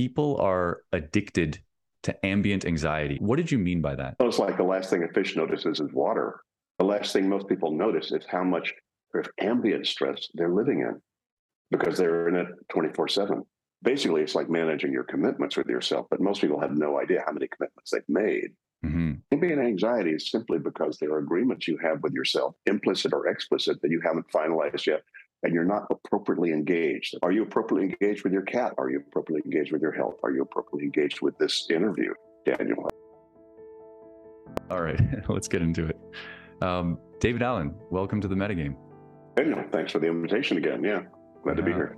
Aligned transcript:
people 0.00 0.38
are 0.40 0.80
addicted 0.94 1.60
to 2.02 2.24
ambient 2.24 2.64
anxiety. 2.64 3.18
What 3.20 3.36
did 3.36 3.50
you 3.52 3.58
mean 3.58 3.82
by 3.82 3.94
that? 3.96 4.16
Well, 4.18 4.30
it's 4.30 4.38
like 4.38 4.56
the 4.56 4.62
last 4.62 4.88
thing 4.88 5.04
a 5.04 5.12
fish 5.12 5.36
notices 5.36 5.78
is 5.78 5.92
water. 5.92 6.40
The 6.78 6.86
last 6.86 7.12
thing 7.12 7.28
most 7.28 7.46
people 7.48 7.70
notice 7.72 8.10
is 8.10 8.24
how 8.26 8.42
much 8.42 8.72
ambient 9.38 9.86
stress 9.86 10.28
they're 10.32 10.54
living 10.54 10.80
in 10.80 11.02
because 11.70 11.98
they're 11.98 12.28
in 12.28 12.36
it 12.36 12.46
24 12.72 13.08
7. 13.08 13.42
Basically, 13.82 14.22
it's 14.22 14.34
like 14.34 14.48
managing 14.48 14.90
your 14.90 15.04
commitments 15.04 15.58
with 15.58 15.66
yourself, 15.66 16.06
but 16.10 16.22
most 16.22 16.40
people 16.40 16.60
have 16.60 16.72
no 16.72 16.98
idea 16.98 17.22
how 17.26 17.32
many 17.32 17.48
commitments 17.54 17.90
they've 17.90 18.02
made. 18.08 18.52
Mm-hmm. 18.82 19.12
Ambient 19.32 19.60
anxiety 19.60 20.12
is 20.12 20.30
simply 20.30 20.58
because 20.58 20.96
there 20.96 21.12
are 21.12 21.18
agreements 21.18 21.68
you 21.68 21.78
have 21.82 22.02
with 22.02 22.14
yourself, 22.14 22.54
implicit 22.64 23.12
or 23.12 23.26
explicit, 23.26 23.82
that 23.82 23.90
you 23.90 24.00
haven't 24.02 24.32
finalized 24.32 24.86
yet, 24.86 25.02
and 25.42 25.54
you're 25.54 25.64
not 25.64 25.86
appropriately 25.90 26.52
engaged. 26.52 27.16
Are 27.22 27.32
you 27.32 27.42
appropriately 27.42 27.96
engaged 28.00 28.24
with 28.24 28.32
your 28.32 28.42
cat? 28.42 28.74
Are 28.78 28.90
you 28.90 28.98
appropriately 28.98 29.42
engaged 29.50 29.72
with 29.72 29.82
your 29.82 29.92
health? 29.92 30.16
Are 30.22 30.30
you 30.30 30.42
appropriately 30.42 30.84
engaged 30.84 31.20
with 31.22 31.36
this 31.38 31.66
interview, 31.70 32.12
Daniel? 32.44 32.90
All 34.70 34.82
right, 34.82 35.00
let's 35.28 35.48
get 35.48 35.62
into 35.62 35.86
it. 35.86 35.98
Um, 36.62 36.98
David 37.20 37.42
Allen, 37.42 37.74
welcome 37.90 38.20
to 38.20 38.28
the 38.28 38.34
Metagame. 38.34 38.76
Daniel, 39.36 39.64
thanks 39.72 39.92
for 39.92 39.98
the 39.98 40.06
invitation 40.06 40.58
again. 40.58 40.84
Yeah, 40.84 41.02
glad 41.42 41.56
to 41.56 41.62
be 41.62 41.72
here. 41.72 41.96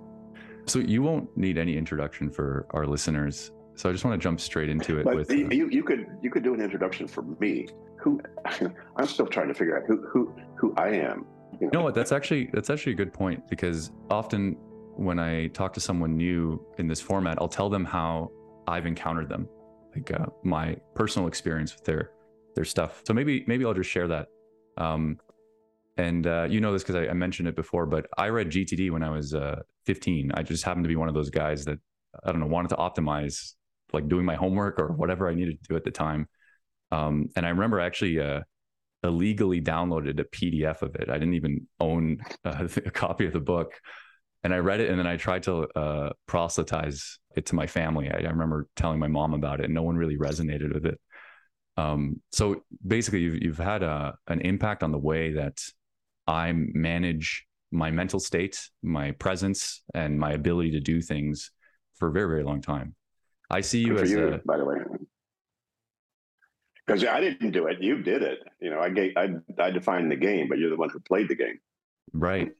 So 0.66 0.78
you 0.78 1.02
won't 1.02 1.34
need 1.36 1.59
any 1.59 1.77
introduction 1.77 2.30
for 2.30 2.66
our 2.70 2.86
listeners. 2.86 3.50
So 3.74 3.88
I 3.88 3.92
just 3.92 4.05
want 4.05 4.20
to 4.20 4.22
jump 4.22 4.38
straight 4.38 4.69
into 4.69 4.98
it. 4.98 5.05
But 5.05 5.16
with, 5.16 5.30
uh, 5.30 5.34
you, 5.34 5.69
you 5.70 5.83
could 5.83 6.06
you 6.22 6.30
could 6.30 6.45
do 6.45 6.55
an 6.55 6.61
introduction 6.61 7.09
for 7.09 7.22
me. 7.41 7.66
Who 7.98 8.20
I'm 8.97 9.06
still 9.06 9.27
trying 9.27 9.48
to 9.48 9.55
figure 9.55 9.78
out 9.78 9.84
who 9.88 10.06
who 10.06 10.33
who 10.56 10.74
I 10.77 10.91
am. 10.91 11.27
You 11.62 11.70
know? 11.72 11.82
what? 11.84 11.94
that's 11.94 12.10
actually 12.10 12.50
that's 12.52 12.70
actually 12.70 12.92
a 12.92 12.96
good 12.96 13.12
point 13.12 13.48
because 13.48 13.92
often 14.10 14.56
when 14.96 15.18
I 15.18 15.46
talk 15.48 15.72
to 15.74 15.80
someone 15.80 16.16
new 16.16 16.60
in 16.78 16.88
this 16.88 17.00
format, 17.00 17.38
I'll 17.40 17.48
tell 17.48 17.70
them 17.70 17.84
how 17.84 18.30
I've 18.66 18.84
encountered 18.84 19.28
them, 19.28 19.48
like 19.94 20.12
uh, 20.12 20.26
my 20.42 20.76
personal 20.94 21.28
experience 21.28 21.74
with 21.74 21.84
their 21.84 22.10
their 22.56 22.64
stuff. 22.64 23.02
So 23.06 23.14
maybe 23.14 23.44
maybe 23.46 23.64
I'll 23.64 23.74
just 23.74 23.91
share 23.91 24.08
that. 24.08 24.27
Um, 24.77 25.19
and 25.98 26.27
uh, 26.27 26.46
you 26.50 26.60
know 26.60 26.72
this 26.72 26.82
because 26.82 26.96
I, 26.96 27.08
I, 27.08 27.12
mentioned 27.12 27.46
it 27.46 27.54
before, 27.54 27.86
but 27.86 28.06
I 28.16 28.28
read 28.28 28.50
GTD 28.50 28.91
when 28.91 29.02
I 29.02 29.10
was 29.10 29.34
uh, 29.34 29.60
15. 29.84 30.32
I 30.34 30.42
just 30.42 30.64
happened 30.64 30.84
to 30.84 30.88
be 30.88 30.97
one 30.97 31.08
of 31.08 31.14
those 31.14 31.28
guys 31.30 31.64
that 31.66 31.78
I 32.24 32.32
don't 32.32 32.41
know 32.41 32.47
wanted 32.47 32.69
to 32.70 32.76
optimize, 32.76 33.52
like 33.92 34.08
doing 34.08 34.24
my 34.24 34.34
homework 34.34 34.78
or 34.80 34.88
whatever 34.88 35.28
I 35.28 35.34
needed 35.34 35.62
to 35.62 35.69
do 35.69 35.76
at 35.76 35.84
the 35.84 35.91
time. 35.91 36.26
Um, 36.91 37.28
and 37.36 37.47
I 37.47 37.50
remember 37.50 37.78
actually 37.78 38.19
uh, 38.20 38.41
illegally 39.03 39.61
downloaded 39.61 40.20
a 40.20 40.25
PDF 40.25 40.83
of 40.83 40.95
it. 40.97 41.08
I 41.08 41.14
didn't 41.14 41.34
even 41.34 41.67
own 41.81 42.19
a, 42.45 42.64
a, 42.86 42.91
copy 42.91 43.27
of 43.27 43.33
the 43.33 43.41
book, 43.41 43.72
and 44.44 44.55
I 44.55 44.59
read 44.59 44.81
it, 44.81 44.91
and 44.91 44.98
then 44.98 45.06
I 45.06 45.17
tried 45.17 45.42
to 45.44 45.69
uh, 45.77 46.11
proselytize 46.27 47.19
it 47.36 47.47
to 47.47 47.55
my 47.55 47.67
family. 47.67 48.11
I, 48.11 48.19
I, 48.19 48.31
remember 48.31 48.69
telling 48.77 48.98
my 48.98 49.09
mom 49.09 49.34
about 49.34 49.61
it, 49.61 49.64
and 49.64 49.75
no 49.75 49.83
one 49.83 49.97
really 49.97 50.17
resonated 50.17 50.72
with 50.72 50.86
it. 50.86 51.00
Um, 51.77 52.20
so 52.33 52.62
basically, 52.86 53.20
you've, 53.20 53.42
you've 53.42 53.59
had 53.59 53.83
a, 53.83 54.14
an 54.28 54.41
impact 54.41 54.83
on 54.83 54.92
the 54.92 54.98
way 54.98 55.33
that 55.33 55.61
I 56.27 56.53
manage 56.55 57.47
my 57.70 57.91
mental 57.91 58.20
state, 58.20 58.69
my 58.83 59.12
presence, 59.12 59.83
and 59.94 60.19
my 60.19 60.33
ability 60.33 60.72
to 60.72 60.81
do 60.81 61.00
things 61.00 61.50
for 61.98 62.09
a 62.09 62.12
very, 62.12 62.28
very 62.28 62.44
long 62.44 62.61
time. 62.61 62.94
I 63.50 63.61
see 63.62 63.81
you 63.81 63.94
Good 63.94 64.05
as 64.05 64.11
you, 64.11 64.28
a, 64.28 64.39
by 64.44 64.59
the 64.59 64.64
way, 64.64 64.77
because 66.92 67.08
I 67.08 67.20
didn't 67.20 67.52
do 67.52 67.66
it. 67.66 67.80
You 67.80 68.02
did 68.02 68.22
it. 68.22 68.40
You 68.60 68.70
know, 68.70 68.80
I 68.80 68.90
gave, 68.90 69.12
I, 69.16 69.28
I 69.58 69.70
defined 69.70 70.10
the 70.10 70.16
game, 70.16 70.48
but 70.48 70.58
you're 70.58 70.70
the 70.70 70.76
one 70.76 70.90
who 70.90 71.00
played 71.00 71.28
the 71.28 71.34
game. 71.34 71.58
Right. 72.12 72.50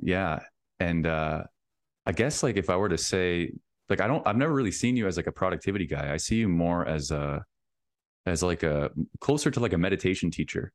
Yeah. 0.00 0.40
And 0.78 1.06
uh, 1.06 1.44
I 2.04 2.12
guess 2.12 2.42
like 2.42 2.56
if 2.56 2.68
I 2.70 2.76
were 2.76 2.88
to 2.88 2.98
say, 2.98 3.52
like, 3.88 4.00
I 4.00 4.06
don't, 4.06 4.26
I've 4.26 4.36
never 4.36 4.52
really 4.52 4.72
seen 4.72 4.96
you 4.96 5.06
as 5.06 5.16
like 5.16 5.26
a 5.26 5.32
productivity 5.32 5.86
guy. 5.86 6.12
I 6.12 6.18
see 6.18 6.36
you 6.36 6.48
more 6.48 6.86
as 6.86 7.10
a, 7.10 7.44
as 8.26 8.42
like 8.42 8.62
a 8.62 8.90
closer 9.20 9.50
to 9.50 9.60
like 9.60 9.72
a 9.72 9.78
meditation 9.78 10.30
teacher 10.30 10.72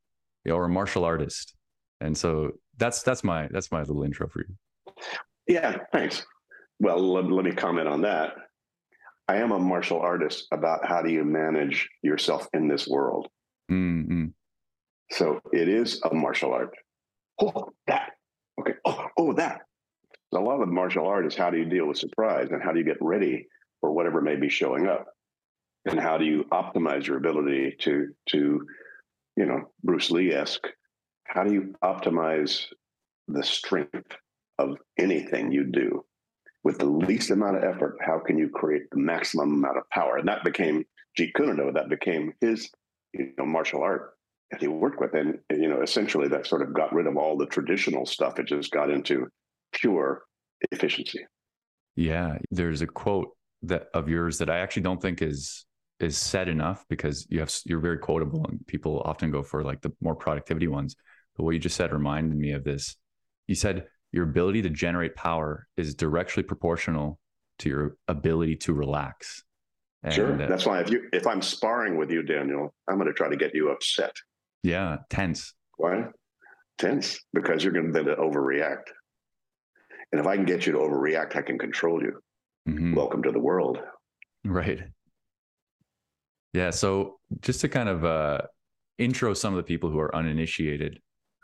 or 0.50 0.66
a 0.66 0.69
martial 0.69 1.06
artist. 1.06 1.53
And 2.02 2.18
so 2.18 2.52
that's 2.78 3.03
that's 3.03 3.23
my 3.23 3.47
that's 3.52 3.72
my 3.72 3.79
little 3.81 4.03
intro 4.03 4.28
for 4.28 4.41
you. 4.41 5.03
Yeah, 5.47 5.78
thanks. 5.94 6.25
Well, 6.79 7.13
let, 7.13 7.31
let 7.31 7.46
me 7.46 7.52
comment 7.52 7.88
on 7.88 8.02
that. 8.02 8.34
I 9.28 9.38
am 9.38 9.51
a 9.51 9.59
martial 9.59 10.00
artist 10.00 10.47
about 10.51 10.85
how 10.85 11.01
do 11.01 11.09
you 11.09 11.23
manage 11.23 11.89
yourself 12.01 12.47
in 12.53 12.67
this 12.67 12.88
world. 12.88 13.28
Mm-hmm. 13.72 14.28
So 15.11 15.39
it 15.51 15.69
is 15.69 16.01
a 16.03 16.13
martial 16.13 16.53
art. 16.53 16.73
Oh, 17.39 17.72
that. 17.88 18.11
Okay. 18.59 18.73
Oh, 18.85 19.07
oh, 19.17 19.34
that. 19.34 19.61
A 20.34 20.39
lot 20.39 20.61
of 20.61 20.67
martial 20.67 21.07
art 21.07 21.25
is 21.25 21.35
how 21.35 21.50
do 21.50 21.57
you 21.57 21.66
deal 21.66 21.88
with 21.88 21.97
surprise 21.97 22.50
and 22.51 22.61
how 22.61 22.72
do 22.72 22.79
you 22.79 22.85
get 22.85 22.97
ready 23.00 23.47
for 23.81 23.91
whatever 23.91 24.22
may 24.22 24.35
be 24.35 24.50
showing 24.50 24.88
up, 24.88 25.06
and 25.85 26.00
how 26.00 26.17
do 26.17 26.25
you 26.25 26.45
optimize 26.51 27.05
your 27.05 27.17
ability 27.17 27.75
to 27.81 28.07
to, 28.29 28.66
you 29.38 29.45
know, 29.45 29.69
Bruce 29.84 30.09
Lee 30.09 30.34
esque 30.34 30.67
how 31.34 31.44
do 31.44 31.51
you 31.51 31.73
optimize 31.84 32.66
the 33.28 33.44
strength 33.44 34.17
of 34.59 34.78
anything 35.00 35.51
you 35.51 35.63
do 35.63 36.05
with 36.63 36.79
the 36.79 36.85
least 36.85 37.29
amount 37.29 37.57
of 37.57 37.63
effort? 37.63 37.97
How 38.01 38.19
can 38.19 38.38
you 38.38 38.50
create 38.50 38.90
the 38.91 39.00
maximum 39.00 39.53
amount 39.53 39.78
of 39.78 39.90
power? 39.90 40.18
And 40.18 40.28
that 40.28 40.44
became 40.44 40.85
Jeet 41.18 41.34
Kune 41.35 41.56
Do. 41.56 41.72
That 41.74 41.90
became 41.90 42.34
his, 42.41 42.69
you 43.13 43.34
know, 43.38 43.46
martial 43.46 43.81
art 43.81 44.13
that 44.51 44.62
he 44.62 44.68
worked 44.68 45.00
with. 45.00 45.13
And 45.13 45.40
you 45.50 45.69
know, 45.69 45.81
essentially, 45.81 46.28
that 46.29 46.47
sort 46.47 46.62
of 46.62 46.73
got 46.73 46.94
rid 46.94 47.07
of 47.07 47.18
all 47.18 47.38
the 47.38 47.46
traditional 47.46 48.06
stuff. 48.06 48.40
It 48.40 48.47
just 48.47 48.72
got 48.72 48.90
into 48.90 49.28
pure 49.73 50.23
efficiency. 50.72 51.25
Yeah, 51.96 52.38
there's 52.50 52.81
a 52.81 52.88
quote 52.88 53.29
that 53.63 53.88
of 53.94 54.09
yours 54.09 54.38
that 54.40 54.50
I 54.50 54.59
actually 54.59 54.84
don't 54.84 55.02
think 55.02 55.22
is 55.22 55.66
is 56.00 56.18
said 56.18 56.50
enough 56.50 56.85
because 56.90 57.25
you 57.29 57.40
have 57.40 57.53
you're 57.66 57.79
very 57.79 57.97
quotable 57.97 58.46
and 58.50 58.66
people 58.68 59.02
often 59.06 59.31
go 59.31 59.44
for 59.44 59.63
like 59.63 59.81
the 59.81 59.91
more 60.02 60.16
productivity 60.16 60.68
ones. 60.68 60.96
But 61.35 61.44
what 61.44 61.52
you 61.52 61.59
just 61.59 61.78
said 61.78 61.91
reminded 61.91 62.38
me 62.38 62.52
of 62.52 62.63
this. 62.63 62.96
You 63.47 63.56
said 63.56 63.88
your 64.13 64.24
ability 64.24 64.62
to 64.62 64.69
generate 64.69 65.16
power 65.16 65.68
is 65.75 65.96
directly 65.96 66.44
proportional 66.44 67.19
to 67.59 67.68
your 67.68 67.97
ability 68.07 68.56
to 68.56 68.74
relax. 68.74 69.44
And, 70.03 70.13
sure. 70.13 70.41
Uh, 70.41 70.47
That's 70.47 70.66
why 70.66 70.79
if 70.79 70.90
you 70.90 71.09
if 71.12 71.25
I'm 71.25 71.41
sparring 71.41 71.97
with 71.97 72.12
you, 72.12 72.23
Daniel, 72.23 72.73
I'm 72.88 72.97
going 72.97 73.07
to 73.07 73.13
try 73.13 73.29
to 73.29 73.35
get 73.35 73.53
you 73.56 73.72
upset. 73.72 74.13
Yeah, 74.62 74.97
tense. 75.09 75.53
Why? 75.78 76.06
Tense 76.78 77.19
because 77.34 77.63
you're 77.63 77.73
going 77.73 77.91
to 77.91 78.03
then 78.03 78.06
overreact. 78.16 78.91
And 80.12 80.22
if 80.22 80.28
I 80.28 80.35
can 80.35 80.46
get 80.46 80.68
you 80.68 80.73
to 80.73 80.79
overreact, 80.79 81.35
I 81.35 81.41
can 81.41 81.57
control 81.57 82.02
you. 82.02 82.19
Mm-hmm. 82.69 82.94
Welcome 82.94 83.23
to 83.23 83.31
the 83.31 83.40
world. 83.40 83.79
Right. 84.46 84.81
Yeah. 86.53 86.69
So 86.69 87.19
just 87.41 87.62
to 87.62 87.69
kind 87.69 87.90
of 87.90 88.06
uh, 88.06 88.41
intro 89.00 89.34
some 89.34 89.53
of 89.53 89.57
the 89.57 89.63
people 89.63 89.90
who 89.90 90.00
are 90.00 90.16
uninitiated, 90.16 91.00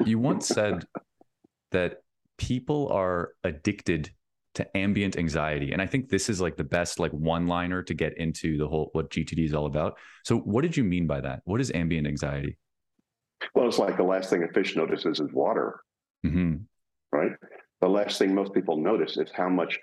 you 0.06 0.20
once 0.20 0.48
said 0.48 0.86
that 1.72 2.02
people 2.40 2.88
are 2.92 3.34
addicted 3.44 4.10
to 4.56 4.78
ambient 4.78 5.18
anxiety. 5.18 5.72
And 5.72 5.82
I 5.82 5.86
think 5.86 6.10
this 6.10 6.30
is 6.30 6.42
like 6.42 6.58
the 6.58 6.64
best 6.64 7.00
like 7.00 7.12
one 7.12 7.48
liner 7.48 7.84
to 7.84 7.94
get 7.94 8.18
into 8.18 8.58
the 8.58 8.68
whole 8.68 8.90
what 8.94 9.12
GTD 9.12 9.46
is 9.46 9.54
all 9.54 9.68
about. 9.68 9.98
So 10.26 10.38
what 10.38 10.62
did 10.64 10.76
you 10.76 10.84
mean 10.84 11.06
by 11.06 11.22
that? 11.22 11.42
What 11.46 11.62
is 11.62 11.72
ambient 11.72 12.08
anxiety? 12.08 12.58
Well, 13.54 13.68
it's 13.68 13.78
like 13.78 13.96
the 13.96 14.04
last 14.04 14.30
thing 14.30 14.44
a 14.44 14.52
fish 14.52 14.76
notices 14.76 15.20
is 15.20 15.32
water. 15.32 15.80
Mm-hmm. 16.26 16.56
Right? 17.12 17.32
The 17.82 17.88
last 17.88 18.18
thing 18.18 18.34
most 18.34 18.54
people 18.54 18.78
notice 18.78 19.18
is 19.18 19.30
how 19.34 19.50
much 19.50 19.78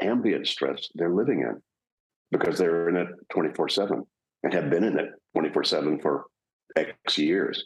ambient 0.00 0.46
stress 0.46 0.88
they're 0.94 1.14
living 1.14 1.40
in 1.40 1.60
because 2.30 2.58
they're 2.58 2.88
in 2.88 2.96
it 2.96 3.08
24 3.32 3.68
7 3.68 4.02
and 4.42 4.54
have 4.54 4.70
been 4.70 4.84
in 4.84 4.98
it 4.98 5.08
24 5.32 5.64
7 5.64 6.00
for 6.00 6.26
X 6.76 7.18
years 7.18 7.64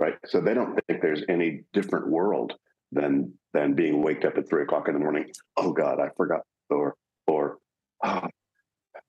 right? 0.00 0.14
So 0.26 0.40
they 0.40 0.54
don't 0.54 0.78
think 0.86 1.02
there's 1.02 1.24
any 1.28 1.62
different 1.72 2.08
world 2.08 2.54
than 2.92 3.32
than 3.52 3.74
being 3.74 4.02
waked 4.02 4.24
up 4.24 4.38
at 4.38 4.48
three 4.48 4.62
o'clock 4.62 4.88
in 4.88 4.94
the 4.94 5.00
morning. 5.00 5.30
Oh 5.56 5.72
God, 5.72 6.00
I 6.00 6.08
forgot, 6.16 6.42
or 6.70 6.94
or 7.26 7.58
oh, 8.04 8.28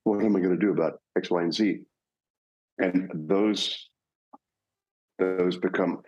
what 0.03 0.23
am 0.23 0.35
I 0.35 0.40
going 0.40 0.57
to 0.57 0.66
do 0.66 0.72
about 0.72 0.99
X, 1.17 1.29
Y, 1.29 1.41
and 1.41 1.53
Z? 1.53 1.79
And 2.78 3.09
those 3.14 3.90
those 5.17 5.58
become 5.58 6.02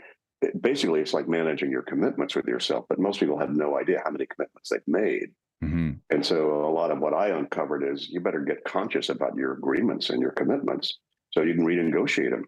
basically 0.60 1.02
it's 1.02 1.14
like 1.14 1.28
managing 1.28 1.70
your 1.70 1.84
commitments 1.84 2.36
with 2.36 2.46
yourself. 2.46 2.86
But 2.90 3.00
most 3.00 3.20
people 3.20 3.40
have 3.40 3.52
no 3.52 3.78
idea 3.78 4.02
how 4.04 4.12
many 4.12 4.26
commitments 4.26 4.70
they've 4.70 4.82
made. 4.88 5.32
Mm-hmm. 5.64 5.92
And 6.10 6.26
so 6.26 6.66
a 6.66 6.74
lot 6.74 6.92
of 6.92 7.00
what 7.00 7.14
I 7.14 7.30
uncovered 7.30 7.84
is 7.84 8.10
you 8.10 8.20
better 8.20 8.40
get 8.40 8.64
conscious 8.64 9.10
about 9.10 9.36
your 9.36 9.54
agreements 9.54 10.10
and 10.10 10.22
your 10.22 10.32
commitments 10.32 10.98
so 11.32 11.44
you 11.44 11.54
can 11.54 11.66
renegotiate 11.66 12.32
them 12.32 12.46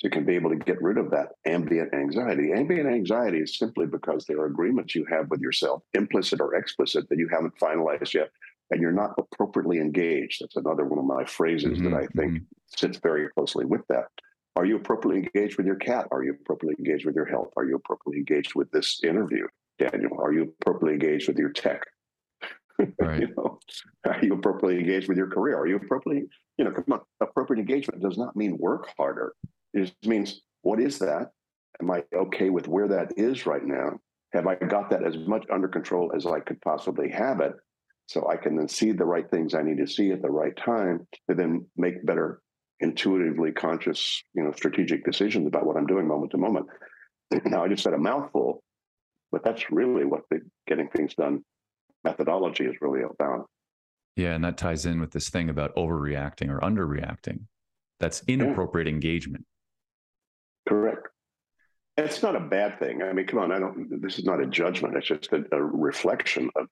so 0.00 0.06
you 0.06 0.10
can 0.10 0.24
be 0.24 0.34
able 0.34 0.48
to 0.48 0.56
get 0.56 0.80
rid 0.80 0.96
of 0.96 1.10
that 1.10 1.32
ambient 1.44 1.92
anxiety. 1.92 2.52
Ambient 2.54 2.88
anxiety 2.88 3.38
is 3.38 3.58
simply 3.58 3.86
because 3.86 4.24
there 4.24 4.38
are 4.40 4.46
agreements 4.46 4.94
you 4.94 5.04
have 5.10 5.28
with 5.28 5.40
yourself, 5.40 5.82
implicit 5.92 6.40
or 6.40 6.54
explicit, 6.54 7.06
that 7.10 7.18
you 7.18 7.28
haven't 7.30 7.58
finalized 7.58 8.14
yet, 8.14 8.30
and 8.70 8.80
you're 8.80 8.92
not 8.92 9.10
appropriately 9.18 9.78
engaged. 9.78 10.40
That's 10.40 10.56
another 10.56 10.86
one 10.86 10.98
of 10.98 11.04
my 11.04 11.26
phrases 11.26 11.78
mm-hmm, 11.78 11.90
that 11.90 11.94
I 11.94 12.06
think 12.16 12.32
mm-hmm. 12.32 12.44
sits 12.74 12.96
very 12.96 13.28
closely 13.28 13.66
with 13.66 13.82
that. 13.88 14.06
Are 14.56 14.64
you 14.64 14.76
appropriately 14.76 15.28
engaged 15.34 15.58
with 15.58 15.66
your 15.66 15.76
cat? 15.76 16.08
Are 16.10 16.24
you 16.24 16.32
appropriately 16.32 16.76
engaged 16.78 17.04
with 17.04 17.14
your 17.14 17.26
health? 17.26 17.50
Are 17.58 17.66
you 17.66 17.76
appropriately 17.76 18.20
engaged 18.20 18.54
with 18.54 18.70
this 18.70 19.00
interview, 19.04 19.46
Daniel? 19.78 20.18
Are 20.18 20.32
you 20.32 20.54
appropriately 20.62 20.94
engaged 20.94 21.28
with 21.28 21.36
your 21.36 21.50
tech? 21.50 21.82
Right. 22.98 23.20
you 23.20 23.28
know, 23.36 23.58
are 24.06 24.24
you 24.24 24.32
appropriately 24.32 24.80
engaged 24.80 25.06
with 25.06 25.18
your 25.18 25.26
career? 25.26 25.58
Are 25.58 25.66
you 25.66 25.76
appropriately, 25.76 26.26
you 26.56 26.64
know, 26.64 26.70
come 26.70 26.84
on, 26.92 27.00
appropriate 27.20 27.60
engagement 27.60 28.00
does 28.00 28.16
not 28.16 28.34
mean 28.36 28.56
work 28.56 28.88
harder. 28.96 29.34
It 29.74 29.82
just 29.82 30.06
means 30.06 30.42
what 30.62 30.80
is 30.80 30.98
that? 30.98 31.30
Am 31.80 31.90
I 31.90 32.04
okay 32.14 32.50
with 32.50 32.68
where 32.68 32.88
that 32.88 33.12
is 33.16 33.46
right 33.46 33.64
now? 33.64 33.98
Have 34.32 34.46
I 34.46 34.54
got 34.56 34.90
that 34.90 35.04
as 35.04 35.16
much 35.16 35.44
under 35.50 35.68
control 35.68 36.12
as 36.14 36.26
I 36.26 36.40
could 36.40 36.60
possibly 36.60 37.10
have 37.10 37.40
it? 37.40 37.52
So 38.06 38.28
I 38.28 38.36
can 38.36 38.56
then 38.56 38.68
see 38.68 38.92
the 38.92 39.04
right 39.04 39.28
things 39.30 39.54
I 39.54 39.62
need 39.62 39.78
to 39.78 39.86
see 39.86 40.10
at 40.10 40.20
the 40.20 40.30
right 40.30 40.56
time 40.56 41.06
to 41.28 41.34
then 41.34 41.66
make 41.76 42.04
better, 42.04 42.40
intuitively 42.80 43.52
conscious, 43.52 44.22
you 44.34 44.42
know, 44.42 44.52
strategic 44.52 45.04
decisions 45.04 45.46
about 45.46 45.64
what 45.64 45.76
I'm 45.76 45.86
doing 45.86 46.06
moment 46.08 46.32
to 46.32 46.38
moment. 46.38 46.66
Now 47.44 47.64
I 47.64 47.68
just 47.68 47.84
said 47.84 47.94
a 47.94 47.98
mouthful, 47.98 48.64
but 49.30 49.44
that's 49.44 49.70
really 49.70 50.04
what 50.04 50.22
the 50.30 50.40
getting 50.66 50.88
things 50.88 51.14
done 51.14 51.44
methodology 52.04 52.64
is 52.64 52.74
really 52.80 53.02
about. 53.02 53.46
Yeah, 54.16 54.34
and 54.34 54.44
that 54.44 54.58
ties 54.58 54.86
in 54.86 55.00
with 55.00 55.12
this 55.12 55.30
thing 55.30 55.48
about 55.48 55.74
overreacting 55.76 56.50
or 56.50 56.60
underreacting. 56.60 57.42
That's 58.00 58.22
inappropriate 58.26 58.88
yeah. 58.88 58.94
engagement. 58.94 59.44
Correct. 60.68 61.08
It's 61.96 62.22
not 62.22 62.36
a 62.36 62.40
bad 62.40 62.78
thing. 62.78 63.02
I 63.02 63.12
mean, 63.12 63.26
come 63.26 63.40
on, 63.40 63.52
I 63.52 63.58
don't 63.58 64.00
this 64.00 64.18
is 64.18 64.24
not 64.24 64.40
a 64.40 64.46
judgment. 64.46 64.96
It's 64.96 65.08
just 65.08 65.32
a, 65.32 65.44
a 65.52 65.62
reflection 65.62 66.50
of 66.56 66.68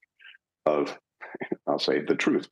of 0.67 0.99
I'll 1.67 1.79
say 1.79 2.00
the 2.00 2.14
truth 2.14 2.49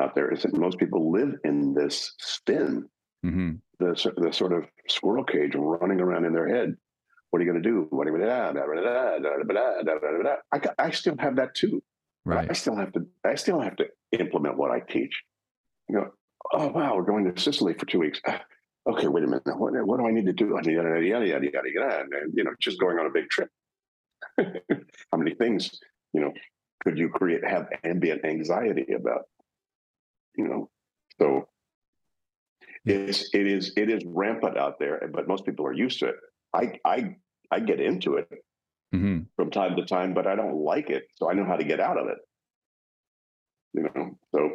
out 0.00 0.14
there 0.14 0.32
is 0.32 0.42
that 0.42 0.56
most 0.56 0.78
people 0.78 1.12
live 1.12 1.34
in 1.44 1.74
this 1.74 2.14
spin, 2.18 2.88
mm-hmm. 3.24 3.52
the, 3.78 4.12
the 4.16 4.32
sort 4.32 4.52
of 4.52 4.64
squirrel 4.88 5.24
cage 5.24 5.54
running 5.54 6.00
around 6.00 6.24
in 6.24 6.32
their 6.32 6.48
head. 6.48 6.74
What 7.30 7.40
are 7.40 7.44
you 7.44 7.50
going 7.50 7.62
to 7.62 7.68
do? 7.68 7.86
What 7.90 8.06
are 8.06 8.10
you 8.10 8.18
going 8.18 8.28
to 8.28 8.34
do? 10.22 10.28
I, 10.52 10.60
I 10.78 10.90
still 10.90 11.16
have 11.18 11.36
that 11.36 11.54
too. 11.54 11.82
Right. 12.24 12.48
I 12.48 12.52
still 12.52 12.76
have 12.76 12.92
to. 12.92 13.06
I 13.24 13.34
still 13.34 13.60
have 13.60 13.76
to 13.76 13.86
implement 14.12 14.56
what 14.56 14.70
I 14.70 14.80
teach. 14.80 15.22
You 15.88 15.96
know, 15.96 16.10
oh 16.52 16.68
wow, 16.68 16.94
we're 16.94 17.02
going 17.02 17.32
to 17.32 17.40
Sicily 17.40 17.74
for 17.74 17.86
two 17.86 17.98
weeks. 17.98 18.20
Okay, 18.88 19.06
wait 19.06 19.24
a 19.24 19.26
minute. 19.26 19.42
What, 19.46 19.74
what 19.86 20.00
do 20.00 20.06
I 20.06 20.10
need 20.10 20.26
to 20.26 20.32
do? 20.32 20.56
I 20.56 20.60
need 20.62 20.74
yada 20.74 21.00
yada 21.00 21.26
yada 21.26 21.46
yada 21.52 21.68
yada. 21.72 22.00
And, 22.00 22.32
you 22.34 22.44
know, 22.44 22.52
just 22.60 22.80
going 22.80 22.98
on 22.98 23.06
a 23.06 23.10
big 23.10 23.28
trip. 23.30 23.48
How 24.38 25.18
many 25.18 25.34
things 25.34 25.78
you 26.12 26.20
know 26.20 26.32
could 26.82 26.98
you 26.98 27.08
create 27.08 27.44
have 27.44 27.68
ambient 27.84 28.24
anxiety 28.24 28.92
about? 28.92 29.22
You 30.36 30.48
know, 30.48 30.70
so 31.20 31.48
it's 32.84 33.28
it 33.32 33.46
is 33.46 33.72
it 33.76 33.88
is 33.88 34.02
rampant 34.04 34.56
out 34.56 34.78
there, 34.78 35.08
but 35.12 35.28
most 35.28 35.44
people 35.44 35.66
are 35.66 35.72
used 35.72 36.00
to 36.00 36.08
it. 36.08 36.16
I 36.52 36.78
I 36.84 37.16
I 37.50 37.60
get 37.60 37.80
into 37.80 38.16
it 38.16 38.28
mm-hmm. 38.94 39.20
from 39.36 39.50
time 39.50 39.76
to 39.76 39.84
time, 39.84 40.14
but 40.14 40.26
I 40.26 40.34
don't 40.34 40.56
like 40.56 40.90
it, 40.90 41.04
so 41.14 41.30
I 41.30 41.34
know 41.34 41.44
how 41.44 41.56
to 41.56 41.64
get 41.64 41.78
out 41.78 41.98
of 41.98 42.08
it. 42.08 42.18
You 43.74 43.82
know, 43.84 44.18
so 44.34 44.50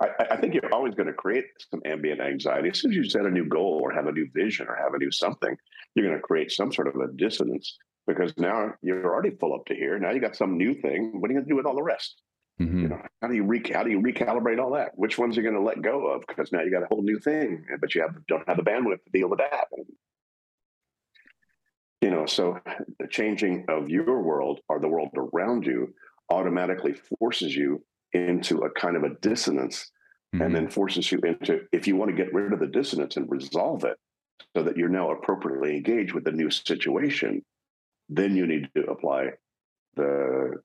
I, 0.00 0.08
I 0.30 0.36
think 0.36 0.54
you're 0.54 0.72
always 0.72 0.94
going 0.94 1.08
to 1.08 1.12
create 1.12 1.44
some 1.70 1.82
ambient 1.84 2.20
anxiety 2.20 2.70
as 2.70 2.80
soon 2.80 2.92
as 2.92 2.96
you 2.96 3.08
set 3.08 3.26
a 3.26 3.30
new 3.30 3.44
goal 3.44 3.80
or 3.82 3.92
have 3.92 4.06
a 4.06 4.12
new 4.12 4.28
vision 4.34 4.66
or 4.68 4.76
have 4.76 4.94
a 4.94 4.98
new 4.98 5.10
something. 5.10 5.56
You're 5.94 6.06
going 6.06 6.18
to 6.18 6.22
create 6.22 6.50
some 6.52 6.72
sort 6.72 6.88
of 6.88 6.96
a 6.96 7.12
dissonance 7.12 7.76
because 8.06 8.32
now 8.36 8.72
you're 8.82 9.12
already 9.12 9.30
full 9.30 9.54
up 9.54 9.66
to 9.66 9.74
here. 9.74 9.98
Now 9.98 10.10
you 10.10 10.20
got 10.20 10.36
some 10.36 10.56
new 10.56 10.74
thing. 10.74 11.20
What 11.20 11.30
are 11.30 11.32
you 11.32 11.38
going 11.38 11.46
to 11.46 11.50
do 11.50 11.56
with 11.56 11.66
all 11.66 11.74
the 11.74 11.82
rest? 11.82 12.22
Mm-hmm. 12.60 12.82
You 12.82 12.88
know, 12.88 13.02
how 13.22 13.28
do 13.28 13.34
you 13.34 13.44
re- 13.44 13.72
how 13.72 13.82
do 13.82 13.90
you 13.90 14.00
recalibrate 14.00 14.60
all 14.60 14.72
that? 14.72 14.92
Which 14.94 15.18
ones 15.18 15.36
are 15.36 15.40
you 15.40 15.50
going 15.50 15.60
to 15.60 15.66
let 15.66 15.80
go 15.82 16.08
of? 16.08 16.24
Because 16.26 16.52
now 16.52 16.60
you 16.60 16.70
got 16.70 16.82
a 16.82 16.86
whole 16.86 17.02
new 17.02 17.18
thing, 17.18 17.64
but 17.80 17.94
you 17.94 18.02
have 18.02 18.14
don't 18.26 18.46
have 18.46 18.58
the 18.58 18.62
bandwidth 18.62 19.02
to 19.04 19.10
deal 19.12 19.28
with 19.28 19.38
that. 19.38 19.68
you 22.02 22.10
know, 22.10 22.26
so 22.26 22.58
the 22.98 23.06
changing 23.08 23.64
of 23.68 23.88
your 23.88 24.22
world 24.22 24.60
or 24.68 24.78
the 24.78 24.88
world 24.88 25.10
around 25.16 25.66
you 25.66 25.94
automatically 26.30 26.94
forces 27.18 27.54
you 27.54 27.82
into 28.12 28.58
a 28.58 28.70
kind 28.70 28.96
of 28.96 29.04
a 29.04 29.14
dissonance, 29.20 29.90
mm-hmm. 30.34 30.42
and 30.42 30.54
then 30.54 30.68
forces 30.68 31.10
you 31.10 31.20
into 31.20 31.60
if 31.72 31.86
you 31.86 31.96
want 31.96 32.10
to 32.10 32.16
get 32.16 32.32
rid 32.32 32.52
of 32.52 32.60
the 32.60 32.66
dissonance 32.66 33.16
and 33.16 33.30
resolve 33.30 33.84
it, 33.84 33.96
so 34.56 34.62
that 34.62 34.76
you're 34.76 34.88
now 34.88 35.10
appropriately 35.10 35.76
engaged 35.76 36.12
with 36.12 36.24
the 36.24 36.32
new 36.32 36.50
situation 36.50 37.42
then 38.10 38.36
you 38.36 38.46
need 38.46 38.68
to 38.74 38.82
apply 38.90 39.30
the 39.94 40.60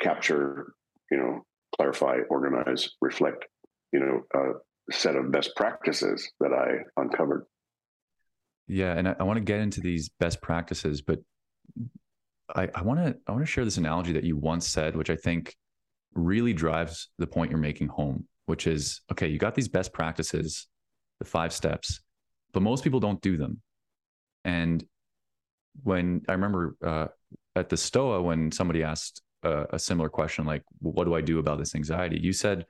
capture, 0.00 0.74
you 1.10 1.16
know, 1.16 1.44
clarify, 1.74 2.18
organize, 2.28 2.90
reflect, 3.00 3.46
you 3.92 4.00
know, 4.00 4.22
uh, 4.34 4.58
set 4.90 5.16
of 5.16 5.32
best 5.32 5.56
practices 5.56 6.30
that 6.38 6.52
I 6.52 7.00
uncovered. 7.00 7.46
Yeah, 8.68 8.92
and 8.92 9.08
I, 9.08 9.16
I 9.18 9.22
want 9.24 9.38
to 9.38 9.44
get 9.44 9.60
into 9.60 9.80
these 9.80 10.10
best 10.20 10.40
practices, 10.42 11.00
but 11.00 11.20
I, 12.54 12.68
I 12.74 12.82
want 12.82 13.00
to 13.00 13.16
I 13.26 13.32
want 13.32 13.42
to 13.42 13.50
share 13.50 13.64
this 13.64 13.78
analogy 13.78 14.12
that 14.12 14.24
you 14.24 14.36
once 14.36 14.68
said, 14.68 14.96
which 14.96 15.10
I 15.10 15.16
think 15.16 15.56
really 16.16 16.52
drives 16.52 17.08
the 17.18 17.26
point 17.26 17.50
you're 17.50 17.60
making 17.60 17.88
home, 17.88 18.26
which 18.46 18.66
is 18.66 19.02
okay, 19.12 19.28
you 19.28 19.38
got 19.38 19.54
these 19.54 19.68
best 19.68 19.92
practices, 19.92 20.66
the 21.18 21.24
five 21.24 21.52
steps, 21.52 22.00
but 22.52 22.62
most 22.62 22.84
people 22.84 23.00
don't 23.00 23.20
do 23.20 23.36
them. 23.36 23.60
And 24.44 24.84
when 25.82 26.22
I 26.28 26.32
remember 26.32 26.76
uh, 26.84 27.06
at 27.54 27.68
the 27.68 27.76
Stoa, 27.76 28.22
when 28.22 28.50
somebody 28.50 28.82
asked 28.82 29.22
a, 29.42 29.66
a 29.70 29.78
similar 29.78 30.08
question, 30.08 30.44
like, 30.44 30.62
what 30.80 31.04
do 31.04 31.14
I 31.14 31.20
do 31.20 31.38
about 31.38 31.58
this 31.58 31.74
anxiety? 31.74 32.18
You 32.20 32.32
said 32.32 32.66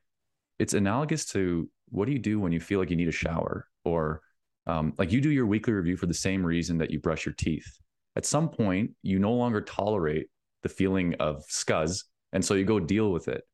it's 0.58 0.74
analogous 0.74 1.26
to 1.26 1.68
what 1.90 2.06
do 2.06 2.12
you 2.12 2.18
do 2.18 2.40
when 2.40 2.52
you 2.52 2.60
feel 2.60 2.80
like 2.80 2.90
you 2.90 2.96
need 2.96 3.08
a 3.08 3.12
shower 3.12 3.68
or 3.84 4.22
um, 4.66 4.92
like 4.98 5.12
you 5.12 5.20
do 5.20 5.30
your 5.30 5.46
weekly 5.46 5.72
review 5.72 5.96
for 5.96 6.06
the 6.06 6.14
same 6.14 6.44
reason 6.44 6.78
that 6.78 6.90
you 6.90 6.98
brush 6.98 7.24
your 7.24 7.34
teeth. 7.34 7.78
At 8.16 8.24
some 8.24 8.48
point, 8.48 8.92
you 9.02 9.18
no 9.18 9.32
longer 9.32 9.60
tolerate 9.60 10.28
the 10.62 10.68
feeling 10.68 11.14
of 11.20 11.44
scuzz. 11.48 12.04
And 12.32 12.44
so 12.44 12.54
you 12.54 12.64
go 12.64 12.80
deal 12.80 13.12
with 13.12 13.28
it. 13.28 13.44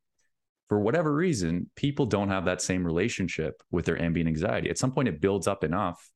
For 0.69 0.81
whatever 0.81 1.15
reason, 1.15 1.71
people 1.77 2.07
don't 2.07 2.31
have 2.31 2.47
that 2.47 2.63
same 2.63 2.85
relationship 2.85 3.63
with 3.71 3.85
their 3.85 4.01
ambient 4.01 4.29
anxiety. 4.29 4.71
At 4.71 4.79
some 4.79 4.93
point, 4.93 5.09
it 5.09 5.21
builds 5.21 5.47
up 5.47 5.65
enough 5.65 6.11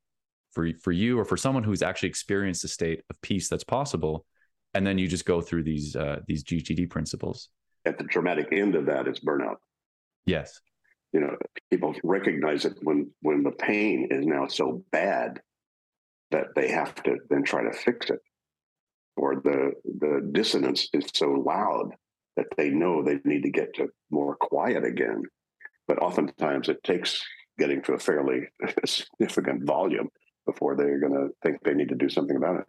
for 0.57 0.71
for 0.83 0.91
you 0.91 1.19
or 1.19 1.25
for 1.25 1.37
someone 1.37 1.63
who's 1.63 1.83
actually 1.83 2.09
experienced 2.09 2.65
a 2.65 2.69
state 2.69 3.03
of 3.11 3.21
peace 3.21 3.49
that's 3.49 3.63
possible 3.63 4.25
and 4.75 4.87
then 4.87 4.99
you 4.99 5.07
just 5.07 5.27
go 5.27 5.41
through 5.41 5.63
these 5.63 5.95
uh, 5.95 6.21
these 6.27 6.43
GTD 6.43 6.89
principles 6.91 7.51
at 7.85 7.99
the 7.99 8.05
dramatic 8.05 8.49
end 8.51 8.75
of 8.75 8.87
that 8.87 9.07
is 9.07 9.21
burnout 9.21 9.57
yes 10.25 10.61
you 11.13 11.21
know 11.21 11.37
people 11.71 11.95
recognize 12.03 12.65
it 12.65 12.73
when 12.83 13.11
when 13.21 13.43
the 13.43 13.53
pain 13.53 14.09
is 14.11 14.27
now 14.27 14.47
so 14.47 14.83
bad 14.91 15.41
that 16.31 16.47
they 16.57 16.69
have 16.69 16.95
to 17.05 17.17
then 17.29 17.45
try 17.45 17.63
to 17.63 17.73
fix 17.73 18.09
it 18.09 18.21
or 19.17 19.37
the 19.37 19.73
the 19.85 20.27
dissonance 20.33 20.89
is 20.95 21.05
so 21.13 21.31
loud 21.33 21.91
that 22.37 22.47
they 22.57 22.71
know 22.71 23.03
they 23.03 23.19
need 23.25 23.43
to 23.43 23.51
get 23.51 23.75
to 23.75 23.89
more 24.11 24.37
quiet 24.37 24.85
again 24.85 25.23
but 25.89 26.03
oftentimes 26.03 26.69
it 26.69 26.83
takes 26.83 27.25
getting 27.59 27.83
to 27.83 27.95
a 27.95 27.99
fairly 27.99 28.49
significant 28.87 29.65
volume 29.65 30.09
before 30.47 30.77
they're 30.77 31.01
going 31.01 31.13
to 31.13 31.29
think 31.43 31.63
they 31.63 31.75
need 31.75 31.89
to 31.89 31.95
do 31.95 32.09
something 32.09 32.37
about 32.37 32.61
it. 32.61 32.67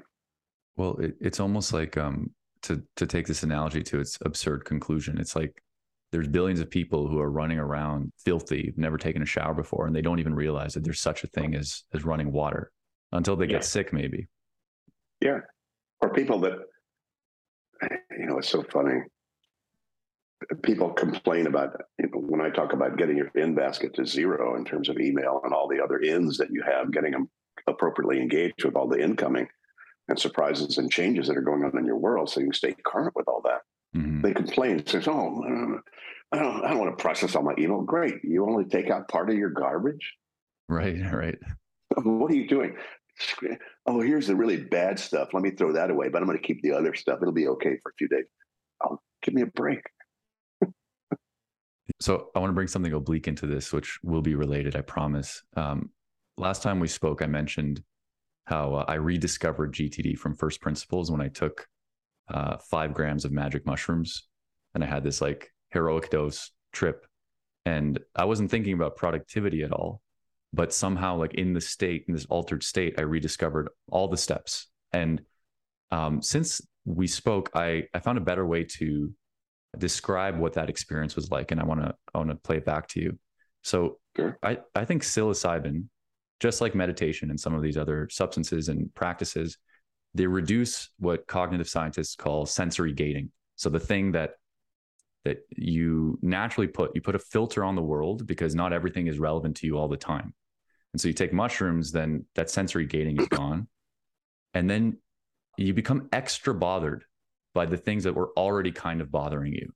Well, 0.75 0.97
it, 0.97 1.15
it's 1.19 1.39
almost 1.39 1.73
like 1.73 1.97
um, 1.97 2.31
to 2.63 2.83
to 2.95 3.05
take 3.05 3.27
this 3.27 3.43
analogy 3.43 3.81
to 3.83 3.99
its 3.99 4.17
absurd 4.23 4.65
conclusion. 4.65 5.17
It's 5.19 5.35
like 5.35 5.63
there's 6.11 6.27
billions 6.27 6.59
of 6.59 6.69
people 6.69 7.07
who 7.07 7.19
are 7.19 7.31
running 7.31 7.59
around 7.59 8.11
filthy, 8.23 8.73
never 8.77 8.97
taken 8.97 9.21
a 9.21 9.25
shower 9.25 9.53
before, 9.53 9.87
and 9.87 9.95
they 9.95 10.01
don't 10.01 10.19
even 10.19 10.35
realize 10.35 10.73
that 10.73 10.83
there's 10.83 10.99
such 10.99 11.23
a 11.23 11.27
thing 11.27 11.55
as 11.55 11.83
as 11.93 12.05
running 12.05 12.31
water 12.31 12.71
until 13.11 13.35
they 13.35 13.45
yeah. 13.45 13.53
get 13.53 13.65
sick, 13.65 13.91
maybe. 13.91 14.27
Yeah, 15.19 15.39
or 16.01 16.13
people 16.13 16.39
that 16.41 16.59
you 18.17 18.27
know, 18.27 18.37
it's 18.37 18.49
so 18.49 18.63
funny. 18.63 19.01
People 20.61 20.91
complain 20.91 21.47
about 21.47 21.81
you 21.99 22.09
know, 22.09 22.19
when 22.19 22.41
I 22.41 22.49
talk 22.49 22.73
about 22.73 22.97
getting 22.97 23.17
your 23.17 23.31
in 23.35 23.55
basket 23.55 23.95
to 23.95 24.05
zero 24.05 24.55
in 24.55 24.65
terms 24.65 24.87
of 24.87 24.99
email 24.99 25.41
and 25.43 25.53
all 25.53 25.67
the 25.67 25.83
other 25.83 25.99
ins 25.99 26.37
that 26.37 26.51
you 26.51 26.63
have, 26.63 26.91
getting 26.91 27.11
them 27.11 27.29
appropriately 27.65 28.21
engaged 28.21 28.63
with 28.63 28.75
all 28.75 28.87
the 28.87 29.01
incoming 29.01 29.47
and 30.07 30.19
surprises 30.19 30.77
and 30.77 30.91
changes 30.91 31.27
that 31.27 31.37
are 31.37 31.41
going 31.41 31.63
on 31.63 31.77
in 31.77 31.85
your 31.85 31.97
world 31.97 32.29
so 32.29 32.39
you 32.39 32.47
can 32.47 32.53
stay 32.53 32.75
current 32.85 33.15
with 33.15 33.27
all 33.27 33.41
that. 33.43 33.61
Mm-hmm. 33.95 34.21
They 34.21 34.33
complain, 34.33 34.85
says, 34.85 35.07
Oh, 35.07 35.43
I 36.31 36.39
don't, 36.39 36.65
I 36.65 36.69
don't 36.69 36.79
want 36.79 36.97
to 36.97 37.01
process 37.01 37.35
all 37.35 37.43
my 37.43 37.55
email. 37.57 37.81
Great. 37.81 38.15
You 38.23 38.45
only 38.45 38.65
take 38.65 38.89
out 38.89 39.07
part 39.07 39.29
of 39.29 39.35
your 39.35 39.49
garbage. 39.49 40.13
Right, 40.69 40.99
right. 41.11 41.37
What 42.03 42.29
are 42.31 42.35
you 42.35 42.47
doing? 42.47 42.75
Oh, 43.87 44.01
here's 44.01 44.27
the 44.27 44.35
really 44.35 44.57
bad 44.57 44.99
stuff. 44.99 45.29
Let 45.33 45.41
me 45.41 45.51
throw 45.51 45.73
that 45.73 45.89
away, 45.89 46.09
but 46.09 46.21
I'm 46.21 46.27
going 46.27 46.37
to 46.37 46.43
keep 46.45 46.61
the 46.61 46.73
other 46.73 46.93
stuff. 46.93 47.19
It'll 47.21 47.33
be 47.33 47.47
okay 47.47 47.79
for 47.81 47.89
a 47.89 47.95
few 47.97 48.07
days. 48.07 48.25
Oh, 48.83 48.99
give 49.23 49.33
me 49.33 49.41
a 49.41 49.47
break. 49.47 49.81
So 51.99 52.29
I 52.35 52.39
want 52.39 52.49
to 52.49 52.55
bring 52.55 52.67
something 52.67 52.93
oblique 52.93 53.27
into 53.27 53.47
this, 53.47 53.71
which 53.71 53.99
will 54.03 54.21
be 54.21 54.35
related, 54.35 54.75
I 54.75 54.81
promise. 54.81 55.43
Um, 55.55 55.89
last 56.37 56.61
time 56.63 56.79
we 56.79 56.87
spoke, 56.87 57.21
I 57.21 57.27
mentioned 57.27 57.83
how 58.45 58.75
uh, 58.75 58.85
I 58.87 58.95
rediscovered 58.95 59.73
GTD 59.73 60.17
from 60.17 60.35
first 60.35 60.61
principles 60.61 61.11
when 61.11 61.21
I 61.21 61.27
took 61.27 61.67
uh, 62.29 62.57
five 62.57 62.93
grams 62.93 63.25
of 63.25 63.31
magic 63.31 63.65
mushrooms 63.65 64.27
and 64.73 64.83
I 64.83 64.87
had 64.87 65.03
this 65.03 65.21
like 65.21 65.51
heroic 65.71 66.09
dose 66.09 66.51
trip. 66.71 67.05
And 67.65 67.99
I 68.15 68.25
wasn't 68.25 68.51
thinking 68.51 68.73
about 68.73 68.95
productivity 68.95 69.63
at 69.63 69.71
all, 69.71 70.01
but 70.53 70.73
somehow, 70.73 71.17
like 71.17 71.33
in 71.33 71.53
the 71.53 71.61
state, 71.61 72.05
in 72.07 72.13
this 72.13 72.25
altered 72.25 72.63
state, 72.63 72.95
I 72.97 73.01
rediscovered 73.01 73.69
all 73.89 74.07
the 74.07 74.17
steps. 74.17 74.67
And 74.93 75.21
um, 75.91 76.21
since 76.21 76.61
we 76.85 77.07
spoke, 77.07 77.49
I, 77.53 77.83
I 77.93 77.99
found 77.99 78.17
a 78.17 78.21
better 78.21 78.45
way 78.45 78.63
to 78.63 79.11
describe 79.77 80.37
what 80.37 80.53
that 80.53 80.69
experience 80.69 81.15
was 81.15 81.31
like, 81.31 81.51
and 81.51 81.59
I 81.59 81.65
want 81.65 81.81
to 81.81 81.93
I 82.13 82.17
want 82.17 82.29
to 82.29 82.35
play 82.35 82.57
it 82.57 82.65
back 82.65 82.87
to 82.89 83.01
you. 83.01 83.17
So 83.63 83.99
sure. 84.15 84.37
I 84.43 84.59
I 84.75 84.85
think 84.85 85.03
psilocybin, 85.03 85.85
just 86.39 86.61
like 86.61 86.75
meditation 86.75 87.29
and 87.29 87.39
some 87.39 87.53
of 87.53 87.61
these 87.61 87.77
other 87.77 88.07
substances 88.11 88.69
and 88.69 88.93
practices, 88.95 89.57
they 90.13 90.27
reduce 90.27 90.89
what 90.99 91.27
cognitive 91.27 91.69
scientists 91.69 92.15
call 92.15 92.45
sensory 92.45 92.93
gating. 92.93 93.31
So 93.55 93.69
the 93.69 93.79
thing 93.79 94.11
that 94.13 94.31
that 95.25 95.39
you 95.49 96.17
naturally 96.21 96.67
put 96.67 96.91
you 96.95 97.01
put 97.01 97.15
a 97.15 97.19
filter 97.19 97.63
on 97.63 97.75
the 97.75 97.81
world 97.81 98.25
because 98.25 98.55
not 98.55 98.71
everything 98.73 99.07
is 99.07 99.19
relevant 99.19 99.57
to 99.57 99.67
you 99.67 99.77
all 99.77 99.87
the 99.87 99.97
time. 99.97 100.33
And 100.93 101.01
so 101.01 101.07
you 101.09 101.13
take 101.13 101.33
mushrooms, 101.33 101.91
then 101.91 102.25
that 102.35 102.49
sensory 102.49 102.85
gating 102.85 103.19
is 103.19 103.27
gone. 103.27 103.67
And 104.53 104.69
then 104.69 104.97
you 105.57 105.73
become 105.73 106.07
extra 106.13 106.53
bothered 106.53 107.03
by 107.57 107.65
the 107.65 107.83
things 107.87 108.03
that 108.05 108.13
were 108.19 108.31
already 108.37 108.71
kind 108.71 108.99
of 109.01 109.11
bothering 109.11 109.53
you. 109.53 109.67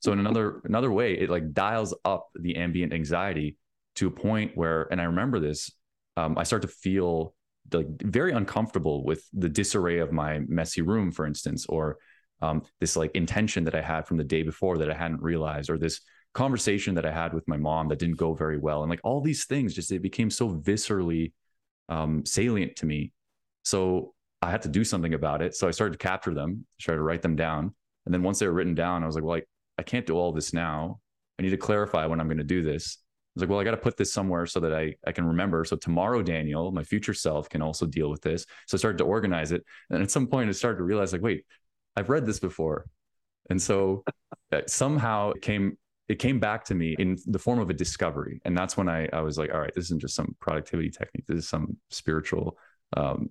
So 0.00 0.12
in 0.12 0.18
another 0.18 0.46
another 0.64 0.92
way, 1.00 1.08
it 1.22 1.30
like 1.30 1.46
dials 1.52 1.94
up 2.04 2.22
the 2.34 2.56
ambient 2.56 2.92
anxiety 2.92 3.56
to 3.98 4.08
a 4.08 4.10
point 4.28 4.52
where, 4.60 4.80
and 4.90 5.00
I 5.00 5.04
remember 5.04 5.38
this, 5.40 5.70
um, 6.16 6.36
I 6.36 6.44
start 6.44 6.62
to 6.62 6.68
feel 6.86 7.34
like 7.72 7.86
very 8.02 8.32
uncomfortable 8.32 9.04
with 9.04 9.22
the 9.32 9.48
disarray 9.60 9.98
of 9.98 10.10
my 10.12 10.40
messy 10.60 10.82
room, 10.82 11.12
for 11.12 11.26
instance, 11.26 11.66
or 11.66 11.98
um, 12.40 12.62
this 12.80 12.96
like 12.96 13.12
intention 13.14 13.64
that 13.64 13.74
I 13.74 13.82
had 13.92 14.06
from 14.06 14.18
the 14.18 14.30
day 14.34 14.42
before 14.42 14.78
that 14.78 14.90
I 14.90 14.94
hadn't 14.94 15.22
realized, 15.22 15.70
or 15.70 15.78
this 15.78 16.00
conversation 16.34 16.94
that 16.96 17.06
I 17.06 17.12
had 17.12 17.32
with 17.34 17.46
my 17.46 17.56
mom 17.56 17.88
that 17.88 17.98
didn't 17.98 18.18
go 18.18 18.34
very 18.34 18.58
well, 18.58 18.82
and 18.82 18.90
like 18.90 19.04
all 19.04 19.20
these 19.20 19.44
things, 19.46 19.74
just 19.74 19.92
it 19.92 20.02
became 20.02 20.30
so 20.30 20.46
viscerally 20.70 21.32
um, 21.88 22.24
salient 22.24 22.76
to 22.76 22.86
me. 22.86 23.12
So 23.62 24.14
I 24.40 24.50
had 24.50 24.62
to 24.62 24.68
do 24.68 24.84
something 24.84 25.14
about 25.14 25.42
it. 25.42 25.54
So 25.54 25.66
I 25.66 25.72
started 25.72 25.98
to 25.98 25.98
capture 25.98 26.34
them, 26.34 26.64
started 26.80 26.98
to 26.98 27.04
write 27.04 27.22
them 27.22 27.36
down, 27.36 27.74
and 28.06 28.14
then 28.14 28.22
once 28.22 28.38
they 28.38 28.46
were 28.46 28.52
written 28.54 28.74
down, 28.74 29.02
I 29.02 29.06
was 29.06 29.14
like, 29.14 29.24
well, 29.24 29.36
I, 29.36 29.42
I 29.78 29.82
can't 29.82 30.06
do 30.06 30.16
all 30.16 30.32
this 30.32 30.54
now. 30.54 31.00
I 31.38 31.42
need 31.42 31.50
to 31.50 31.56
clarify 31.56 32.06
when 32.06 32.20
I'm 32.20 32.26
going 32.26 32.38
to 32.38 32.44
do 32.44 32.62
this. 32.62 32.98
I 33.00 33.04
was 33.34 33.42
like, 33.42 33.50
well, 33.50 33.60
I 33.60 33.64
got 33.64 33.72
to 33.72 33.76
put 33.76 33.96
this 33.96 34.12
somewhere 34.12 34.46
so 34.46 34.60
that 34.60 34.72
I, 34.72 34.94
I 35.06 35.12
can 35.12 35.26
remember. 35.26 35.64
So 35.64 35.76
tomorrow, 35.76 36.22
Daniel, 36.22 36.72
my 36.72 36.82
future 36.82 37.14
self, 37.14 37.48
can 37.48 37.60
also 37.60 37.84
deal 37.84 38.08
with 38.08 38.22
this. 38.22 38.46
So 38.66 38.76
I 38.76 38.78
started 38.78 38.98
to 38.98 39.04
organize 39.04 39.52
it. 39.52 39.62
And 39.90 40.02
at 40.02 40.10
some 40.10 40.26
point, 40.26 40.48
I 40.48 40.52
started 40.52 40.78
to 40.78 40.84
realize, 40.84 41.12
like, 41.12 41.22
wait, 41.22 41.44
I've 41.96 42.08
read 42.08 42.26
this 42.26 42.40
before. 42.40 42.86
And 43.50 43.60
so 43.60 44.04
somehow 44.66 45.32
it 45.32 45.42
came 45.42 45.76
it 46.08 46.18
came 46.18 46.40
back 46.40 46.64
to 46.64 46.74
me 46.74 46.96
in 46.98 47.18
the 47.26 47.38
form 47.38 47.58
of 47.58 47.68
a 47.68 47.74
discovery. 47.74 48.40
And 48.46 48.56
that's 48.56 48.78
when 48.78 48.88
I, 48.88 49.06
I 49.12 49.20
was 49.20 49.36
like, 49.36 49.52
all 49.52 49.60
right, 49.60 49.74
this 49.74 49.84
isn't 49.84 50.00
just 50.00 50.14
some 50.14 50.34
productivity 50.40 50.88
technique. 50.88 51.26
This 51.26 51.40
is 51.40 51.48
some 51.50 51.76
spiritual 51.90 52.56
um, 52.96 53.28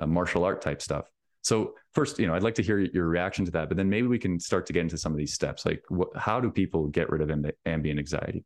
uh, 0.00 0.06
martial 0.06 0.44
art 0.44 0.60
type 0.60 0.82
stuff. 0.82 1.06
So 1.42 1.74
first, 1.94 2.18
you 2.18 2.26
know, 2.26 2.34
I'd 2.34 2.42
like 2.42 2.54
to 2.56 2.62
hear 2.62 2.78
your 2.78 3.06
reaction 3.06 3.44
to 3.46 3.50
that, 3.52 3.68
but 3.68 3.76
then 3.76 3.88
maybe 3.88 4.06
we 4.06 4.18
can 4.18 4.38
start 4.38 4.66
to 4.66 4.72
get 4.72 4.80
into 4.80 4.98
some 4.98 5.12
of 5.12 5.18
these 5.18 5.32
steps. 5.32 5.64
Like, 5.64 5.82
how 6.16 6.40
do 6.40 6.50
people 6.50 6.88
get 6.88 7.08
rid 7.08 7.22
of 7.22 7.28
amb- 7.28 7.52
ambient 7.64 7.98
anxiety? 7.98 8.44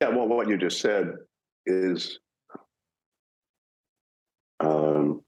Yeah, 0.00 0.08
well, 0.08 0.26
what 0.26 0.48
you 0.48 0.56
just 0.56 0.80
said 0.80 1.12
is 1.66 2.18
um, 4.60 5.20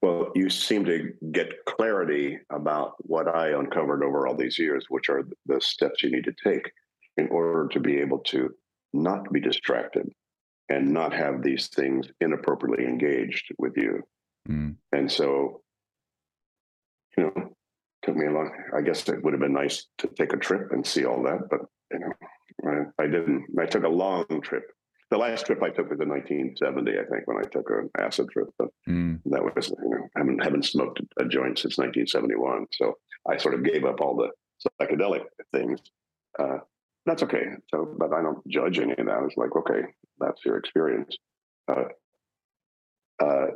Well, 0.00 0.30
you 0.34 0.48
seem 0.48 0.84
to 0.84 1.12
get 1.32 1.64
clarity 1.66 2.38
about 2.50 2.94
what 2.98 3.28
I 3.28 3.50
uncovered 3.50 4.04
over 4.04 4.26
all 4.26 4.36
these 4.36 4.58
years, 4.58 4.86
which 4.88 5.08
are 5.08 5.28
the 5.46 5.60
steps 5.60 6.02
you 6.02 6.10
need 6.10 6.24
to 6.24 6.34
take 6.44 6.70
in 7.16 7.28
order 7.28 7.68
to 7.72 7.80
be 7.80 7.98
able 7.98 8.20
to 8.20 8.54
not 8.92 9.30
be 9.32 9.40
distracted 9.40 10.08
and 10.68 10.92
not 10.92 11.12
have 11.12 11.42
these 11.42 11.68
things 11.68 12.06
inappropriately 12.20 12.84
engaged 12.84 13.52
with 13.58 13.76
you. 13.76 14.02
Mm. 14.48 14.76
And 14.92 15.10
so, 15.10 15.62
you 17.16 17.24
know, 17.24 17.54
took 18.04 18.16
me 18.16 18.26
a 18.26 18.30
long. 18.30 18.50
I 18.76 18.82
guess 18.82 19.08
it 19.08 19.22
would 19.22 19.32
have 19.32 19.40
been 19.40 19.52
nice 19.52 19.86
to 19.98 20.08
take 20.08 20.32
a 20.32 20.36
trip 20.36 20.72
and 20.72 20.86
see 20.86 21.04
all 21.04 21.22
that, 21.24 21.48
but 21.50 21.60
you 21.92 21.98
know, 21.98 22.12
I, 22.98 23.04
I 23.04 23.06
didn't. 23.06 23.46
I 23.58 23.66
took 23.66 23.84
a 23.84 23.88
long 23.88 24.26
trip 24.42 24.64
the 25.10 25.18
last 25.18 25.46
trip 25.46 25.62
I 25.62 25.70
took 25.70 25.90
was 25.90 26.00
in 26.00 26.08
1970, 26.08 26.92
I 26.92 27.04
think, 27.10 27.26
when 27.26 27.38
I 27.38 27.48
took 27.48 27.70
an 27.70 27.88
acid 27.98 28.28
trip. 28.30 28.48
But 28.58 28.68
mm. 28.88 29.20
that 29.26 29.42
was, 29.42 29.68
you 29.68 29.90
know, 29.90 30.08
I 30.14 30.20
haven't, 30.20 30.42
haven't 30.42 30.66
smoked 30.66 31.00
a 31.18 31.24
joint 31.24 31.58
since 31.58 31.78
1971. 31.78 32.66
So 32.72 32.94
I 33.28 33.38
sort 33.38 33.54
of 33.54 33.64
gave 33.64 33.84
up 33.84 34.00
all 34.00 34.16
the 34.16 34.30
psychedelic 34.80 35.24
things. 35.52 35.80
Uh, 36.38 36.58
that's 37.08 37.22
okay. 37.22 37.46
So, 37.70 37.94
but 37.98 38.12
I 38.12 38.20
don't 38.20 38.46
judge 38.46 38.78
any 38.78 38.92
of 38.92 39.06
that. 39.06 39.22
It's 39.24 39.36
like, 39.36 39.56
okay, 39.56 39.80
that's 40.18 40.44
your 40.44 40.58
experience. 40.58 41.16
Uh, 41.66 41.84
uh, 43.18 43.46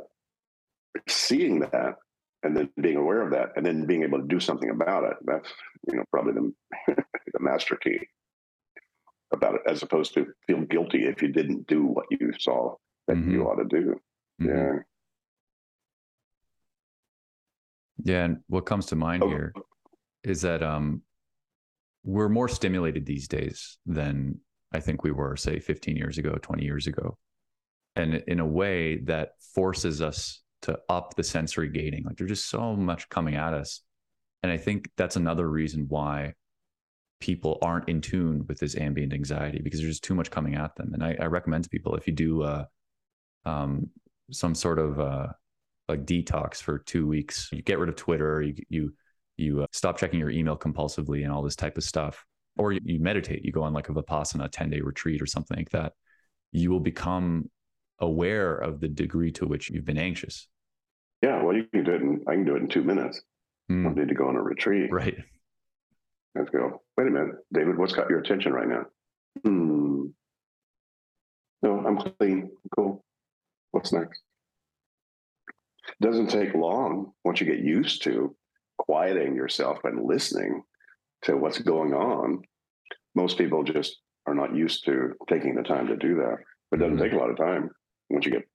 seeing 1.07 1.59
that 1.59 1.95
and 2.41 2.57
then 2.57 2.69
being 2.81 2.97
aware 2.97 3.21
of 3.21 3.31
that 3.31 3.49
and 3.55 3.63
then 3.65 3.85
being 3.85 4.01
able 4.03 4.19
to 4.19 4.27
do 4.27 4.39
something 4.39 4.71
about 4.71 5.03
it, 5.03 5.13
that's, 5.25 5.49
you 5.87 5.97
know, 5.97 6.03
probably 6.09 6.33
the, 6.33 6.51
the 7.33 7.39
master 7.39 7.75
key 7.75 7.99
about 9.31 9.55
it 9.55 9.61
as 9.67 9.83
opposed 9.83 10.15
to 10.15 10.25
feel 10.47 10.61
guilty 10.61 11.05
if 11.05 11.21
you 11.21 11.27
didn't 11.27 11.67
do 11.67 11.85
what 11.85 12.05
you 12.09 12.31
saw 12.39 12.75
that 13.07 13.17
mm-hmm. 13.17 13.31
you 13.31 13.43
ought 13.43 13.57
to 13.57 13.65
do. 13.65 13.95
Mm-hmm. 14.41 14.47
Yeah. 14.47 14.79
Yeah. 18.03 18.23
And 18.25 18.37
what 18.47 18.65
comes 18.65 18.87
to 18.87 18.95
mind 18.95 19.21
oh. 19.23 19.29
here 19.29 19.53
is 20.23 20.41
that 20.41 20.63
um, 20.63 21.03
we're 22.03 22.29
more 22.29 22.49
stimulated 22.49 23.05
these 23.05 23.27
days 23.27 23.77
than 23.85 24.39
I 24.73 24.79
think 24.79 25.03
we 25.03 25.11
were, 25.11 25.35
say, 25.35 25.59
15 25.59 25.95
years 25.95 26.17
ago, 26.17 26.37
20 26.41 26.63
years 26.63 26.87
ago. 26.87 27.17
And 27.95 28.15
in 28.27 28.39
a 28.39 28.45
way 28.45 28.97
that 29.03 29.33
forces 29.53 30.01
us 30.01 30.43
to 30.63 30.79
up 30.89 31.15
the 31.15 31.23
sensory 31.23 31.69
gating. 31.69 32.03
Like 32.03 32.17
there's 32.17 32.29
just 32.29 32.49
so 32.49 32.75
much 32.75 33.09
coming 33.09 33.35
at 33.35 33.53
us. 33.53 33.81
And 34.41 34.51
I 34.51 34.57
think 34.57 34.89
that's 34.97 35.15
another 35.15 35.47
reason 35.47 35.85
why 35.87 36.33
people 37.19 37.59
aren't 37.61 37.87
in 37.87 38.01
tune 38.01 38.45
with 38.47 38.59
this 38.59 38.75
ambient 38.75 39.13
anxiety 39.13 39.61
because 39.63 39.79
there's 39.79 39.93
just 39.93 40.03
too 40.03 40.15
much 40.15 40.31
coming 40.31 40.55
at 40.55 40.75
them. 40.75 40.93
And 40.93 41.03
I, 41.03 41.15
I 41.19 41.25
recommend 41.25 41.65
to 41.65 41.69
people 41.69 41.95
if 41.95 42.07
you 42.07 42.13
do 42.13 42.43
uh, 42.43 42.65
um, 43.45 43.89
some 44.31 44.55
sort 44.55 44.79
of 44.79 44.99
uh, 44.99 45.27
like 45.87 46.05
detox 46.05 46.55
for 46.57 46.79
two 46.79 47.07
weeks, 47.07 47.49
you 47.51 47.61
get 47.61 47.79
rid 47.79 47.89
of 47.89 47.95
Twitter, 47.95 48.41
you 48.41 48.55
you 48.69 48.93
you 49.37 49.63
uh, 49.63 49.67
stop 49.71 49.97
checking 49.97 50.19
your 50.19 50.29
email 50.29 50.57
compulsively 50.57 51.23
and 51.23 51.31
all 51.31 51.41
this 51.41 51.55
type 51.55 51.77
of 51.77 51.83
stuff, 51.83 52.25
or 52.57 52.71
you, 52.71 52.79
you 52.83 52.99
meditate, 52.99 53.43
you 53.43 53.51
go 53.51 53.63
on 53.63 53.73
like 53.73 53.89
a 53.89 53.93
vipassana 53.93 54.49
ten 54.51 54.69
day 54.69 54.81
retreat 54.81 55.21
or 55.21 55.25
something 55.25 55.57
like 55.57 55.69
that. 55.71 55.93
You 56.51 56.71
will 56.71 56.79
become 56.79 57.49
aware 57.99 58.55
of 58.55 58.79
the 58.79 58.87
degree 58.87 59.31
to 59.33 59.47
which 59.47 59.69
you've 59.69 59.85
been 59.85 59.97
anxious. 59.97 60.47
Yeah, 61.21 61.41
well, 61.41 61.55
you 61.55 61.65
can 61.65 61.83
do 61.83 61.93
it. 61.93 62.01
In, 62.01 62.23
I 62.27 62.33
can 62.33 62.45
do 62.45 62.55
it 62.55 62.61
in 62.61 62.67
two 62.67 62.83
minutes. 62.83 63.21
Mm. 63.71 63.81
I 63.81 63.83
don't 63.85 63.97
need 63.97 64.09
to 64.09 64.15
go 64.15 64.27
on 64.27 64.35
a 64.35 64.41
retreat. 64.41 64.91
Right. 64.91 65.17
Let's 66.35 66.49
go. 66.49 66.81
Wait 66.97 67.07
a 67.07 67.11
minute, 67.11 67.35
David. 67.53 67.77
What's 67.77 67.93
got 67.93 68.09
your 68.09 68.19
attention 68.19 68.53
right 68.53 68.67
now? 68.67 68.85
Hmm. 69.43 70.05
No, 71.61 71.79
I'm 71.85 71.97
clean. 71.97 72.51
Cool. 72.75 73.05
What's 73.71 73.93
next? 73.93 74.21
It 75.87 76.05
doesn't 76.05 76.27
take 76.27 76.53
long 76.53 77.13
once 77.23 77.39
you 77.39 77.45
get 77.45 77.59
used 77.59 78.03
to 78.03 78.35
quieting 78.77 79.35
yourself 79.35 79.79
and 79.83 80.05
listening 80.05 80.63
to 81.23 81.37
what's 81.37 81.59
going 81.59 81.93
on. 81.93 82.41
Most 83.15 83.37
people 83.37 83.63
just 83.63 83.99
are 84.25 84.35
not 84.35 84.55
used 84.55 84.85
to 84.85 85.13
taking 85.29 85.55
the 85.55 85.63
time 85.63 85.87
to 85.87 85.97
do 85.97 86.15
that. 86.15 86.37
But 86.69 86.79
it 86.79 86.83
doesn't 86.83 86.97
mm-hmm. 86.97 87.03
take 87.03 87.13
a 87.13 87.17
lot 87.17 87.29
of 87.29 87.37
time 87.37 87.69
once 88.09 88.25
you 88.25 88.31
get 88.31 88.47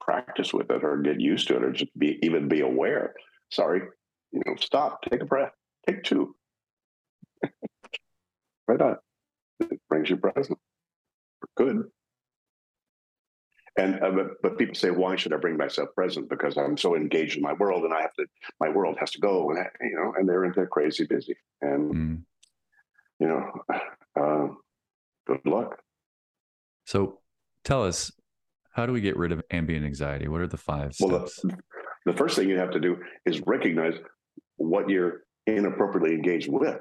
practice 0.00 0.52
with 0.52 0.70
it 0.70 0.82
or 0.82 0.98
get 0.98 1.20
used 1.20 1.48
to 1.48 1.56
it 1.56 1.64
or 1.64 1.72
just 1.72 1.96
be 1.98 2.18
even 2.22 2.48
be 2.48 2.60
aware. 2.60 3.14
Sorry, 3.50 3.82
you 4.32 4.42
know, 4.44 4.56
stop, 4.58 5.02
take 5.02 5.22
a 5.22 5.26
breath, 5.26 5.52
take 5.86 6.02
two 6.02 6.34
right 8.68 8.80
on. 8.80 8.96
It 9.60 9.80
brings 9.88 10.10
you 10.10 10.16
present. 10.16 10.58
Good. 11.56 11.84
And 13.78 14.02
uh, 14.02 14.10
but, 14.10 14.26
but 14.42 14.58
people 14.58 14.74
say, 14.74 14.90
why 14.90 15.16
should 15.16 15.32
I 15.32 15.38
bring 15.38 15.56
myself 15.56 15.88
present? 15.94 16.28
Because 16.28 16.58
I'm 16.58 16.76
so 16.76 16.94
engaged 16.94 17.36
in 17.36 17.42
my 17.42 17.54
world, 17.54 17.84
and 17.84 17.94
I 17.94 18.02
have 18.02 18.12
to. 18.14 18.26
My 18.60 18.68
world 18.68 18.96
has 19.00 19.10
to 19.12 19.20
go, 19.20 19.50
and 19.50 19.58
you 19.80 19.96
know, 19.96 20.12
and 20.16 20.28
they're 20.28 20.44
into 20.44 20.66
crazy 20.66 21.06
busy, 21.06 21.36
and 21.62 21.94
mm. 21.94 22.22
you 23.18 23.28
know, 23.28 23.50
uh, 24.20 24.48
good 25.26 25.40
luck. 25.46 25.78
So, 26.84 27.20
tell 27.64 27.84
us, 27.84 28.12
how 28.72 28.84
do 28.84 28.92
we 28.92 29.00
get 29.00 29.16
rid 29.16 29.32
of 29.32 29.42
ambient 29.50 29.86
anxiety? 29.86 30.28
What 30.28 30.42
are 30.42 30.46
the 30.46 30.58
five 30.58 30.94
well, 31.00 31.26
steps? 31.26 31.40
The, 31.42 31.56
the 32.12 32.18
first 32.18 32.36
thing 32.36 32.50
you 32.50 32.58
have 32.58 32.72
to 32.72 32.80
do 32.80 32.98
is 33.24 33.40
recognize 33.46 33.94
what 34.56 34.90
you're 34.90 35.22
inappropriately 35.46 36.14
engaged 36.14 36.50
with. 36.50 36.78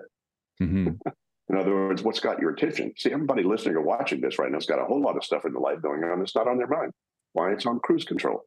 Mm-hmm. 0.61 0.89
In 1.51 1.57
other 1.57 1.75
words, 1.75 2.01
what's 2.01 2.21
got 2.21 2.39
your 2.39 2.51
attention? 2.51 2.93
See, 2.97 3.11
everybody 3.11 3.43
listening 3.43 3.75
or 3.75 3.81
watching 3.81 4.21
this 4.21 4.39
right 4.39 4.49
now 4.49 4.55
has 4.55 4.65
got 4.65 4.81
a 4.81 4.85
whole 4.85 5.01
lot 5.01 5.17
of 5.17 5.23
stuff 5.25 5.43
in 5.43 5.51
their 5.51 5.61
life 5.61 5.81
going 5.81 6.01
on 6.01 6.19
that's 6.19 6.33
not 6.33 6.47
on 6.47 6.57
their 6.57 6.67
mind. 6.67 6.93
Why? 7.33 7.51
It's 7.51 7.65
on 7.65 7.81
cruise 7.81 8.05
control. 8.05 8.45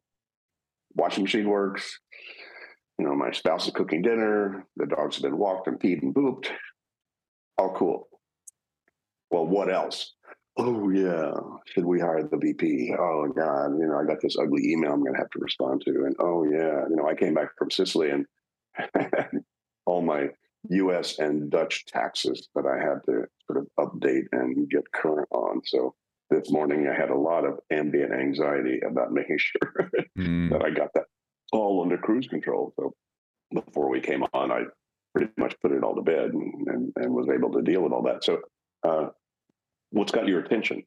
Washing 0.95 1.23
machine 1.23 1.47
works. 1.47 1.99
You 2.97 3.05
know, 3.05 3.15
my 3.15 3.31
spouse 3.31 3.67
is 3.67 3.73
cooking 3.73 4.01
dinner. 4.01 4.65
The 4.77 4.87
dogs 4.87 5.17
have 5.17 5.23
been 5.23 5.37
walked 5.37 5.67
and 5.67 5.79
peed 5.79 6.01
and 6.01 6.15
booped. 6.15 6.47
All 7.59 7.75
cool. 7.75 8.07
Well, 9.29 9.45
what 9.45 9.71
else? 9.71 10.13
Oh 10.57 10.89
yeah, 10.89 11.33
should 11.65 11.85
we 11.85 11.99
hire 11.99 12.23
the 12.23 12.37
VP? 12.37 12.95
Oh 12.97 13.27
God, 13.27 13.77
you 13.77 13.85
know, 13.85 13.99
I 13.99 14.05
got 14.05 14.21
this 14.21 14.37
ugly 14.39 14.71
email 14.71 14.93
I'm 14.93 15.01
going 15.01 15.13
to 15.13 15.19
have 15.19 15.29
to 15.31 15.39
respond 15.39 15.83
to, 15.85 16.05
and 16.05 16.15
oh 16.19 16.43
yeah, 16.45 16.85
you 16.89 16.95
know, 16.95 17.07
I 17.07 17.13
came 17.13 17.33
back 17.33 17.49
from 17.57 17.69
Sicily 17.69 18.09
and 18.09 18.25
all 19.85 20.01
my 20.01 20.29
US 20.69 21.19
and 21.19 21.49
Dutch 21.49 21.85
taxes 21.85 22.49
that 22.55 22.65
I 22.65 22.77
had 22.77 23.03
to 23.05 23.25
sort 23.47 23.59
of 23.59 23.67
update 23.79 24.25
and 24.31 24.69
get 24.69 24.91
current 24.91 25.27
on. 25.31 25.61
So 25.65 25.95
this 26.29 26.51
morning 26.51 26.87
I 26.87 26.99
had 26.99 27.09
a 27.09 27.17
lot 27.17 27.45
of 27.45 27.59
ambient 27.71 28.11
anxiety 28.13 28.79
about 28.85 29.11
making 29.11 29.37
sure 29.39 29.89
mm. 30.17 30.49
that 30.51 30.63
I 30.63 30.69
got 30.71 30.89
that 30.95 31.05
all 31.51 31.81
under 31.81 31.97
cruise 31.97 32.27
control. 32.27 32.73
So 32.79 32.93
before 33.53 33.89
we 33.89 34.01
came 34.01 34.23
on, 34.33 34.51
I 34.51 34.63
pretty 35.13 35.31
much 35.37 35.55
put 35.61 35.71
it 35.71 35.83
all 35.83 35.95
to 35.95 36.01
bed 36.01 36.31
and, 36.33 36.67
and, 36.67 36.93
and 36.95 37.13
was 37.13 37.29
able 37.33 37.51
to 37.53 37.61
deal 37.61 37.81
with 37.81 37.93
all 37.93 38.03
that. 38.03 38.23
So 38.23 38.39
uh, 38.83 39.07
what's 39.91 40.11
got 40.11 40.27
your 40.27 40.39
attention? 40.39 40.83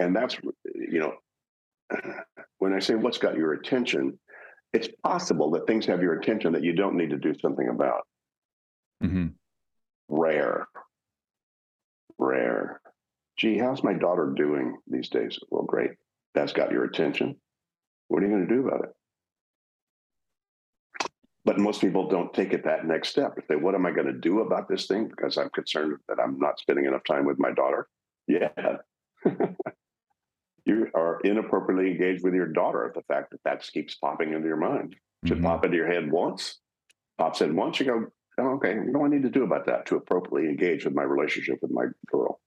And 0.00 0.14
that's, 0.14 0.36
you 0.74 1.00
know, 1.00 1.14
when 2.58 2.72
I 2.72 2.78
say 2.78 2.94
what's 2.94 3.18
got 3.18 3.36
your 3.36 3.54
attention, 3.54 4.18
it's 4.72 4.88
possible 5.02 5.50
that 5.52 5.66
things 5.66 5.86
have 5.86 6.02
your 6.02 6.18
attention 6.18 6.52
that 6.52 6.64
you 6.64 6.72
don't 6.72 6.96
need 6.96 7.10
to 7.10 7.16
do 7.16 7.32
something 7.40 7.68
about. 7.68 8.02
Mm-hmm. 9.04 9.26
Rare. 10.08 10.68
Rare. 12.18 12.80
Gee, 13.36 13.58
how's 13.58 13.82
my 13.82 13.94
daughter 13.94 14.32
doing 14.36 14.76
these 14.86 15.08
days? 15.08 15.38
Well, 15.50 15.64
great. 15.64 15.92
That's 16.34 16.52
got 16.52 16.72
your 16.72 16.84
attention. 16.84 17.36
What 18.08 18.22
are 18.22 18.26
you 18.26 18.32
going 18.32 18.46
to 18.46 18.54
do 18.54 18.66
about 18.66 18.84
it? 18.84 18.90
But 21.44 21.58
most 21.58 21.80
people 21.80 22.08
don't 22.08 22.32
take 22.32 22.54
it 22.54 22.64
that 22.64 22.86
next 22.86 23.08
step. 23.08 23.34
They 23.36 23.42
say, 23.54 23.60
what 23.60 23.74
am 23.74 23.84
I 23.84 23.90
going 23.90 24.06
to 24.06 24.14
do 24.14 24.40
about 24.40 24.68
this 24.68 24.86
thing? 24.86 25.08
Because 25.08 25.36
I'm 25.36 25.50
concerned 25.50 25.96
that 26.08 26.18
I'm 26.18 26.38
not 26.38 26.58
spending 26.58 26.86
enough 26.86 27.04
time 27.04 27.26
with 27.26 27.38
my 27.38 27.52
daughter. 27.52 27.86
Yeah. 28.26 28.48
you 30.64 30.88
are 30.94 31.20
inappropriately 31.22 31.90
engaged 31.90 32.24
with 32.24 32.32
your 32.32 32.46
daughter. 32.46 32.90
The 32.94 33.02
fact 33.02 33.32
that 33.32 33.42
that 33.44 33.68
keeps 33.70 33.94
popping 33.96 34.32
into 34.32 34.46
your 34.46 34.56
mind 34.56 34.96
should 35.26 35.38
mm-hmm. 35.38 35.46
pop 35.46 35.64
into 35.66 35.76
your 35.76 35.90
head 35.90 36.10
once, 36.10 36.60
pops 37.18 37.42
in 37.42 37.54
once, 37.56 37.78
you 37.78 37.86
go, 37.86 38.06
Oh, 38.38 38.54
okay, 38.54 38.74
what 38.74 38.92
do 38.92 39.04
I 39.04 39.08
need 39.08 39.22
to 39.22 39.30
do 39.30 39.44
about 39.44 39.66
that 39.66 39.86
to 39.86 39.96
appropriately 39.96 40.48
engage 40.48 40.84
with 40.84 40.94
my 40.94 41.04
relationship 41.04 41.58
with 41.62 41.70
my 41.70 41.84
girl? 42.10 42.40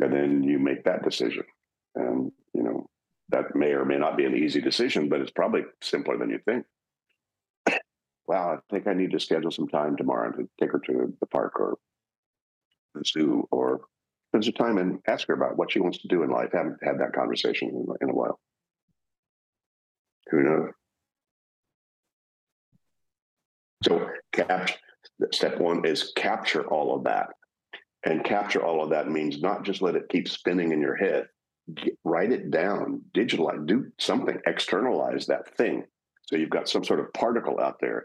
And 0.00 0.12
then 0.12 0.42
you 0.42 0.58
make 0.58 0.84
that 0.84 1.04
decision. 1.04 1.44
And, 1.94 2.32
you 2.52 2.62
know, 2.62 2.88
that 3.28 3.54
may 3.54 3.72
or 3.72 3.84
may 3.84 3.96
not 3.96 4.16
be 4.16 4.24
an 4.24 4.36
easy 4.36 4.60
decision, 4.60 5.08
but 5.08 5.20
it's 5.20 5.30
probably 5.30 5.62
simpler 5.80 6.18
than 6.18 6.30
you 6.30 6.40
think. 6.44 6.66
wow, 8.26 8.54
I 8.54 8.74
think 8.74 8.88
I 8.88 8.94
need 8.94 9.12
to 9.12 9.20
schedule 9.20 9.52
some 9.52 9.68
time 9.68 9.96
tomorrow 9.96 10.32
to 10.32 10.48
take 10.60 10.72
her 10.72 10.80
to 10.80 11.14
the 11.20 11.26
park 11.26 11.60
or 11.60 11.78
the 12.94 13.04
zoo 13.06 13.46
or 13.52 13.82
spend 14.30 14.44
some 14.44 14.52
time 14.54 14.78
and 14.78 14.98
ask 15.06 15.28
her 15.28 15.34
about 15.34 15.56
what 15.56 15.70
she 15.70 15.80
wants 15.80 15.98
to 15.98 16.08
do 16.08 16.24
in 16.24 16.30
life. 16.30 16.50
Haven't 16.52 16.78
had 16.82 16.98
that 16.98 17.12
conversation 17.12 17.68
in, 17.68 17.86
in 18.00 18.10
a 18.10 18.14
while. 18.14 18.40
Who 20.30 20.42
knows? 20.42 20.72
So, 23.84 24.10
cap- 24.32 24.70
step 25.32 25.58
one 25.58 25.84
is 25.84 26.12
capture 26.16 26.66
all 26.68 26.96
of 26.96 27.04
that. 27.04 27.28
And 28.04 28.24
capture 28.24 28.62
all 28.62 28.82
of 28.82 28.90
that 28.90 29.10
means 29.10 29.40
not 29.40 29.64
just 29.64 29.80
let 29.80 29.96
it 29.96 30.08
keep 30.10 30.28
spinning 30.28 30.72
in 30.72 30.80
your 30.80 30.96
head, 30.96 31.26
Get, 31.72 31.96
write 32.04 32.30
it 32.30 32.50
down, 32.50 33.00
digitalize, 33.14 33.66
do 33.66 33.90
something, 33.98 34.38
externalize 34.46 35.26
that 35.26 35.56
thing. 35.56 35.84
So 36.26 36.36
you've 36.36 36.50
got 36.50 36.68
some 36.68 36.84
sort 36.84 37.00
of 37.00 37.12
particle 37.14 37.58
out 37.58 37.76
there 37.80 38.04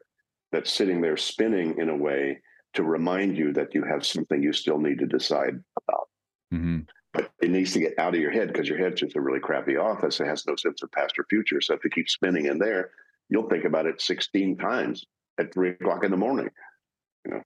that's 0.53 0.71
sitting 0.71 1.01
there 1.01 1.17
spinning 1.17 1.77
in 1.77 1.89
a 1.89 1.95
way 1.95 2.39
to 2.75 2.83
remind 2.83 3.37
you 3.37 3.51
that 3.53 3.73
you 3.73 3.83
have 3.83 4.05
something 4.05 4.41
you 4.41 4.53
still 4.53 4.79
need 4.79 4.99
to 4.99 5.05
decide 5.05 5.61
about. 5.83 6.07
Mm-hmm. 6.53 6.79
But 7.11 7.31
it 7.41 7.49
needs 7.49 7.73
to 7.73 7.79
get 7.79 7.99
out 7.99 8.13
of 8.13 8.21
your 8.21 8.31
head 8.31 8.47
because 8.47 8.69
your 8.69 8.77
head's 8.77 9.01
just 9.01 9.17
a 9.17 9.21
really 9.21 9.39
crappy 9.39 9.75
office. 9.75 10.19
It 10.21 10.27
has 10.27 10.45
no 10.47 10.55
sense 10.55 10.81
of 10.81 10.91
past 10.91 11.19
or 11.19 11.25
future. 11.29 11.59
So 11.59 11.73
if 11.73 11.83
it 11.83 11.93
keeps 11.93 12.13
spinning 12.13 12.45
in 12.45 12.59
there, 12.59 12.91
you'll 13.27 13.49
think 13.49 13.65
about 13.65 13.87
it 13.87 13.99
16 13.99 14.57
times 14.57 15.05
at 15.39 15.53
three 15.53 15.69
o'clock 15.69 16.03
in 16.03 16.11
the 16.11 16.17
morning. 16.17 16.49
You 17.25 17.31
know, 17.31 17.41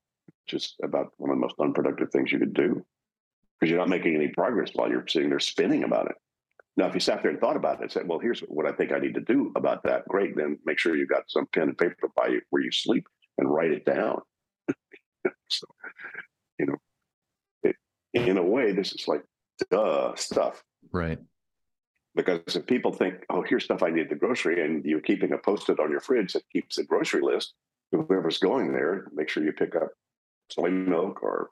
just 0.46 0.76
about 0.82 1.12
one 1.16 1.30
of 1.30 1.36
the 1.36 1.40
most 1.40 1.54
unproductive 1.60 2.10
things 2.10 2.32
you 2.32 2.38
could 2.38 2.54
do 2.54 2.84
because 3.58 3.70
you're 3.70 3.78
not 3.78 3.88
making 3.88 4.14
any 4.14 4.28
progress 4.28 4.70
while 4.74 4.90
you're 4.90 5.06
sitting 5.08 5.30
there 5.30 5.40
spinning 5.40 5.84
about 5.84 6.06
it. 6.06 6.16
Now, 6.76 6.86
if 6.86 6.94
you 6.94 7.00
sat 7.00 7.22
there 7.22 7.30
and 7.30 7.40
thought 7.40 7.56
about 7.56 7.76
it 7.76 7.82
and 7.82 7.92
said, 7.92 8.08
well, 8.08 8.18
here's 8.18 8.40
what 8.40 8.66
I 8.66 8.72
think 8.72 8.92
I 8.92 8.98
need 8.98 9.14
to 9.14 9.20
do 9.20 9.52
about 9.54 9.84
that, 9.84 10.08
great. 10.08 10.36
Then 10.36 10.58
make 10.66 10.78
sure 10.78 10.96
you've 10.96 11.08
got 11.08 11.22
some 11.28 11.46
pen 11.54 11.68
and 11.68 11.78
paper 11.78 12.10
by 12.16 12.28
you 12.28 12.40
where 12.50 12.62
you 12.62 12.72
sleep 12.72 13.06
and 13.38 13.48
write 13.48 13.70
it 13.70 13.84
down. 13.84 14.20
so, 15.48 15.66
you 16.58 16.66
know, 16.66 16.76
it, 17.62 17.76
in 18.12 18.38
a 18.38 18.42
way, 18.42 18.72
this 18.72 18.92
is 18.92 19.06
like 19.06 19.22
duh 19.70 20.14
stuff. 20.16 20.64
Right. 20.90 21.18
Because 22.16 22.56
if 22.56 22.66
people 22.66 22.92
think, 22.92 23.24
oh, 23.30 23.42
here's 23.42 23.64
stuff 23.64 23.82
I 23.82 23.90
need 23.90 24.02
at 24.02 24.08
the 24.10 24.16
grocery, 24.16 24.64
and 24.64 24.84
you're 24.84 25.00
keeping 25.00 25.32
a 25.32 25.38
post 25.38 25.68
it 25.68 25.80
on 25.80 25.90
your 25.90 26.00
fridge 26.00 26.32
that 26.32 26.48
keeps 26.52 26.76
the 26.76 26.84
grocery 26.84 27.22
list, 27.22 27.54
whoever's 28.02 28.38
going 28.38 28.72
there, 28.72 29.06
make 29.14 29.28
sure 29.28 29.44
you 29.44 29.52
pick 29.52 29.76
up 29.76 29.88
soy 30.50 30.70
milk 30.70 31.22
or 31.22 31.50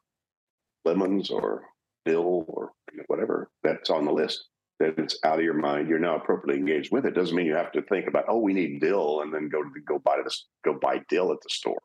lemons 0.84 1.30
or 1.30 1.64
dill 2.04 2.44
or 2.48 2.72
whatever 3.06 3.50
that's 3.62 3.90
on 3.90 4.04
the 4.04 4.12
list 4.12 4.48
that 4.80 4.98
it's 4.98 5.18
out 5.24 5.38
of 5.38 5.44
your 5.44 5.54
mind. 5.54 5.88
You're 5.88 5.98
now 5.98 6.16
appropriately 6.16 6.60
engaged 6.60 6.90
with 6.90 7.06
it. 7.06 7.14
Doesn't 7.14 7.36
mean 7.36 7.46
you 7.46 7.54
have 7.54 7.72
to 7.72 7.82
think 7.82 8.08
about, 8.08 8.24
oh, 8.28 8.38
we 8.38 8.52
need 8.52 8.80
dill, 8.80 9.20
and 9.20 9.32
then 9.32 9.48
go 9.48 9.62
to 9.62 9.70
go 9.86 10.00
buy 10.00 10.16
this, 10.24 10.46
go 10.64 10.74
buy 10.74 11.00
dill 11.08 11.30
at 11.30 11.40
the 11.40 11.48
store. 11.48 11.80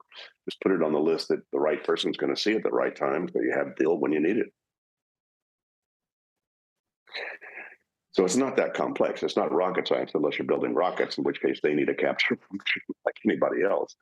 Just 0.50 0.60
put 0.62 0.72
it 0.72 0.82
on 0.82 0.94
the 0.94 1.00
list 1.00 1.28
that 1.28 1.42
the 1.52 1.60
right 1.60 1.84
person's 1.84 2.18
going 2.18 2.34
to 2.34 2.42
see 2.42 2.54
at 2.54 2.64
the 2.64 2.72
right 2.72 2.96
time, 2.96 3.30
so 3.32 3.40
you 3.42 3.54
have 3.56 3.76
dill 3.76 4.00
when 4.00 4.12
you 4.12 4.20
need 4.20 4.38
it. 4.38 4.48
So 8.12 8.26
it's 8.26 8.36
not 8.36 8.58
that 8.58 8.74
complex. 8.74 9.22
It's 9.22 9.38
not 9.38 9.54
rocket 9.54 9.88
science 9.88 10.12
unless 10.16 10.40
you're 10.40 10.48
building 10.48 10.74
rockets, 10.74 11.20
in 11.20 11.24
which 11.24 11.40
case 11.40 11.60
they 11.62 11.76
need 11.76 11.90
a 11.90 11.94
capture 11.94 12.36
function 12.50 12.82
like 13.06 13.14
anybody 13.24 13.64
else. 13.64 13.96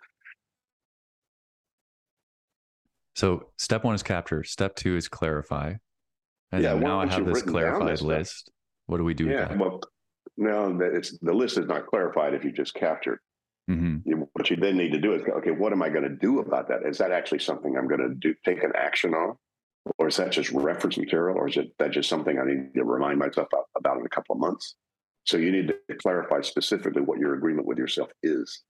So 3.16 3.48
step 3.58 3.84
one 3.84 3.96
is 3.96 4.04
capture. 4.04 4.44
Step 4.44 4.76
two 4.76 4.96
is 4.96 5.08
clarify. 5.08 5.76
And 6.52 6.64
yeah, 6.64 6.76
now 6.76 7.00
I 7.00 7.08
have 7.08 7.26
this 7.26 7.42
clarified 7.42 8.02
list. 8.02 8.52
What 8.86 8.98
do 8.98 9.04
we 9.04 9.14
do? 9.14 9.26
Yeah, 9.26 9.54
well, 9.56 9.82
no, 10.38 10.78
it's 10.82 11.18
the 11.20 11.34
list 11.34 11.58
is 11.58 11.66
not 11.66 11.88
clarified 11.88 12.34
if 12.34 12.44
you 12.44 12.52
just 12.52 12.74
captured. 12.74 13.20
Mm-hmm. 13.70 14.22
What 14.34 14.50
you 14.50 14.58
then 14.58 14.78
need 14.78 14.92
to 14.92 15.00
do 15.00 15.14
is, 15.14 15.24
okay, 15.38 15.52
what 15.52 15.72
am 15.72 15.82
I 15.82 15.90
going 15.90 16.04
to 16.04 16.16
do 16.16 16.40
about 16.40 16.68
that? 16.68 16.86
Is 16.86 17.00
that 17.00 17.12
actually 17.12 17.40
something 17.40 17.76
I'm 17.76 17.88
going 17.88 18.02
to 18.02 18.14
do, 18.14 18.36
take 18.46 18.64
an 18.64 18.74
action 18.76 19.14
on, 19.16 19.36
or 19.98 20.08
is 20.08 20.18
that 20.18 20.32
just 20.32 20.52
reference 20.52 20.98
material, 20.98 21.38
or 21.38 21.48
is 21.48 21.58
it 21.58 21.72
that 21.80 21.92
just 21.92 22.10
something 22.10 22.38
I 22.38 22.46
need 22.46 22.76
to 22.76 22.84
remind 22.84 23.18
myself 23.18 23.48
about 23.76 23.98
in 23.98 24.06
a 24.06 24.10
couple 24.10 24.36
of 24.36 24.40
months? 24.40 24.76
So 25.24 25.38
you 25.38 25.52
need 25.52 25.70
to 25.70 25.96
clarify 25.96 26.42
specifically 26.42 27.02
what 27.02 27.18
your 27.18 27.34
agreement 27.34 27.66
with 27.66 27.80
yourself 27.80 28.12
is 28.22 28.62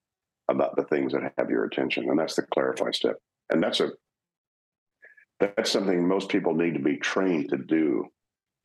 about 0.48 0.78
the 0.78 0.84
things 0.84 1.12
that 1.12 1.34
have 1.38 1.50
your 1.50 1.66
attention, 1.66 2.10
and 2.10 2.18
that's 2.18 2.36
the 2.36 2.44
clarify 2.44 2.92
step. 2.92 3.18
And 3.50 3.62
that's 3.62 3.82
a 3.82 3.92
that's 5.40 5.72
something 5.72 6.08
most 6.08 6.30
people 6.30 6.56
need 6.56 6.74
to 6.74 6.80
be 6.80 6.98
trained 6.98 7.50
to 7.50 7.58
do 7.58 8.10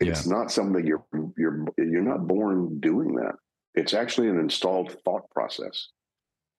it's 0.00 0.26
yeah. 0.26 0.32
not 0.32 0.50
something 0.50 0.86
you're 0.86 1.04
you're 1.36 1.66
you're 1.76 2.02
not 2.02 2.26
born 2.26 2.80
doing 2.80 3.14
that. 3.16 3.34
It's 3.74 3.94
actually 3.94 4.28
an 4.28 4.38
installed 4.38 4.96
thought 5.04 5.30
process, 5.30 5.88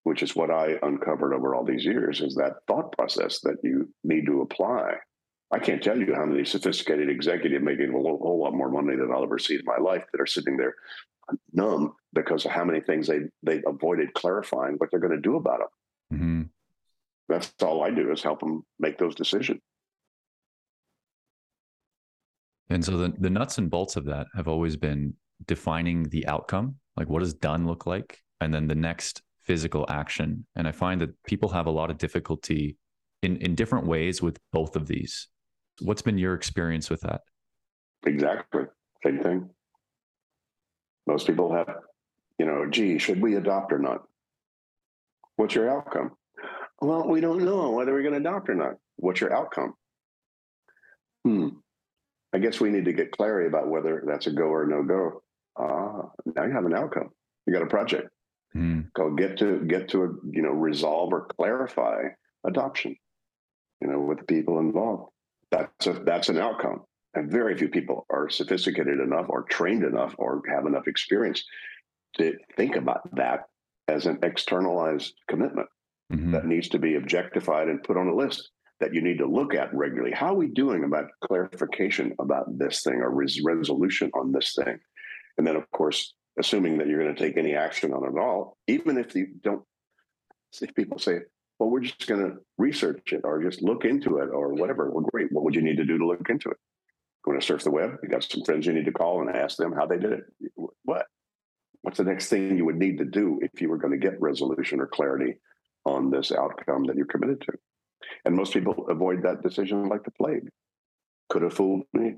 which 0.03 0.21
is 0.21 0.35
what 0.35 0.51
I 0.51 0.75
uncovered 0.83 1.33
over 1.33 1.55
all 1.55 1.65
these 1.65 1.83
years. 1.83 2.21
Is 2.21 2.35
that 2.35 2.57
thought 2.67 2.95
process 2.95 3.39
that 3.41 3.57
you 3.63 3.91
need 4.03 4.27
to 4.27 4.41
apply. 4.41 4.93
I 5.53 5.59
can't 5.59 5.83
tell 5.83 5.99
you 5.99 6.13
how 6.15 6.25
many 6.25 6.45
sophisticated 6.45 7.09
executives 7.09 7.65
making 7.65 7.89
a 7.89 7.91
whole, 7.91 8.19
whole 8.19 8.39
lot 8.39 8.53
more 8.53 8.69
money 8.69 8.95
than 8.95 9.11
I'll 9.11 9.23
ever 9.23 9.37
see 9.37 9.55
in 9.55 9.65
my 9.65 9.77
life 9.77 10.05
that 10.11 10.21
are 10.21 10.27
sitting 10.27 10.55
there 10.55 10.75
numb 11.51 11.93
because 12.13 12.45
of 12.45 12.51
how 12.51 12.63
many 12.63 12.79
things 12.79 13.07
they 13.07 13.21
they 13.41 13.61
avoided 13.65 14.13
clarifying 14.13 14.75
what 14.75 14.91
they're 14.91 14.99
going 14.99 15.15
to 15.15 15.19
do 15.19 15.35
about 15.35 15.59
them. 15.59 16.19
Mm-hmm. 16.19 16.41
That's 17.27 17.51
all 17.63 17.83
I 17.83 17.89
do 17.89 18.11
is 18.11 18.21
help 18.21 18.41
them 18.41 18.63
make 18.79 18.99
those 18.99 19.15
decisions. 19.15 19.61
And 22.71 22.83
so 22.83 22.95
the, 22.95 23.13
the 23.19 23.29
nuts 23.29 23.57
and 23.57 23.69
bolts 23.69 23.97
of 23.97 24.05
that 24.05 24.27
have 24.33 24.47
always 24.47 24.77
been 24.77 25.13
defining 25.45 26.03
the 26.03 26.25
outcome, 26.27 26.75
like 26.95 27.09
what 27.09 27.19
does 27.19 27.33
done 27.33 27.67
look 27.67 27.85
like? 27.85 28.17
And 28.39 28.53
then 28.53 28.67
the 28.67 28.75
next 28.75 29.21
physical 29.41 29.85
action. 29.89 30.45
And 30.55 30.67
I 30.67 30.71
find 30.71 31.01
that 31.01 31.21
people 31.23 31.49
have 31.49 31.65
a 31.65 31.71
lot 31.71 31.91
of 31.91 31.97
difficulty 31.97 32.77
in, 33.23 33.35
in 33.37 33.55
different 33.55 33.87
ways 33.87 34.21
with 34.21 34.37
both 34.53 34.77
of 34.77 34.87
these. 34.87 35.27
What's 35.81 36.01
been 36.01 36.17
your 36.17 36.33
experience 36.33 36.89
with 36.89 37.01
that? 37.01 37.21
Exactly. 38.05 38.63
Same 39.03 39.19
thing. 39.19 39.49
Most 41.07 41.27
people 41.27 41.53
have, 41.53 41.75
you 42.39 42.45
know, 42.45 42.67
gee, 42.69 42.97
should 42.99 43.21
we 43.21 43.35
adopt 43.35 43.73
or 43.73 43.79
not? 43.79 44.03
What's 45.35 45.55
your 45.55 45.69
outcome? 45.69 46.11
Well, 46.79 47.05
we 47.05 47.19
don't 47.19 47.43
know 47.43 47.71
whether 47.71 47.91
we're 47.91 48.01
going 48.01 48.13
to 48.13 48.29
adopt 48.29 48.49
or 48.49 48.55
not. 48.55 48.75
What's 48.95 49.19
your 49.19 49.35
outcome? 49.35 49.73
Hmm. 51.25 51.49
I 52.33 52.39
guess 52.39 52.59
we 52.59 52.69
need 52.69 52.85
to 52.85 52.93
get 52.93 53.11
clarity 53.11 53.47
about 53.47 53.69
whether 53.69 54.03
that's 54.05 54.27
a 54.27 54.31
go 54.31 54.45
or 54.45 54.65
no 54.65 54.83
go. 54.83 55.21
Ah, 55.57 56.09
now 56.25 56.45
you 56.45 56.51
have 56.51 56.65
an 56.65 56.75
outcome. 56.75 57.09
You 57.45 57.53
got 57.53 57.63
a 57.63 57.67
project. 57.67 58.09
Mm. 58.55 58.91
Go 58.93 59.11
get 59.11 59.37
to 59.39 59.59
get 59.65 59.89
to 59.89 60.03
a 60.03 60.07
you 60.31 60.41
know 60.41 60.51
resolve 60.51 61.13
or 61.13 61.25
clarify 61.25 62.03
adoption. 62.45 62.95
You 63.81 63.87
know, 63.87 63.99
with 63.99 64.19
the 64.19 64.25
people 64.25 64.59
involved. 64.59 65.11
That's 65.51 65.87
a 65.87 65.93
that's 65.93 66.29
an 66.29 66.37
outcome. 66.37 66.83
And 67.13 67.29
very 67.29 67.57
few 67.57 67.67
people 67.67 68.05
are 68.09 68.29
sophisticated 68.29 68.99
enough 68.99 69.25
or 69.27 69.43
trained 69.43 69.83
enough 69.83 70.15
or 70.17 70.41
have 70.49 70.65
enough 70.65 70.87
experience 70.87 71.43
to 72.17 72.37
think 72.55 72.77
about 72.77 73.13
that 73.15 73.49
as 73.89 74.05
an 74.05 74.19
externalized 74.23 75.13
commitment. 75.27 75.67
mm-hmm. 76.11 76.31
that 76.31 76.45
needs 76.45 76.69
to 76.69 76.79
be 76.79 76.95
objectified 76.95 77.67
and 77.67 77.83
put 77.83 77.97
on 77.97 78.07
a 78.07 78.15
list 78.15 78.49
that 78.81 78.93
you 78.93 79.01
need 79.01 79.19
to 79.19 79.27
look 79.27 79.53
at 79.53 79.73
regularly. 79.73 80.11
How 80.11 80.27
are 80.27 80.35
we 80.35 80.47
doing 80.47 80.83
about 80.83 81.05
clarification 81.23 82.13
about 82.19 82.57
this 82.57 82.81
thing 82.83 82.95
or 82.95 83.11
res- 83.11 83.41
resolution 83.41 84.11
on 84.13 84.31
this 84.31 84.53
thing? 84.55 84.79
And 85.37 85.47
then, 85.47 85.55
of 85.55 85.69
course, 85.71 86.13
assuming 86.37 86.77
that 86.79 86.87
you're 86.87 87.01
going 87.01 87.15
to 87.15 87.21
take 87.21 87.37
any 87.37 87.55
action 87.55 87.93
on 87.93 88.03
it 88.03 88.17
at 88.17 88.21
all, 88.21 88.57
even 88.67 88.97
if 88.97 89.15
you 89.15 89.27
don't, 89.41 89.63
if 90.61 90.75
people 90.75 90.99
say, 90.99 91.19
well, 91.59 91.69
we're 91.69 91.81
just 91.81 92.07
going 92.07 92.21
to 92.21 92.37
research 92.57 93.13
it 93.13 93.21
or 93.23 93.41
just 93.43 93.61
look 93.61 93.85
into 93.85 94.17
it 94.17 94.29
or 94.33 94.53
whatever, 94.53 94.89
well, 94.89 95.05
great. 95.11 95.31
What 95.31 95.43
would 95.45 95.55
you 95.55 95.61
need 95.61 95.77
to 95.77 95.85
do 95.85 95.99
to 95.99 96.07
look 96.07 96.27
into 96.29 96.49
it? 96.49 96.57
Going 97.23 97.39
to 97.39 97.45
surf 97.45 97.63
the 97.63 97.71
web? 97.71 97.97
You 98.01 98.09
got 98.09 98.23
some 98.23 98.43
friends 98.43 98.65
you 98.65 98.73
need 98.73 98.85
to 98.85 98.91
call 98.91 99.21
and 99.21 99.29
ask 99.29 99.57
them 99.57 99.73
how 99.73 99.85
they 99.85 99.99
did 99.99 100.11
it. 100.11 100.23
What? 100.83 101.05
What's 101.83 101.99
the 101.99 102.03
next 102.03 102.29
thing 102.29 102.57
you 102.57 102.65
would 102.65 102.77
need 102.77 102.97
to 102.97 103.05
do 103.05 103.39
if 103.43 103.61
you 103.61 103.69
were 103.69 103.77
going 103.77 103.93
to 103.93 103.99
get 103.99 104.19
resolution 104.19 104.79
or 104.79 104.87
clarity 104.87 105.35
on 105.85 106.09
this 106.09 106.31
outcome 106.31 106.85
that 106.85 106.95
you're 106.95 107.05
committed 107.05 107.41
to? 107.41 107.53
And 108.25 108.35
most 108.35 108.53
people 108.53 108.87
avoid 108.89 109.23
that 109.23 109.41
decision 109.41 109.89
like 109.89 110.03
the 110.03 110.11
plague. 110.11 110.47
Could 111.29 111.43
have 111.43 111.53
fooled 111.53 111.83
me. 111.93 112.15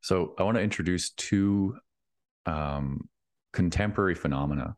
So 0.00 0.34
I 0.38 0.42
want 0.44 0.56
to 0.56 0.62
introduce 0.62 1.10
two 1.10 1.76
um, 2.46 3.08
contemporary 3.52 4.14
phenomena, 4.14 4.76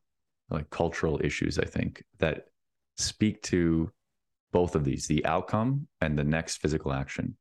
like 0.50 0.68
cultural 0.70 1.20
issues, 1.22 1.58
I 1.58 1.64
think, 1.64 2.02
that 2.18 2.46
speak 2.96 3.42
to 3.42 3.90
both 4.52 4.74
of 4.74 4.84
these 4.84 5.06
the 5.06 5.24
outcome 5.24 5.86
and 6.00 6.18
the 6.18 6.24
next 6.24 6.58
physical 6.58 6.92
action. 6.92 7.36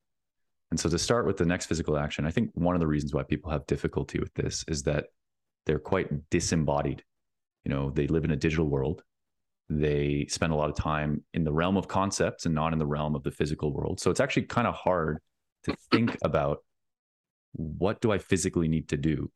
And 0.70 0.80
so 0.80 0.90
to 0.90 0.98
start 0.98 1.26
with 1.26 1.38
the 1.38 1.46
next 1.46 1.66
physical 1.66 1.98
action, 1.98 2.26
I 2.26 2.32
think 2.32 2.52
one 2.54 2.76
of 2.76 2.80
the 2.80 2.88
reasons 2.88 3.14
why 3.14 3.24
people 3.24 3.52
have 3.52 3.68
difficulty 3.68 4.20
with 4.20 4.34
this 4.36 4.64
is 4.70 4.84
that 4.84 5.08
they're 5.66 5.80
quite 5.80 6.30
disembodied. 6.30 7.04
You 7.66 7.72
know, 7.72 7.90
they 7.90 8.08
live 8.08 8.24
in 8.24 8.32
a 8.32 8.38
digital 8.38 8.68
world. 8.68 9.04
They 9.72 10.28
spend 10.30 10.52
a 10.52 10.56
lot 10.56 10.70
of 10.70 10.76
time 10.76 11.24
in 11.34 11.44
the 11.44 11.54
realm 11.54 11.78
of 11.78 11.88
concepts 11.88 12.46
and 12.46 12.54
not 12.54 12.74
in 12.74 12.80
the 12.80 12.86
realm 12.86 13.16
of 13.16 13.24
the 13.24 13.32
physical 13.32 13.74
world. 13.74 14.00
So 14.00 14.12
it's 14.12 14.20
actually 14.20 14.44
kind 14.44 14.68
of 14.68 14.76
hard 14.76 15.20
to 15.64 15.76
think 15.92 16.18
about 16.24 16.60
what 17.54 18.02
do 18.02 18.12
I 18.12 18.18
physically 18.18 18.68
need 18.68 18.90
to 18.90 18.98
do 18.98 19.32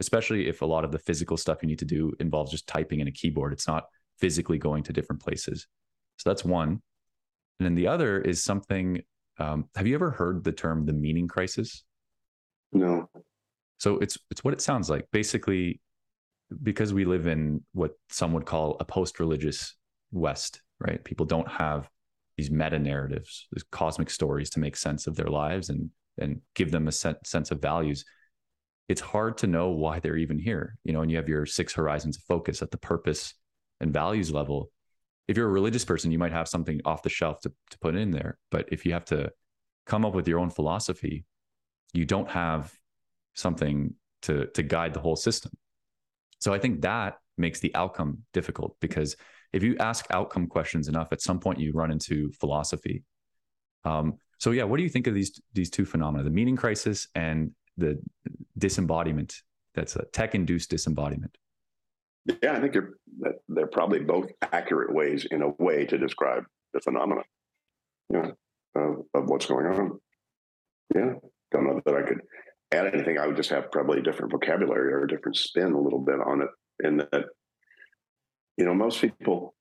especially 0.00 0.48
if 0.48 0.62
a 0.62 0.66
lot 0.66 0.84
of 0.84 0.90
the 0.90 0.98
physical 0.98 1.36
stuff 1.36 1.58
you 1.62 1.68
need 1.68 1.78
to 1.78 1.84
do 1.84 2.12
involves 2.18 2.50
just 2.50 2.66
typing 2.66 3.00
in 3.00 3.06
a 3.06 3.12
keyboard. 3.12 3.52
It's 3.52 3.68
not 3.68 3.84
physically 4.18 4.58
going 4.58 4.82
to 4.84 4.92
different 4.92 5.22
places. 5.22 5.66
So 6.16 6.30
that's 6.30 6.44
one. 6.44 6.80
And 7.58 7.66
then 7.66 7.74
the 7.74 7.86
other 7.86 8.20
is 8.20 8.42
something. 8.42 9.02
Um, 9.38 9.66
have 9.76 9.86
you 9.86 9.94
ever 9.94 10.10
heard 10.10 10.42
the 10.42 10.52
term 10.52 10.86
the 10.86 10.92
meaning 10.92 11.28
crisis? 11.28 11.84
No. 12.72 13.08
So 13.78 13.98
it's 13.98 14.18
it's 14.30 14.42
what 14.42 14.54
it 14.54 14.62
sounds 14.62 14.88
like. 14.88 15.06
Basically, 15.12 15.80
because 16.62 16.92
we 16.92 17.04
live 17.04 17.26
in 17.26 17.62
what 17.72 17.92
some 18.08 18.32
would 18.32 18.46
call 18.46 18.76
a 18.80 18.84
post-religious 18.84 19.76
West, 20.12 20.62
right? 20.78 21.02
People 21.04 21.26
don't 21.26 21.48
have 21.48 21.88
these 22.36 22.50
meta 22.50 22.78
narratives, 22.78 23.46
these 23.52 23.64
cosmic 23.70 24.10
stories 24.10 24.50
to 24.50 24.60
make 24.60 24.76
sense 24.76 25.06
of 25.06 25.16
their 25.16 25.28
lives 25.28 25.68
and 25.68 25.90
and 26.18 26.40
give 26.54 26.70
them 26.70 26.88
a 26.88 26.92
sense 26.92 27.50
of 27.50 27.62
values 27.62 28.04
it's 28.90 29.00
hard 29.00 29.38
to 29.38 29.46
know 29.46 29.68
why 29.68 30.00
they're 30.00 30.16
even 30.16 30.36
here. 30.36 30.76
You 30.82 30.92
know, 30.92 31.02
and 31.02 31.10
you 31.12 31.16
have 31.16 31.28
your 31.28 31.46
six 31.46 31.72
horizons 31.72 32.16
of 32.16 32.24
focus 32.24 32.60
at 32.60 32.72
the 32.72 32.76
purpose 32.76 33.34
and 33.80 33.92
values 33.92 34.32
level. 34.32 34.72
If 35.28 35.36
you're 35.36 35.46
a 35.46 35.52
religious 35.52 35.84
person, 35.84 36.10
you 36.10 36.18
might 36.18 36.32
have 36.32 36.48
something 36.48 36.80
off 36.84 37.04
the 37.04 37.08
shelf 37.08 37.40
to, 37.42 37.52
to 37.70 37.78
put 37.78 37.94
in 37.94 38.10
there. 38.10 38.36
But 38.50 38.68
if 38.72 38.84
you 38.84 38.92
have 38.94 39.04
to 39.04 39.30
come 39.86 40.04
up 40.04 40.12
with 40.12 40.26
your 40.26 40.40
own 40.40 40.50
philosophy, 40.50 41.24
you 41.92 42.04
don't 42.04 42.28
have 42.30 42.74
something 43.34 43.94
to 44.22 44.46
to 44.54 44.62
guide 44.64 44.92
the 44.92 45.00
whole 45.00 45.14
system. 45.14 45.52
So 46.40 46.52
I 46.52 46.58
think 46.58 46.80
that 46.80 47.14
makes 47.38 47.60
the 47.60 47.72
outcome 47.76 48.24
difficult 48.32 48.74
because 48.80 49.14
if 49.52 49.62
you 49.62 49.76
ask 49.78 50.06
outcome 50.10 50.46
questions 50.46 50.88
enough, 50.88 51.08
at 51.12 51.20
some 51.20 51.40
point 51.40 51.58
you 51.58 51.72
run 51.72 51.90
into 51.90 52.30
philosophy. 52.38 53.02
Um, 53.84 54.14
so 54.38 54.52
yeah, 54.52 54.64
what 54.64 54.76
do 54.76 54.82
you 54.82 54.88
think 54.88 55.06
of 55.06 55.14
these 55.14 55.40
these 55.52 55.70
two 55.70 55.84
phenomena, 55.84 56.24
the 56.24 56.30
meaning 56.30 56.56
crisis 56.56 57.08
and 57.14 57.52
the 57.76 58.00
disembodiment? 58.58 59.34
That's 59.74 59.96
a 59.96 60.04
tech 60.12 60.34
induced 60.34 60.70
disembodiment. 60.70 61.36
Yeah 62.42 62.52
i 62.52 62.60
think 62.60 62.74
they're 62.74 62.92
they're 63.48 63.66
probably 63.66 64.00
both 64.00 64.26
accurate 64.52 64.94
ways 64.94 65.26
in 65.30 65.40
a 65.42 65.48
way 65.58 65.86
to 65.86 65.96
describe 65.96 66.44
the 66.74 66.80
phenomena, 66.80 67.22
you 68.10 68.18
know, 68.18 68.32
of, 68.74 68.96
of 69.14 69.28
what's 69.28 69.46
going 69.46 69.66
on. 69.66 69.98
Yeah 70.94 71.12
don't 71.50 71.66
know 71.66 71.80
that 71.84 71.94
i 71.94 72.02
could 72.02 72.20
add 72.72 72.94
anything. 72.94 73.18
I 73.18 73.26
would 73.26 73.36
just 73.36 73.50
have 73.50 73.70
probably 73.70 73.98
a 73.98 74.02
different 74.02 74.32
vocabulary 74.32 74.92
or 74.92 75.04
a 75.04 75.08
different 75.08 75.36
spin 75.36 75.72
a 75.72 75.80
little 75.80 75.98
bit 75.98 76.20
on 76.24 76.42
it 76.42 76.86
in 76.86 76.98
that 76.98 77.24
you 78.60 78.64
know 78.64 78.74
most 78.74 79.00
people 79.00 79.54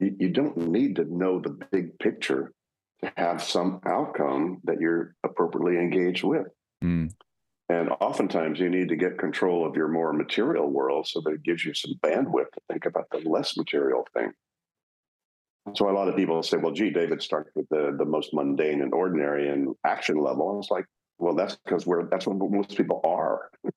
you, 0.00 0.14
you 0.20 0.28
don't 0.28 0.56
need 0.56 0.96
to 0.96 1.04
know 1.04 1.40
the 1.40 1.58
big 1.72 1.98
picture 1.98 2.52
to 3.02 3.12
have 3.16 3.42
some 3.42 3.80
outcome 3.84 4.60
that 4.64 4.80
you're 4.80 5.14
appropriately 5.24 5.76
engaged 5.76 6.22
with 6.22 6.46
Mm. 6.82 7.12
And 7.68 7.90
oftentimes 8.00 8.60
you 8.60 8.70
need 8.70 8.88
to 8.90 8.96
get 8.96 9.18
control 9.18 9.66
of 9.66 9.76
your 9.76 9.88
more 9.88 10.12
material 10.12 10.70
world 10.70 11.08
so 11.08 11.20
that 11.22 11.32
it 11.32 11.42
gives 11.42 11.64
you 11.64 11.74
some 11.74 11.94
bandwidth 12.00 12.52
to 12.52 12.60
think 12.70 12.86
about 12.86 13.06
the 13.10 13.28
less 13.28 13.56
material 13.56 14.06
thing. 14.14 14.32
So 15.74 15.90
a 15.90 15.92
lot 15.92 16.08
of 16.08 16.14
people 16.14 16.40
say, 16.44 16.58
well, 16.58 16.72
gee, 16.72 16.90
David 16.90 17.20
starts 17.20 17.50
with 17.56 17.68
the, 17.70 17.96
the 17.98 18.04
most 18.04 18.32
mundane 18.32 18.82
and 18.82 18.94
ordinary 18.94 19.48
and 19.48 19.74
action 19.84 20.16
level. 20.16 20.50
And 20.50 20.62
it's 20.62 20.70
like, 20.70 20.84
well, 21.18 21.34
that's 21.34 21.56
because 21.56 21.86
we're 21.86 22.08
that's 22.08 22.26
what 22.26 22.36
most 22.38 22.76
people 22.76 23.00
are. 23.02 23.50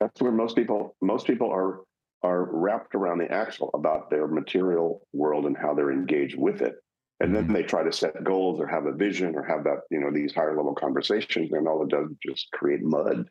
that's 0.00 0.20
where 0.20 0.32
most 0.32 0.56
people 0.56 0.96
most 1.00 1.26
people 1.26 1.50
are 1.50 1.80
are 2.22 2.48
wrapped 2.52 2.94
around 2.94 3.18
the 3.18 3.30
axle 3.30 3.70
about 3.74 4.10
their 4.10 4.26
material 4.26 5.06
world 5.12 5.46
and 5.46 5.56
how 5.56 5.74
they're 5.74 5.92
engaged 5.92 6.36
with 6.36 6.62
it. 6.62 6.74
And 7.20 7.34
then 7.34 7.44
mm-hmm. 7.44 7.52
they 7.52 7.62
try 7.62 7.82
to 7.82 7.92
set 7.92 8.22
goals 8.22 8.60
or 8.60 8.66
have 8.66 8.86
a 8.86 8.92
vision 8.92 9.34
or 9.34 9.42
have 9.42 9.64
that, 9.64 9.80
you 9.90 10.00
know, 10.00 10.10
these 10.12 10.34
higher 10.34 10.56
level 10.56 10.74
conversations, 10.74 11.50
and 11.52 11.66
all 11.66 11.82
it 11.82 11.88
does 11.88 12.10
is 12.10 12.16
just 12.24 12.50
create 12.52 12.80
mud 12.82 13.28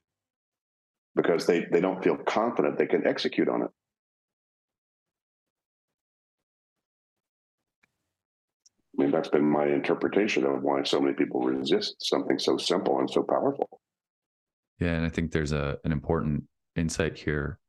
because 1.15 1.45
they, 1.45 1.65
they 1.71 1.81
don't 1.81 2.03
feel 2.03 2.17
confident 2.17 2.77
they 2.77 2.85
can 2.85 3.07
execute 3.07 3.49
on 3.49 3.63
it. 3.63 3.69
I 8.97 9.03
mean, 9.03 9.11
that's 9.11 9.29
been 9.29 9.49
my 9.49 9.65
interpretation 9.65 10.43
of 10.43 10.63
why 10.63 10.83
so 10.83 10.99
many 10.99 11.13
people 11.13 11.41
resist 11.41 11.95
something 11.99 12.39
so 12.39 12.57
simple 12.57 12.99
and 12.99 13.09
so 13.09 13.23
powerful. 13.23 13.79
Yeah, 14.79 14.93
and 14.93 15.05
I 15.05 15.09
think 15.09 15.31
there's 15.31 15.53
a 15.53 15.77
an 15.85 15.91
important 15.91 16.43
insight 16.77 17.17
here. 17.17 17.59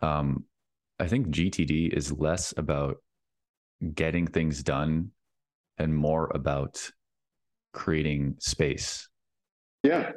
Um, 0.00 0.44
I 0.98 1.06
think 1.06 1.28
GTD 1.28 1.92
is 1.92 2.12
less 2.12 2.54
about 2.56 2.96
getting 3.94 4.26
things 4.26 4.62
done 4.62 5.10
and 5.78 5.94
more 5.94 6.30
about 6.34 6.90
creating 7.72 8.36
space. 8.38 9.08
Yeah. 9.82 10.12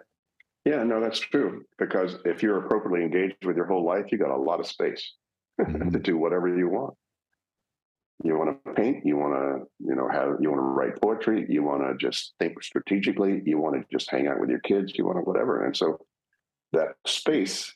Yeah, 0.66 0.84
no, 0.84 1.00
that's 1.00 1.20
true. 1.20 1.64
Because 1.78 2.18
if 2.26 2.42
you're 2.42 2.66
appropriately 2.66 3.04
engaged 3.04 3.46
with 3.46 3.56
your 3.56 3.68
whole 3.68 3.86
life, 3.86 4.06
you 4.12 4.18
got 4.18 4.36
a 4.36 4.38
lot 4.38 4.60
of 4.60 4.68
space 4.68 5.14
mm-hmm. 5.62 5.92
to 5.92 6.00
do 6.00 6.18
whatever 6.18 6.48
you 6.56 6.68
want. 6.68 6.96
You 8.24 8.38
want 8.38 8.64
to 8.66 8.74
paint, 8.74 9.06
you 9.06 9.18
want 9.18 9.34
to, 9.34 9.86
you 9.86 9.94
know, 9.94 10.08
have 10.08 10.38
you 10.40 10.50
want 10.50 10.62
to 10.62 10.66
write 10.66 11.02
poetry, 11.02 11.46
you 11.50 11.64
want 11.64 11.84
to 11.84 11.96
just 11.98 12.34
think 12.40 12.64
strategically, 12.64 13.42
you 13.46 13.60
want 13.60 13.76
to 13.76 13.86
just 13.92 14.10
hang 14.10 14.28
out 14.28 14.40
with 14.40 14.50
your 14.50 14.62
kids, 14.62 14.94
you 14.96 15.06
want 15.06 15.18
to 15.18 15.22
whatever. 15.22 15.66
And 15.66 15.76
so 15.76 15.98
that 16.72 16.94
space, 17.06 17.76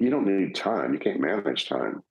you 0.00 0.08
don't 0.10 0.26
need 0.26 0.54
time. 0.54 0.94
You 0.94 0.98
can't 0.98 1.20
manage 1.20 1.68
time. 1.68 2.02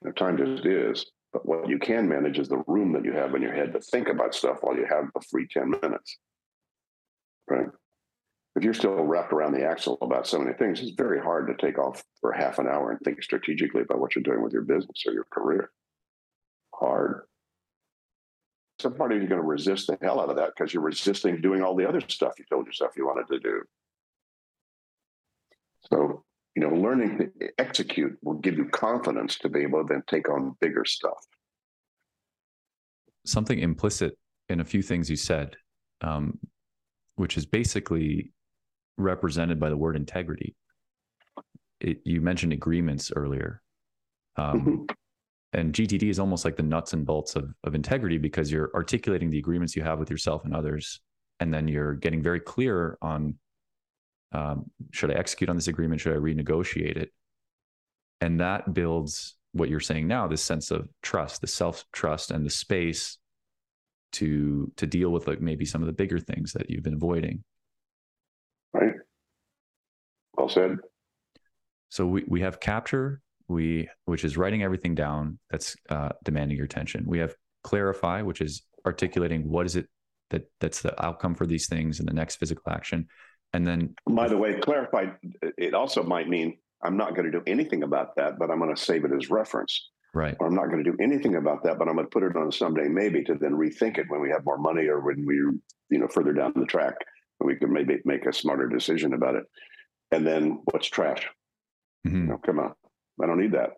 You 0.00 0.08
know, 0.08 0.12
time 0.12 0.38
just 0.38 0.64
is. 0.66 1.04
But 1.34 1.46
what 1.46 1.68
you 1.68 1.78
can 1.78 2.08
manage 2.08 2.38
is 2.38 2.48
the 2.48 2.62
room 2.66 2.92
that 2.92 3.04
you 3.04 3.12
have 3.12 3.34
in 3.34 3.42
your 3.42 3.52
head 3.52 3.72
to 3.74 3.80
think 3.80 4.08
about 4.08 4.34
stuff 4.34 4.58
while 4.62 4.76
you 4.76 4.86
have 4.88 5.10
a 5.14 5.20
free 5.20 5.46
10 5.46 5.70
minutes. 5.82 6.18
Right? 7.48 7.66
If 8.56 8.62
you're 8.62 8.72
still 8.72 9.04
wrapped 9.04 9.32
around 9.32 9.52
the 9.52 9.66
axle 9.66 9.98
about 10.00 10.26
so 10.26 10.38
many 10.38 10.54
things, 10.54 10.80
it's 10.80 10.92
very 10.92 11.20
hard 11.20 11.48
to 11.48 11.66
take 11.66 11.78
off 11.78 12.02
for 12.20 12.32
half 12.32 12.58
an 12.58 12.68
hour 12.68 12.90
and 12.90 13.00
think 13.00 13.22
strategically 13.22 13.82
about 13.82 13.98
what 13.98 14.14
you're 14.14 14.22
doing 14.22 14.42
with 14.42 14.52
your 14.52 14.62
business 14.62 15.02
or 15.06 15.12
your 15.12 15.26
career. 15.30 15.70
Hard. 16.72 17.22
Some 18.80 18.94
part 18.94 19.12
of 19.12 19.20
you 19.20 19.28
going 19.28 19.40
to 19.40 19.46
resist 19.46 19.88
the 19.88 19.98
hell 20.00 20.20
out 20.20 20.30
of 20.30 20.36
that 20.36 20.52
because 20.56 20.72
you're 20.72 20.82
resisting 20.82 21.40
doing 21.40 21.62
all 21.62 21.74
the 21.76 21.88
other 21.88 22.00
stuff 22.08 22.34
you 22.38 22.44
told 22.48 22.66
yourself 22.66 22.92
you 22.96 23.06
wanted 23.06 23.26
to 23.28 23.40
do. 23.40 23.62
So 25.90 26.24
you 26.54 26.62
know, 26.62 26.74
learning 26.74 27.18
to 27.18 27.48
execute 27.58 28.16
will 28.22 28.34
give 28.38 28.56
you 28.56 28.66
confidence 28.66 29.38
to 29.38 29.48
be 29.48 29.60
able 29.60 29.82
to 29.82 29.86
then 29.92 30.02
take 30.06 30.28
on 30.28 30.56
bigger 30.60 30.84
stuff. 30.84 31.18
Something 33.26 33.58
implicit 33.58 34.16
in 34.48 34.60
a 34.60 34.64
few 34.64 34.82
things 34.82 35.10
you 35.10 35.16
said, 35.16 35.56
um, 36.00 36.38
which 37.16 37.36
is 37.36 37.46
basically 37.46 38.32
represented 38.96 39.58
by 39.58 39.68
the 39.68 39.76
word 39.76 39.96
integrity. 39.96 40.54
It, 41.80 41.98
you 42.04 42.20
mentioned 42.20 42.52
agreements 42.52 43.10
earlier. 43.14 43.60
Um, 44.36 44.60
mm-hmm. 44.60 44.84
And 45.54 45.72
GTD 45.72 46.10
is 46.10 46.18
almost 46.18 46.44
like 46.44 46.56
the 46.56 46.62
nuts 46.62 46.92
and 46.92 47.06
bolts 47.06 47.36
of, 47.36 47.52
of 47.64 47.74
integrity 47.74 48.18
because 48.18 48.50
you're 48.50 48.70
articulating 48.74 49.30
the 49.30 49.38
agreements 49.38 49.76
you 49.76 49.82
have 49.82 49.98
with 49.98 50.10
yourself 50.10 50.44
and 50.44 50.54
others. 50.54 51.00
And 51.40 51.52
then 51.52 51.68
you're 51.68 51.94
getting 51.94 52.22
very 52.22 52.40
clear 52.40 52.98
on 53.02 53.36
um, 54.34 54.70
should 54.90 55.10
I 55.10 55.14
execute 55.14 55.48
on 55.48 55.56
this 55.56 55.68
agreement? 55.68 56.00
Should 56.00 56.14
I 56.14 56.18
renegotiate 56.18 56.96
it? 56.96 57.10
And 58.20 58.40
that 58.40 58.74
builds 58.74 59.36
what 59.52 59.68
you're 59.68 59.80
saying 59.80 60.08
now, 60.08 60.26
this 60.26 60.42
sense 60.42 60.70
of 60.70 60.88
trust, 61.02 61.40
the 61.40 61.46
self 61.46 61.84
trust, 61.92 62.30
and 62.30 62.44
the 62.44 62.50
space 62.50 63.18
to 64.12 64.72
to 64.76 64.86
deal 64.86 65.10
with 65.10 65.26
like 65.26 65.40
maybe 65.40 65.64
some 65.64 65.82
of 65.82 65.86
the 65.86 65.92
bigger 65.92 66.18
things 66.18 66.52
that 66.52 66.68
you've 66.68 66.82
been 66.82 66.94
avoiding. 66.94 67.44
Right. 68.72 68.94
Well 70.36 70.48
said. 70.48 70.76
So 71.90 72.06
we 72.06 72.24
we 72.26 72.40
have 72.40 72.58
capture, 72.58 73.20
we 73.46 73.88
which 74.04 74.24
is 74.24 74.36
writing 74.36 74.64
everything 74.64 74.96
down 74.96 75.38
that's 75.50 75.76
uh, 75.88 76.10
demanding 76.24 76.56
your 76.56 76.66
attention. 76.66 77.04
We 77.06 77.20
have 77.20 77.34
clarify, 77.62 78.22
which 78.22 78.40
is 78.40 78.62
articulating 78.84 79.48
what 79.48 79.66
is 79.66 79.76
it 79.76 79.86
that 80.30 80.50
that's 80.60 80.82
the 80.82 81.04
outcome 81.04 81.34
for 81.34 81.46
these 81.46 81.68
things 81.68 82.00
and 82.00 82.08
the 82.08 82.12
next 82.12 82.36
physical 82.36 82.72
action. 82.72 83.06
And 83.54 83.66
then, 83.66 83.94
by 84.10 84.28
the 84.28 84.36
way, 84.36 84.58
clarified, 84.58 85.14
It 85.56 85.74
also 85.74 86.02
might 86.02 86.28
mean 86.28 86.58
I'm 86.82 86.96
not 86.96 87.14
going 87.14 87.30
to 87.30 87.30
do 87.30 87.42
anything 87.46 87.84
about 87.84 88.16
that, 88.16 88.38
but 88.38 88.50
I'm 88.50 88.58
going 88.58 88.74
to 88.74 88.80
save 88.80 89.04
it 89.04 89.12
as 89.16 89.30
reference. 89.30 89.90
Right. 90.12 90.36
Or 90.40 90.48
I'm 90.48 90.54
not 90.54 90.66
going 90.70 90.82
to 90.82 90.90
do 90.90 90.96
anything 91.00 91.36
about 91.36 91.62
that, 91.64 91.78
but 91.78 91.88
I'm 91.88 91.94
going 91.94 92.06
to 92.06 92.10
put 92.10 92.24
it 92.24 92.36
on 92.36 92.50
someday 92.50 92.88
maybe 92.88 93.22
to 93.24 93.34
then 93.34 93.52
rethink 93.52 93.98
it 93.98 94.06
when 94.08 94.20
we 94.20 94.30
have 94.30 94.44
more 94.44 94.58
money 94.58 94.86
or 94.86 95.00
when 95.00 95.24
we, 95.24 95.36
you 95.36 95.98
know, 95.98 96.08
further 96.08 96.32
down 96.32 96.52
the 96.56 96.66
track, 96.66 96.94
we 97.40 97.56
can 97.56 97.72
maybe 97.72 97.98
make 98.04 98.26
a 98.26 98.32
smarter 98.32 98.68
decision 98.68 99.14
about 99.14 99.36
it. 99.36 99.44
And 100.10 100.26
then 100.26 100.60
what's 100.70 100.88
trash? 100.88 101.28
Mm-hmm. 102.06 102.16
You 102.16 102.26
know, 102.26 102.38
come 102.38 102.58
on, 102.58 102.74
I 103.22 103.26
don't 103.26 103.40
need 103.40 103.52
that. 103.52 103.70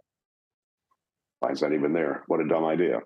Why 1.41 1.51
is 1.51 1.61
that 1.61 1.73
even 1.73 1.93
there? 1.93 2.25
What 2.27 2.41
a 2.41 2.49
dumb 2.49 2.65
idea. 2.65 3.01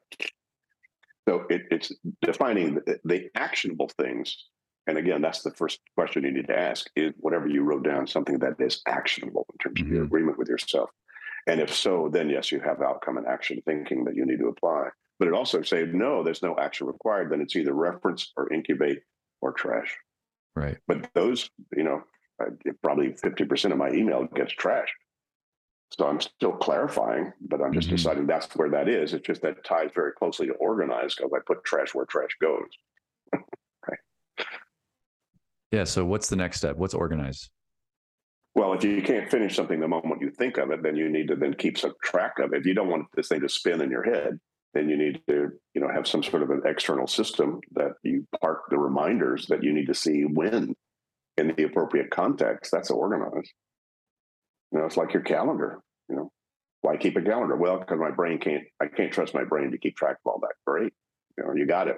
So 1.28 1.44
it, 1.50 1.62
it's 1.70 1.92
defining 2.22 2.74
the, 2.74 2.98
the 3.04 3.28
actionable 3.35 3.90
things 4.00 4.37
and 4.90 4.98
again, 4.98 5.22
that's 5.22 5.42
the 5.42 5.53
first 5.53 5.79
question 5.94 6.24
you 6.24 6.33
need 6.33 6.48
to 6.48 6.59
ask 6.59 6.90
is 6.96 7.12
whatever 7.18 7.46
you 7.46 7.62
wrote 7.62 7.85
down 7.85 8.09
something 8.09 8.40
that 8.40 8.57
is 8.59 8.83
actionable 8.87 9.46
in 9.53 9.59
terms 9.59 9.79
mm-hmm. 9.79 9.87
of 9.87 9.92
your 9.92 9.98
mm-hmm. 9.98 10.07
agreement 10.07 10.38
with 10.38 10.48
yourself. 10.48 10.90
And 11.46 11.61
if 11.61 11.72
so, 11.72 12.11
then 12.12 12.29
yes, 12.29 12.50
you 12.50 12.59
have 12.59 12.83
outcome 12.83 13.16
and 13.16 13.26
action 13.26 13.62
thinking 13.64 14.05
that 14.05 14.16
you 14.16 14.26
need 14.26 14.40
to 14.40 14.48
apply. 14.48 14.88
But 15.20 15.29
it 15.29 15.35
also 15.35 15.62
say 15.62 15.87
no, 15.87 16.24
there's 16.24 16.42
no 16.42 16.57
action 16.59 16.88
required. 16.88 17.31
Then 17.31 17.40
it's 17.40 17.55
either 17.55 17.72
reference 17.72 18.33
or 18.37 18.53
incubate 18.53 18.98
or 19.40 19.53
trash. 19.53 19.96
Right. 20.57 20.79
But 20.88 21.09
those, 21.14 21.48
you 21.76 21.85
know, 21.85 22.03
probably 22.83 23.11
50% 23.11 23.70
of 23.70 23.79
my 23.79 23.90
email 23.90 24.26
gets 24.35 24.55
trashed. 24.55 24.88
So 25.96 26.09
I'm 26.09 26.20
still 26.20 26.53
clarifying, 26.53 27.33
but 27.40 27.61
I'm 27.61 27.72
just 27.72 27.87
mm-hmm. 27.87 27.96
deciding 27.96 28.26
that's 28.26 28.55
where 28.57 28.70
that 28.70 28.88
is. 28.88 29.14
It's 29.14 29.26
just 29.26 29.42
that 29.42 29.64
ties 29.64 29.90
very 29.94 30.12
closely 30.12 30.48
to 30.48 30.53
organized 30.55 31.18
because 31.18 31.33
I 31.33 31.38
put 31.46 31.64
trash 31.64 31.94
where 31.94 32.07
trash 32.07 32.37
goes. 32.40 32.68
Yeah. 35.70 35.85
So 35.85 36.04
what's 36.04 36.28
the 36.28 36.37
next 36.37 36.59
step? 36.59 36.76
What's 36.76 36.94
organize? 36.94 37.50
Well, 38.54 38.72
if 38.72 38.83
you 38.83 39.00
can't 39.02 39.30
finish 39.30 39.54
something 39.54 39.78
the 39.78 39.87
moment 39.87 40.20
you 40.20 40.30
think 40.30 40.59
of 40.59 40.70
it, 40.72 40.83
then 40.83 40.96
you 40.96 41.09
need 41.09 41.28
to 41.28 41.37
then 41.37 41.54
keep 41.54 41.78
some 41.78 41.94
track 42.02 42.38
of 42.40 42.52
it. 42.52 42.59
If 42.59 42.66
you 42.66 42.74
don't 42.74 42.88
want 42.88 43.06
this 43.14 43.28
thing 43.28 43.40
to 43.40 43.48
spin 43.48 43.80
in 43.80 43.90
your 43.90 44.02
head, 44.02 44.40
then 44.74 44.88
you 44.88 44.96
need 44.96 45.20
to, 45.28 45.50
you 45.74 45.80
know, 45.80 45.88
have 45.88 46.06
some 46.06 46.22
sort 46.22 46.42
of 46.42 46.50
an 46.50 46.62
external 46.64 47.06
system 47.06 47.61
that 47.72 47.92
you 48.02 48.26
park 48.40 48.62
the 48.70 48.78
reminders 48.78 49.46
that 49.46 49.62
you 49.62 49.72
need 49.72 49.87
to 49.87 49.94
see 49.94 50.22
when 50.22 50.74
in 51.37 51.54
the 51.56 51.62
appropriate 51.64 52.11
context. 52.11 52.72
That's 52.72 52.90
organized. 52.90 53.52
You 54.72 54.80
know, 54.80 54.87
it's 54.87 54.96
like 54.96 55.12
your 55.12 55.22
calendar. 55.22 55.80
You 56.09 56.16
know, 56.16 56.33
why 56.83 56.96
keep 56.96 57.16
a 57.16 57.22
calendar? 57.22 57.56
Well, 57.56 57.78
because 57.78 57.98
my 58.00 58.11
brain 58.11 58.38
can't. 58.38 58.64
I 58.80 58.87
can't 58.87 59.12
trust 59.12 59.35
my 59.35 59.44
brain 59.44 59.70
to 59.70 59.78
keep 59.78 59.96
track 59.96 60.16
of 60.24 60.30
all 60.30 60.40
that. 60.40 60.54
Great. 60.66 60.92
You 61.38 61.44
know, 61.44 61.54
you 61.54 61.66
got 61.66 61.88
it. 61.88 61.96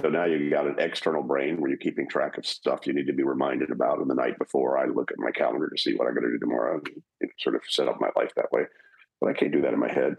So 0.00 0.08
now 0.08 0.24
you've 0.24 0.50
got 0.50 0.66
an 0.66 0.76
external 0.78 1.22
brain 1.22 1.60
where 1.60 1.68
you're 1.68 1.78
keeping 1.78 2.08
track 2.08 2.38
of 2.38 2.46
stuff 2.46 2.86
you 2.86 2.94
need 2.94 3.06
to 3.08 3.12
be 3.12 3.24
reminded 3.24 3.70
about. 3.70 3.98
And 3.98 4.08
the 4.08 4.14
night 4.14 4.38
before, 4.38 4.78
I 4.78 4.86
look 4.86 5.10
at 5.10 5.18
my 5.18 5.30
calendar 5.30 5.68
to 5.68 5.80
see 5.80 5.94
what 5.94 6.08
I'm 6.08 6.14
going 6.14 6.24
to 6.24 6.30
do 6.30 6.38
tomorrow 6.38 6.80
and 7.20 7.30
sort 7.38 7.56
of 7.56 7.62
set 7.68 7.88
up 7.88 8.00
my 8.00 8.08
life 8.16 8.32
that 8.36 8.50
way. 8.52 8.62
But 9.20 9.30
I 9.30 9.34
can't 9.34 9.52
do 9.52 9.60
that 9.60 9.74
in 9.74 9.78
my 9.78 9.92
head. 9.92 10.16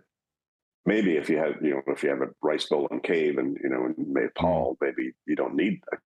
Maybe 0.85 1.17
if 1.17 1.27
you 1.27 1.37
have, 1.37 1.55
you 1.61 1.71
know, 1.71 1.81
if 1.87 2.03
you 2.03 2.09
have 2.09 2.21
a 2.21 2.29
rice 2.43 2.67
bowl 2.69 2.87
and 2.91 3.01
cave 3.01 3.37
and, 3.37 3.57
you 3.63 3.69
know, 3.69 3.85
in 3.85 3.95
Nepal, 3.97 4.75
mm-hmm. 4.75 4.85
maybe 4.85 5.13
you 5.25 5.35
don't 5.35 5.55
need 5.55 5.81
a 5.91 5.97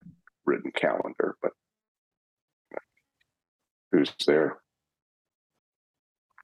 written 0.46 0.72
calendar, 0.72 1.36
but 1.42 1.52
who's 3.92 4.14
there? 4.26 4.60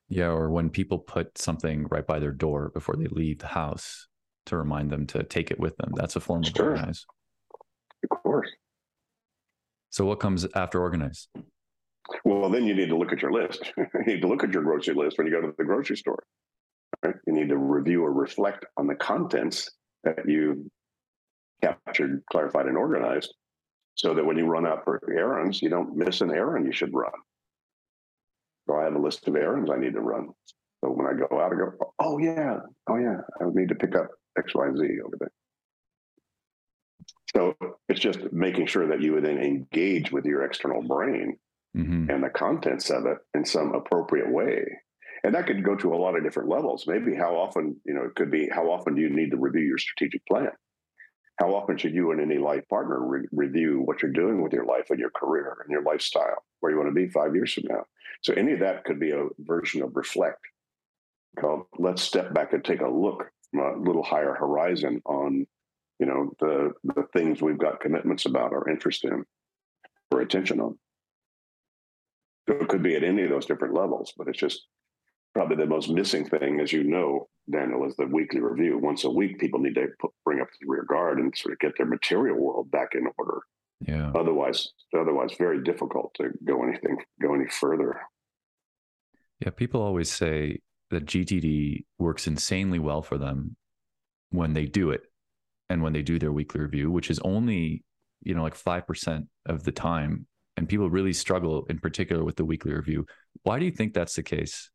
Yeah. 0.09 0.31
Or 0.31 0.49
when 0.49 0.69
people 0.69 0.99
put 0.99 1.37
something 1.37 1.87
right 1.89 2.05
by 2.05 2.19
their 2.19 2.31
door 2.31 2.69
before 2.73 2.95
they 2.97 3.07
leave 3.07 3.39
the 3.39 3.47
house, 3.47 4.07
to 4.45 4.57
remind 4.57 4.89
them 4.91 5.05
to 5.07 5.23
take 5.23 5.51
it 5.51 5.59
with 5.59 5.77
them. 5.77 5.91
That's 5.95 6.15
a 6.15 6.19
form 6.19 6.43
of 6.43 6.53
sure. 6.55 6.71
organize. 6.71 7.05
Of 8.03 8.09
course. 8.09 8.49
So 9.89 10.05
what 10.05 10.19
comes 10.19 10.45
after 10.55 10.81
organize? 10.81 11.27
Well, 12.25 12.49
then 12.49 12.65
you 12.65 12.73
need 12.73 12.89
to 12.89 12.97
look 12.97 13.13
at 13.13 13.21
your 13.21 13.31
list. 13.31 13.71
you 13.77 14.05
need 14.05 14.21
to 14.21 14.27
look 14.27 14.43
at 14.43 14.51
your 14.51 14.63
grocery 14.63 14.95
list 14.95 15.17
when 15.17 15.27
you 15.27 15.33
go 15.33 15.41
to 15.41 15.53
the 15.57 15.63
grocery 15.63 15.97
store. 15.97 16.23
Right? 17.03 17.15
You 17.27 17.33
need 17.33 17.49
to 17.49 17.57
review 17.57 18.03
or 18.03 18.11
reflect 18.11 18.65
on 18.77 18.87
the 18.87 18.95
contents 18.95 19.69
that 20.03 20.27
you 20.27 20.69
captured, 21.61 22.23
clarified, 22.31 22.65
and 22.65 22.77
organized 22.77 23.33
so 23.95 24.13
that 24.13 24.25
when 24.25 24.37
you 24.37 24.45
run 24.45 24.65
out 24.65 24.83
for 24.83 24.99
errands, 25.15 25.61
you 25.61 25.69
don't 25.69 25.95
miss 25.95 26.21
an 26.21 26.31
errand 26.31 26.65
you 26.65 26.73
should 26.73 26.93
run. 26.93 27.11
So 28.67 28.75
I 28.75 28.83
have 28.83 28.95
a 28.95 28.99
list 28.99 29.27
of 29.27 29.35
errands 29.35 29.69
I 29.71 29.77
need 29.77 29.93
to 29.93 30.01
run. 30.01 30.29
So 30.83 30.89
when 30.89 31.07
I 31.07 31.13
go 31.13 31.39
out, 31.39 31.53
I 31.53 31.55
go, 31.55 31.93
oh 31.99 32.17
yeah, 32.17 32.57
oh 32.89 32.97
yeah, 32.97 33.17
I 33.39 33.45
need 33.53 33.69
to 33.69 33.75
pick 33.75 33.95
up 33.95 34.09
X, 34.37 34.53
Y, 34.55 34.67
Z 34.75 34.99
over 35.05 35.17
there. 35.19 35.31
So 37.35 37.55
it's 37.89 37.99
just 37.99 38.31
making 38.31 38.67
sure 38.67 38.87
that 38.87 39.01
you 39.01 39.13
would 39.13 39.25
then 39.25 39.39
engage 39.39 40.11
with 40.11 40.25
your 40.25 40.43
external 40.43 40.83
brain 40.83 41.37
mm-hmm. 41.75 42.09
and 42.09 42.23
the 42.23 42.29
contents 42.29 42.89
of 42.89 43.05
it 43.05 43.17
in 43.33 43.45
some 43.45 43.73
appropriate 43.73 44.31
way. 44.31 44.65
And 45.23 45.33
that 45.33 45.47
could 45.47 45.63
go 45.63 45.75
to 45.75 45.93
a 45.93 45.95
lot 45.95 46.17
of 46.17 46.23
different 46.23 46.49
levels. 46.49 46.85
Maybe 46.85 47.15
how 47.15 47.35
often, 47.35 47.77
you 47.85 47.93
know, 47.93 48.03
it 48.03 48.15
could 48.15 48.29
be 48.29 48.49
how 48.51 48.69
often 48.69 48.95
do 48.95 49.01
you 49.01 49.09
need 49.09 49.31
to 49.31 49.37
review 49.37 49.63
your 49.63 49.77
strategic 49.77 50.25
plan? 50.27 50.51
How 51.39 51.55
often 51.55 51.77
should 51.77 51.93
you 51.93 52.11
and 52.11 52.21
any 52.21 52.37
life 52.37 52.67
partner 52.69 52.99
re- 52.99 53.27
review 53.31 53.81
what 53.83 54.01
you're 54.01 54.11
doing 54.11 54.43
with 54.43 54.53
your 54.53 54.65
life 54.65 54.89
and 54.89 54.99
your 54.99 55.09
career 55.09 55.57
and 55.63 55.71
your 55.71 55.81
lifestyle, 55.81 56.43
where 56.59 56.71
you 56.71 56.77
want 56.77 56.89
to 56.89 56.93
be 56.93 57.09
five 57.09 57.33
years 57.33 57.53
from 57.53 57.63
now? 57.69 57.85
So 58.21 58.33
any 58.33 58.51
of 58.53 58.59
that 58.59 58.83
could 58.83 58.99
be 58.99 59.11
a 59.11 59.27
version 59.39 59.81
of 59.81 59.95
reflect 59.95 60.39
called 61.39 61.65
let's 61.79 62.03
step 62.03 62.33
back 62.33 62.53
and 62.53 62.63
take 62.63 62.81
a 62.81 62.87
look 62.87 63.31
a 63.59 63.77
little 63.77 64.03
higher 64.03 64.33
horizon 64.33 65.01
on 65.05 65.45
you 65.99 66.05
know 66.05 66.31
the 66.39 66.71
the 66.83 67.03
things 67.13 67.41
we've 67.41 67.57
got 67.57 67.79
commitments 67.79 68.25
about 68.25 68.51
or 68.51 68.69
interest 68.69 69.03
in 69.03 69.23
or 70.11 70.21
attention 70.21 70.59
on. 70.59 70.77
So 72.47 72.55
it 72.55 72.67
could 72.67 72.83
be 72.83 72.95
at 72.95 73.03
any 73.03 73.23
of 73.23 73.29
those 73.29 73.45
different 73.45 73.73
levels 73.73 74.13
but 74.17 74.27
it's 74.27 74.39
just 74.39 74.67
probably 75.33 75.55
the 75.55 75.65
most 75.65 75.89
missing 75.89 76.25
thing 76.27 76.59
as 76.59 76.71
you 76.71 76.83
know 76.83 77.27
daniel 77.51 77.85
is 77.85 77.95
the 77.95 78.05
weekly 78.05 78.39
review. 78.39 78.77
Once 78.77 79.03
a 79.03 79.09
week 79.09 79.39
people 79.39 79.59
need 79.59 79.75
to 79.75 79.87
put, 79.99 80.11
bring 80.23 80.39
up 80.41 80.47
the 80.59 80.67
rear 80.67 80.83
guard 80.83 81.19
and 81.19 81.35
sort 81.35 81.53
of 81.53 81.59
get 81.59 81.73
their 81.77 81.85
material 81.85 82.37
world 82.39 82.69
back 82.71 82.89
in 82.93 83.07
order. 83.17 83.41
Yeah. 83.81 84.11
Otherwise 84.15 84.71
otherwise 84.97 85.31
very 85.37 85.63
difficult 85.63 86.13
to 86.15 86.29
go 86.43 86.63
anything 86.63 86.97
go 87.21 87.33
any 87.33 87.47
further. 87.49 88.01
Yeah 89.39 89.51
people 89.51 89.81
always 89.81 90.11
say 90.11 90.59
that 90.93 91.05
GTD 91.05 91.85
works 91.99 92.27
insanely 92.27 92.79
well 92.79 93.01
for 93.01 93.17
them 93.17 93.55
when 94.29 94.53
they 94.53 94.65
do 94.65 94.91
it 94.91 95.01
and 95.69 95.81
when 95.81 95.93
they 95.93 96.01
do 96.01 96.17
their 96.17 96.31
weekly 96.31 96.61
review, 96.61 96.89
which 96.89 97.09
is 97.09 97.19
only, 97.19 97.83
you 98.21 98.33
know, 98.33 98.43
like 98.43 98.57
5% 98.57 99.27
of 99.45 99.63
the 99.63 99.71
time. 99.71 100.25
And 100.55 100.69
people 100.69 100.89
really 100.89 101.13
struggle 101.13 101.65
in 101.69 101.79
particular 101.79 102.23
with 102.23 102.35
the 102.35 102.45
weekly 102.45 102.73
review. 102.73 103.05
Why 103.43 103.59
do 103.59 103.65
you 103.65 103.71
think 103.71 103.93
that's 103.93 104.15
the 104.15 104.23
case? 104.23 104.69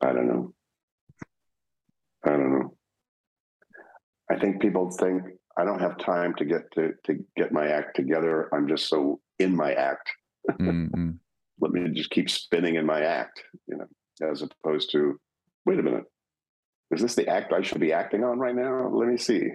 I 0.00 0.12
don't 0.12 0.28
know. 0.28 0.54
I 2.24 2.30
don't 2.30 2.58
know. 2.58 2.76
I 4.30 4.38
think 4.38 4.62
people 4.62 4.90
think 4.90 5.22
I 5.56 5.64
don't 5.64 5.80
have 5.80 5.98
time 5.98 6.34
to 6.36 6.44
get 6.44 6.70
to 6.74 6.92
to 7.04 7.24
get 7.36 7.52
my 7.52 7.66
act 7.66 7.96
together. 7.96 8.48
I'm 8.54 8.68
just 8.68 8.88
so 8.88 9.20
in 9.38 9.54
my 9.54 9.72
act. 9.72 10.10
Mm-hmm. 10.50 11.10
Let 11.60 11.72
me 11.72 11.90
just 11.92 12.10
keep 12.10 12.30
spinning 12.30 12.76
in 12.76 12.86
my 12.86 13.02
act, 13.02 13.42
you 13.66 13.76
know 13.76 13.86
as 14.22 14.42
opposed 14.42 14.90
to, 14.92 15.18
wait 15.66 15.78
a 15.78 15.82
minute, 15.82 16.04
is 16.90 17.02
this 17.02 17.14
the 17.14 17.28
act 17.28 17.52
I 17.52 17.62
should 17.62 17.80
be 17.80 17.92
acting 17.92 18.24
on 18.24 18.38
right 18.38 18.54
now? 18.54 18.88
Let 18.88 19.08
me 19.08 19.16
see. 19.16 19.50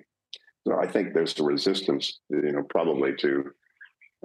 So 0.67 0.75
I 0.79 0.87
think 0.87 1.13
there's 1.13 1.39
a 1.39 1.43
resistance, 1.43 2.19
you 2.29 2.51
know, 2.51 2.63
probably 2.69 3.15
to 3.19 3.51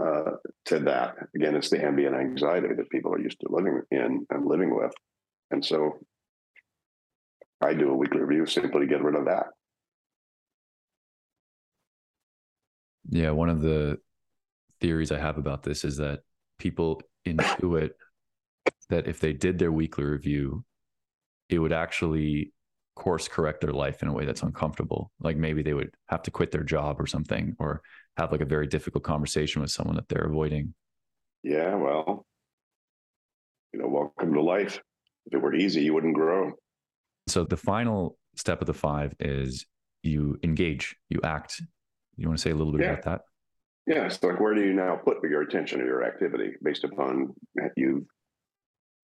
uh, 0.02 0.30
to 0.66 0.78
that. 0.78 1.16
Again, 1.34 1.54
it's 1.54 1.68
the 1.68 1.84
ambient 1.84 2.14
anxiety 2.14 2.68
that 2.74 2.90
people 2.90 3.12
are 3.12 3.20
used 3.20 3.40
to 3.40 3.48
living 3.50 3.82
in 3.90 4.26
and 4.30 4.46
living 4.46 4.74
with, 4.74 4.92
and 5.50 5.62
so 5.62 5.98
I 7.60 7.74
do 7.74 7.90
a 7.90 7.96
weekly 7.96 8.20
review 8.20 8.46
simply 8.46 8.80
to 8.80 8.86
get 8.86 9.02
rid 9.02 9.16
of 9.16 9.26
that. 9.26 9.48
Yeah, 13.10 13.32
one 13.32 13.50
of 13.50 13.60
the 13.60 13.98
theories 14.80 15.12
I 15.12 15.18
have 15.18 15.36
about 15.36 15.62
this 15.62 15.84
is 15.84 15.98
that 15.98 16.20
people 16.58 17.02
intuit 17.26 17.90
that 18.90 19.06
if 19.06 19.20
they 19.20 19.32
did 19.32 19.58
their 19.58 19.72
weekly 19.72 20.04
review, 20.04 20.64
it 21.48 21.58
would 21.58 21.72
actually 21.72 22.52
course 22.96 23.28
correct 23.28 23.60
their 23.62 23.72
life 23.72 24.02
in 24.02 24.08
a 24.08 24.12
way 24.12 24.24
that's 24.24 24.42
uncomfortable. 24.42 25.10
Like 25.20 25.36
maybe 25.36 25.62
they 25.62 25.72
would 25.72 25.90
have 26.08 26.22
to 26.22 26.30
quit 26.30 26.50
their 26.50 26.62
job 26.62 27.00
or 27.00 27.06
something, 27.06 27.56
or 27.58 27.82
have 28.16 28.30
like 28.30 28.42
a 28.42 28.46
very 28.46 28.66
difficult 28.66 29.04
conversation 29.04 29.62
with 29.62 29.70
someone 29.70 29.96
that 29.96 30.08
they're 30.08 30.26
avoiding. 30.26 30.74
Yeah, 31.42 31.74
well, 31.76 32.26
you 33.72 33.80
know, 33.80 33.88
welcome 33.88 34.34
to 34.34 34.42
life. 34.42 34.80
If 35.26 35.34
it 35.34 35.42
were 35.42 35.54
easy, 35.54 35.82
you 35.82 35.94
wouldn't 35.94 36.14
grow. 36.14 36.52
So 37.28 37.44
the 37.44 37.56
final 37.56 38.18
step 38.36 38.60
of 38.60 38.66
the 38.66 38.74
five 38.74 39.14
is 39.20 39.66
you 40.02 40.38
engage, 40.42 40.96
you 41.08 41.20
act. 41.24 41.62
You 42.16 42.26
want 42.26 42.38
to 42.38 42.42
say 42.42 42.50
a 42.50 42.54
little 42.54 42.72
bit 42.72 42.82
yeah. 42.82 42.92
about 42.92 43.04
that? 43.04 43.20
Yeah, 43.86 44.06
it's 44.06 44.22
like 44.22 44.38
where 44.38 44.54
do 44.54 44.62
you 44.62 44.74
now 44.74 44.96
put 44.96 45.22
your 45.22 45.42
attention 45.42 45.80
or 45.80 45.86
your 45.86 46.04
activity 46.04 46.52
based 46.62 46.84
upon 46.84 47.34
you 47.76 48.06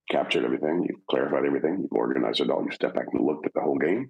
captured 0.09 0.45
everything, 0.45 0.85
you've 0.87 1.05
clarified 1.09 1.45
everything, 1.45 1.79
you've 1.81 1.91
organized 1.91 2.41
it 2.41 2.49
all, 2.49 2.63
you 2.63 2.71
step 2.71 2.95
back 2.95 3.07
and 3.11 3.25
looked 3.25 3.45
at 3.45 3.53
the 3.53 3.61
whole 3.61 3.77
game, 3.77 4.09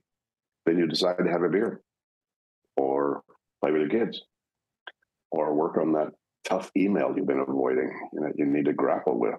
then 0.66 0.78
you 0.78 0.88
decide 0.88 1.18
to 1.18 1.32
have 1.32 1.44
a 1.44 1.50
beer 1.50 1.82
or 2.76 3.24
play 3.62 3.72
with 3.72 3.82
your 3.82 3.90
kids 3.90 4.22
or 5.32 5.54
work 5.54 5.78
on 5.78 5.94
that 5.94 6.10
tough 6.46 6.72
email 6.78 7.14
you've 7.16 7.28
been 7.28 7.44
avoiding 7.46 7.92
you 8.14 8.34
you 8.38 8.46
need 8.46 8.66
to 8.66 8.74
grapple 8.74 9.20
with. 9.20 9.36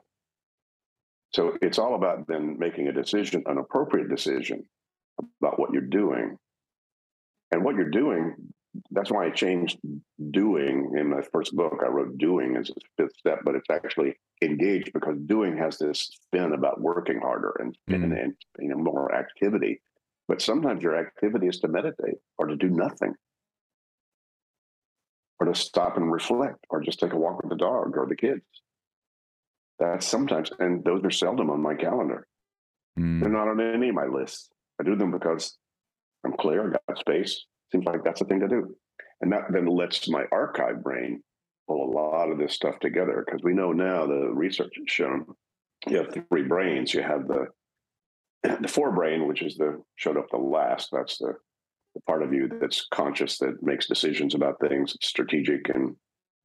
So 1.32 1.56
it's 1.62 1.78
all 1.78 1.94
about 1.94 2.26
then 2.26 2.58
making 2.58 2.88
a 2.88 2.92
decision 2.92 3.44
an 3.46 3.58
appropriate 3.58 4.08
decision 4.08 4.64
about 5.40 5.58
what 5.58 5.72
you're 5.72 5.82
doing. 5.82 6.36
And 7.50 7.64
what 7.64 7.76
you're 7.76 7.90
doing 7.90 8.34
that's 8.90 9.10
why 9.10 9.26
i 9.26 9.30
changed 9.30 9.78
doing 10.30 10.92
in 10.96 11.10
my 11.10 11.20
first 11.32 11.54
book 11.54 11.78
i 11.84 11.88
wrote 11.88 12.16
doing 12.18 12.56
as 12.56 12.70
a 12.70 12.74
fifth 12.96 13.16
step 13.16 13.40
but 13.44 13.54
it's 13.54 13.70
actually 13.70 14.14
engaged 14.42 14.92
because 14.92 15.16
doing 15.26 15.56
has 15.56 15.78
this 15.78 16.10
spin 16.12 16.52
about 16.52 16.80
working 16.80 17.20
harder 17.20 17.54
and, 17.60 17.76
mm. 17.90 17.94
and, 17.94 18.12
and 18.12 18.34
you 18.58 18.68
know 18.68 18.76
more 18.76 19.14
activity 19.14 19.80
but 20.28 20.42
sometimes 20.42 20.82
your 20.82 20.96
activity 20.96 21.46
is 21.46 21.58
to 21.60 21.68
meditate 21.68 22.18
or 22.36 22.46
to 22.46 22.56
do 22.56 22.68
nothing 22.68 23.14
or 25.40 25.46
to 25.46 25.54
stop 25.54 25.96
and 25.96 26.12
reflect 26.12 26.66
or 26.68 26.80
just 26.80 27.00
take 27.00 27.12
a 27.12 27.18
walk 27.18 27.42
with 27.42 27.50
the 27.50 27.56
dog 27.56 27.96
or 27.96 28.06
the 28.06 28.16
kids. 28.16 28.42
That's 29.78 30.06
sometimes, 30.06 30.50
and 30.58 30.84
those 30.84 31.04
are 31.04 31.10
seldom 31.10 31.50
on 31.50 31.62
my 31.62 31.74
calendar. 31.74 32.26
Mm. 32.98 33.20
They're 33.20 33.30
not 33.30 33.48
on 33.48 33.60
any 33.60 33.90
of 33.90 33.94
my 33.94 34.06
lists. 34.06 34.50
I 34.80 34.84
do 34.84 34.96
them 34.96 35.12
because 35.12 35.56
I'm 36.24 36.32
clear, 36.32 36.68
I 36.68 36.70
got 36.88 36.98
space. 36.98 37.46
Seems 37.72 37.84
like 37.84 38.04
that's 38.04 38.20
the 38.20 38.26
thing 38.26 38.40
to 38.40 38.48
do. 38.48 38.74
And 39.20 39.32
that 39.32 39.44
then 39.50 39.66
lets 39.66 40.08
my 40.08 40.24
archive 40.32 40.82
brain 40.82 41.22
pull 41.66 41.84
a 41.84 41.92
lot 41.92 42.30
of 42.30 42.38
this 42.38 42.54
stuff 42.54 42.78
together 42.80 43.24
because 43.26 43.42
we 43.42 43.52
know 43.52 43.72
now 43.72 44.06
the 44.06 44.30
research 44.32 44.72
has 44.76 44.84
shown 44.86 45.26
you 45.86 45.98
have 45.98 46.14
three 46.30 46.42
brains. 46.42 46.94
You 46.94 47.02
have 47.02 47.28
the 47.28 47.46
the 48.42 48.68
forebrain, 48.68 49.26
which 49.26 49.42
is 49.42 49.56
the 49.56 49.82
showed 49.96 50.16
up 50.16 50.26
the 50.30 50.38
last. 50.38 50.90
That's 50.92 51.18
the 51.18 51.34
the 51.94 52.00
part 52.02 52.22
of 52.22 52.32
you 52.32 52.48
that's 52.60 52.86
conscious 52.92 53.38
that 53.38 53.62
makes 53.62 53.86
decisions 53.86 54.34
about 54.34 54.60
things, 54.60 54.94
it's 54.94 55.08
strategic 55.08 55.68
and 55.68 55.96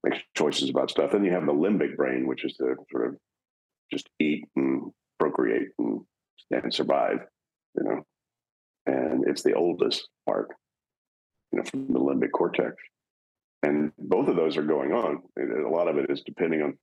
makes 0.04 0.20
choices 0.36 0.70
about 0.70 0.90
stuff. 0.90 1.12
Then 1.12 1.24
you 1.24 1.32
have 1.32 1.46
the 1.46 1.54
limbic 1.54 1.96
brain, 1.96 2.28
which 2.28 2.46
is 2.46 2.56
the 2.58 2.76
sort 2.92 3.08
of 3.08 3.16
just 3.92 4.10
eat 4.20 4.46
and 4.56 4.92
procreate 5.20 5.70
and, 5.80 6.02
and 6.52 6.74
survive, 6.74 7.20
you 7.76 7.84
know. 7.84 8.04
And 8.86 9.26
it's 9.28 9.44
the 9.44 9.54
oldest 9.54 10.08
part, 10.28 10.50
you 11.54 11.60
know, 11.60 11.64
from 11.66 11.88
the 11.88 12.00
limbic 12.00 12.32
cortex. 12.32 12.76
And 13.62 13.94
both 13.98 14.28
of 14.28 14.36
those 14.36 14.58
are 14.58 14.64
going 14.64 14.92
on. 14.92 15.22
A 15.40 15.70
lot 15.70 15.88
of 15.88 15.98
it 15.98 16.10
is 16.10 16.22
depending 16.22 16.62
on 16.62 16.78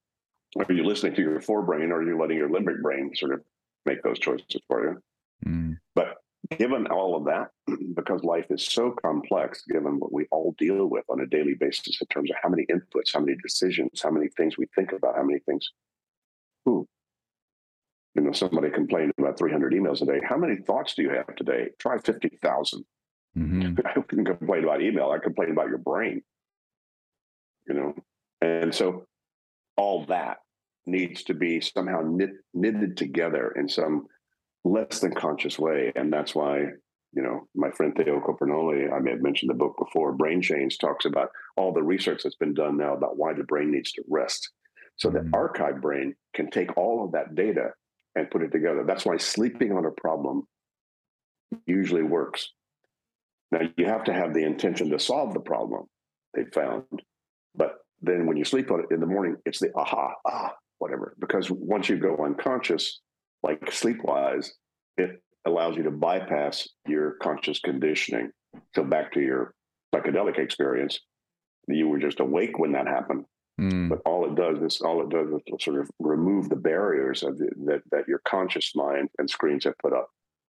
are 0.59 0.72
you 0.72 0.85
listening 0.85 1.14
to 1.14 1.22
your 1.22 1.40
forebrain 1.40 1.90
or 1.90 1.96
are 1.96 2.09
you 2.09 2.18
letting 2.18 2.37
your 2.37 2.48
limbic 2.48 2.80
brain 2.83 3.12
sort 3.14 3.35
of 3.35 3.40
make 3.87 4.02
those 4.02 4.18
choices 4.18 4.61
for 4.66 4.85
you? 4.85 5.02
Mm. 5.46 5.78
But 5.94 6.16
given 6.59 6.87
all 6.87 7.16
of 7.16 7.24
that, 7.26 7.50
because 7.94 8.24
life 8.24 8.46
is 8.50 8.64
so 8.64 8.92
complex, 9.04 9.62
given 9.68 10.00
what 10.00 10.12
we 10.12 10.26
all 10.30 10.54
deal 10.59 10.87
with 10.87 11.04
on 11.09 11.20
a 11.20 11.26
daily 11.26 11.54
basis 11.54 12.00
in 12.00 12.06
terms 12.09 12.30
of 12.30 12.37
how 12.42 12.48
many 12.48 12.66
inputs, 12.66 13.12
how 13.12 13.20
many 13.20 13.37
decisions, 13.42 14.00
how 14.02 14.11
many 14.11 14.28
things 14.37 14.56
we 14.56 14.66
think 14.74 14.92
about, 14.92 15.16
how 15.16 15.22
many 15.22 15.40
things. 15.40 15.68
Ooh, 16.68 16.87
you 18.14 18.22
know, 18.22 18.33
somebody 18.33 18.70
complained 18.70 19.12
about 19.18 19.38
300 19.38 19.72
emails 19.72 20.02
a 20.02 20.06
day. 20.06 20.20
How 20.28 20.37
many 20.37 20.56
thoughts 20.56 20.94
do 20.94 21.02
you 21.02 21.11
have 21.11 21.35
today? 21.37 21.68
Try 21.78 21.98
50,000. 21.98 22.85
Mm-hmm. 23.36 23.80
I 23.86 23.94
didn't 24.08 24.26
complain 24.26 24.64
about 24.64 24.82
email. 24.82 25.10
I 25.10 25.18
complain 25.18 25.50
about 25.50 25.68
your 25.68 25.78
brain. 25.78 26.22
You 27.68 27.74
know, 27.74 27.94
and 28.40 28.74
so 28.74 29.06
all 29.76 30.04
that 30.06 30.38
needs 30.86 31.22
to 31.24 31.34
be 31.34 31.60
somehow 31.60 32.02
knit, 32.04 32.30
knitted 32.54 32.96
together 32.96 33.52
in 33.56 33.68
some 33.68 34.06
less 34.64 35.00
than 35.00 35.14
conscious 35.14 35.58
way. 35.58 35.92
And 35.94 36.12
that's 36.12 36.34
why, 36.34 36.58
you 37.12 37.22
know, 37.22 37.48
my 37.54 37.70
friend 37.70 37.94
Theo 37.94 38.20
Compernolle, 38.20 38.92
I 38.92 38.98
may 38.98 39.12
have 39.12 39.22
mentioned 39.22 39.50
the 39.50 39.54
book 39.54 39.76
before, 39.78 40.16
BrainChains, 40.16 40.78
talks 40.78 41.04
about 41.04 41.30
all 41.56 41.72
the 41.72 41.82
research 41.82 42.22
that's 42.22 42.36
been 42.36 42.54
done 42.54 42.76
now 42.76 42.94
about 42.94 43.16
why 43.16 43.32
the 43.32 43.44
brain 43.44 43.70
needs 43.70 43.92
to 43.92 44.02
rest. 44.08 44.50
So 44.96 45.08
mm-hmm. 45.08 45.30
the 45.30 45.36
archive 45.36 45.80
brain 45.80 46.14
can 46.34 46.50
take 46.50 46.76
all 46.76 47.04
of 47.04 47.12
that 47.12 47.34
data 47.34 47.70
and 48.16 48.30
put 48.30 48.42
it 48.42 48.52
together. 48.52 48.84
That's 48.84 49.06
why 49.06 49.16
sleeping 49.16 49.72
on 49.72 49.86
a 49.86 49.90
problem 49.90 50.46
usually 51.66 52.02
works. 52.02 52.52
Now 53.52 53.60
you 53.76 53.86
have 53.86 54.04
to 54.04 54.12
have 54.12 54.34
the 54.34 54.44
intention 54.44 54.90
to 54.90 54.98
solve 54.98 55.34
the 55.34 55.40
problem 55.40 55.86
they 56.34 56.44
found. 56.44 56.84
But 57.54 57.78
then 58.00 58.26
when 58.26 58.36
you 58.36 58.44
sleep 58.44 58.70
on 58.70 58.80
it 58.80 58.92
in 58.92 59.00
the 59.00 59.06
morning, 59.06 59.36
it's 59.44 59.58
the 59.58 59.74
aha, 59.74 60.14
ah, 60.26 60.54
whatever. 60.78 61.16
Because 61.18 61.50
once 61.50 61.88
you 61.88 61.96
go 61.96 62.16
unconscious, 62.24 63.00
like 63.42 63.60
sleepwise, 63.66 64.50
it 64.96 65.20
allows 65.46 65.76
you 65.76 65.82
to 65.84 65.90
bypass 65.90 66.68
your 66.86 67.12
conscious 67.22 67.58
conditioning. 67.60 68.30
So 68.74 68.84
back 68.84 69.12
to 69.12 69.20
your 69.20 69.54
psychedelic 69.94 70.38
experience, 70.38 71.00
you 71.66 71.88
were 71.88 71.98
just 71.98 72.20
awake 72.20 72.58
when 72.58 72.72
that 72.72 72.86
happened. 72.86 73.24
Mm. 73.60 73.88
But 73.88 74.00
all 74.06 74.26
it 74.26 74.36
does 74.36 74.58
is 74.62 74.80
all 74.80 75.02
it 75.02 75.10
does 75.10 75.28
is 75.28 75.62
sort 75.62 75.80
of 75.80 75.90
remove 75.98 76.48
the 76.48 76.56
barriers 76.56 77.22
of 77.22 77.38
the, 77.38 77.50
that 77.66 77.82
that 77.90 78.08
your 78.08 78.20
conscious 78.26 78.74
mind 78.74 79.08
and 79.18 79.28
screens 79.28 79.64
have 79.64 79.76
put 79.78 79.92
up. 79.92 80.08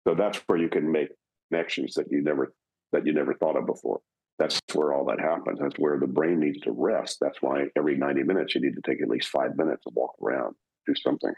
So 0.07 0.15
that's 0.15 0.39
where 0.47 0.57
you 0.57 0.69
can 0.69 0.91
make 0.91 1.09
connections 1.49 1.93
that 1.95 2.07
you 2.09 2.23
never 2.23 2.53
that 2.95 3.05
you 3.05 3.13
never 3.13 3.33
thought 3.35 3.57
of 3.57 3.65
before. 3.65 3.99
That's 4.39 4.59
where 4.73 4.93
all 4.93 5.05
that 5.05 5.19
happens. 5.19 5.59
That's 5.61 5.77
where 5.77 5.99
the 5.99 6.07
brain 6.07 6.39
needs 6.39 6.59
to 6.61 6.71
rest. 6.71 7.19
That's 7.21 7.41
why 7.41 7.65
every 7.77 7.95
90 7.95 8.23
minutes 8.23 8.55
you 8.55 8.61
need 8.61 8.75
to 8.75 8.81
take 8.85 9.01
at 9.01 9.07
least 9.07 9.29
five 9.29 9.55
minutes 9.55 9.83
to 9.83 9.93
walk 9.93 10.15
around, 10.21 10.55
do 10.85 10.93
something 10.95 11.33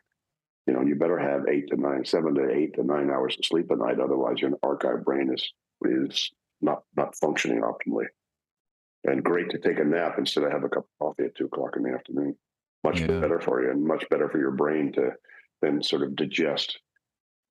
you 0.68 0.74
know, 0.74 0.82
you 0.82 0.96
better 0.96 1.18
have 1.18 1.48
eight 1.48 1.70
to 1.70 1.78
nine, 1.78 2.04
seven 2.04 2.36
to 2.36 2.52
eight 2.52 2.76
to 2.76 2.84
nine 2.84 3.10
hours 3.10 3.38
of 3.40 3.46
sleep 3.46 3.72
a 3.72 3.76
night. 3.78 4.02
Otherwise, 4.02 4.42
your 4.42 4.52
archive 4.62 5.04
brain 5.06 5.34
is 5.34 5.52
is 5.86 6.30
not 6.62 6.84
not 6.96 7.16
functioning 7.16 7.62
optimally. 7.62 8.06
And 9.06 9.24
great 9.24 9.50
to 9.52 9.60
take 9.60 9.80
a 9.80 9.86
nap 9.86 10.16
instead 10.18 10.44
of 10.44 10.52
have 10.52 10.66
a 10.66 10.70
cup 10.70 10.84
of 10.84 11.08
coffee 11.08 11.24
at 11.24 11.36
two 11.36 11.46
o'clock 11.46 11.78
in 11.78 11.84
the 11.84 11.94
afternoon. 11.94 12.36
Much 12.84 13.00
yeah. 13.00 13.20
better 13.20 13.40
for 13.40 13.64
you, 13.64 13.72
and 13.72 13.86
much 13.86 14.08
better 14.10 14.28
for 14.28 14.40
your 14.40 14.52
brain 14.52 14.92
to 14.94 15.12
then 15.62 15.82
sort 15.82 16.04
of 16.04 16.16
digest. 16.18 16.78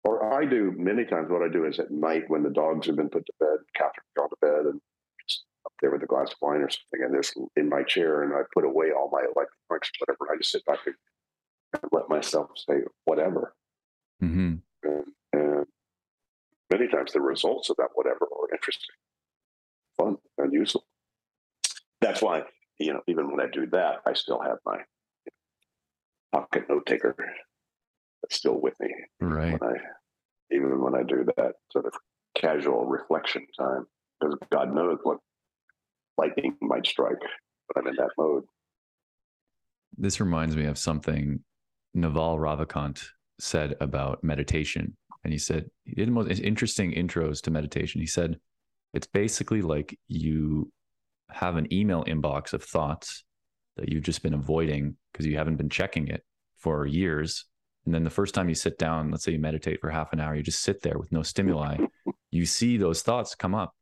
Or 0.06 0.32
I 0.32 0.46
do 0.46 0.72
many 0.76 1.04
times. 1.04 1.28
What 1.30 1.42
I 1.42 1.52
do 1.52 1.64
is 1.64 1.80
at 1.80 1.90
night 1.90 2.24
when 2.28 2.44
the 2.44 2.50
dogs 2.50 2.86
have 2.86 2.94
been 2.94 3.08
put 3.08 3.26
to 3.26 3.32
bed, 3.40 3.58
Catherine's 3.74 4.14
gone 4.16 4.28
to 4.30 4.36
bed, 4.40 4.66
and 4.66 4.80
just 5.28 5.44
up 5.66 5.72
there 5.82 5.90
with 5.90 6.02
a 6.04 6.06
glass 6.06 6.30
of 6.30 6.36
wine 6.40 6.60
or 6.60 6.70
something, 6.70 7.04
and 7.04 7.12
this 7.12 7.34
in 7.56 7.68
my 7.68 7.82
chair, 7.82 8.22
and 8.22 8.32
I 8.32 8.42
put 8.54 8.64
away 8.64 8.92
all 8.92 9.10
my 9.10 9.22
electronics, 9.22 9.90
whatever. 9.98 10.32
I 10.32 10.36
just 10.38 10.52
sit 10.52 10.64
back 10.64 10.78
and 10.86 10.94
let 11.90 12.08
myself 12.08 12.50
say 12.68 12.82
whatever. 13.04 13.54
Mm-hmm. 14.22 14.54
And, 14.84 15.04
and, 15.32 15.66
many 16.72 16.88
times 16.88 17.12
the 17.12 17.20
results 17.20 17.68
of 17.70 17.76
that 17.78 17.90
whatever 17.94 18.26
are 18.26 18.54
interesting, 18.54 18.94
fun, 19.96 20.16
and 20.38 20.52
useful. 20.52 20.86
That's 22.00 22.22
why, 22.22 22.42
you 22.78 22.92
know, 22.92 23.00
even 23.08 23.30
when 23.30 23.40
I 23.40 23.50
do 23.50 23.66
that, 23.72 24.02
I 24.06 24.12
still 24.12 24.40
have 24.40 24.58
my 24.64 24.78
pocket 26.32 26.66
note 26.68 26.86
taker 26.86 27.16
that's 28.22 28.36
still 28.36 28.60
with 28.60 28.74
me. 28.80 28.88
Right. 29.20 29.60
When 29.60 29.70
I, 29.70 29.76
even 30.56 30.82
when 30.82 30.94
I 30.94 31.02
do 31.02 31.24
that 31.36 31.52
sort 31.70 31.86
of 31.86 31.92
casual 32.36 32.86
reflection 32.86 33.46
time, 33.58 33.86
because 34.20 34.36
God 34.50 34.74
knows 34.74 34.98
what 35.02 35.18
lightning 36.18 36.56
might 36.60 36.86
strike, 36.86 37.20
but 37.68 37.78
I'm 37.78 37.86
in 37.86 37.96
that 37.96 38.10
mode. 38.18 38.44
This 39.96 40.20
reminds 40.20 40.56
me 40.56 40.64
of 40.64 40.78
something 40.78 41.40
Naval 41.94 42.38
Ravikant 42.38 43.04
said 43.38 43.76
about 43.80 44.22
meditation. 44.22 44.96
And 45.24 45.32
he 45.32 45.38
said, 45.38 45.70
he 45.84 45.94
did 45.94 46.10
most 46.10 46.40
interesting 46.40 46.92
intros 46.92 47.40
to 47.42 47.50
meditation. 47.50 48.00
He 48.00 48.06
said, 48.06 48.38
it's 48.94 49.06
basically 49.06 49.62
like 49.62 49.98
you 50.08 50.70
have 51.30 51.56
an 51.56 51.72
email 51.72 52.04
inbox 52.04 52.52
of 52.52 52.62
thoughts 52.62 53.24
that 53.76 53.88
you've 53.88 54.04
just 54.04 54.22
been 54.22 54.34
avoiding 54.34 54.96
because 55.12 55.26
you 55.26 55.36
haven't 55.36 55.56
been 55.56 55.68
checking 55.68 56.08
it 56.08 56.22
for 56.56 56.86
years. 56.86 57.46
And 57.86 57.94
then 57.94 58.04
the 58.04 58.10
first 58.10 58.34
time 58.34 58.48
you 58.48 58.54
sit 58.54 58.78
down, 58.78 59.10
let's 59.10 59.24
say 59.24 59.32
you 59.32 59.38
meditate 59.38 59.80
for 59.80 59.90
half 59.90 60.12
an 60.12 60.20
hour, 60.20 60.34
you 60.34 60.42
just 60.42 60.60
sit 60.62 60.82
there 60.82 60.98
with 60.98 61.12
no 61.12 61.22
stimuli, 61.22 61.78
you 62.30 62.44
see 62.44 62.76
those 62.76 63.02
thoughts 63.02 63.34
come 63.34 63.54
up. 63.54 63.74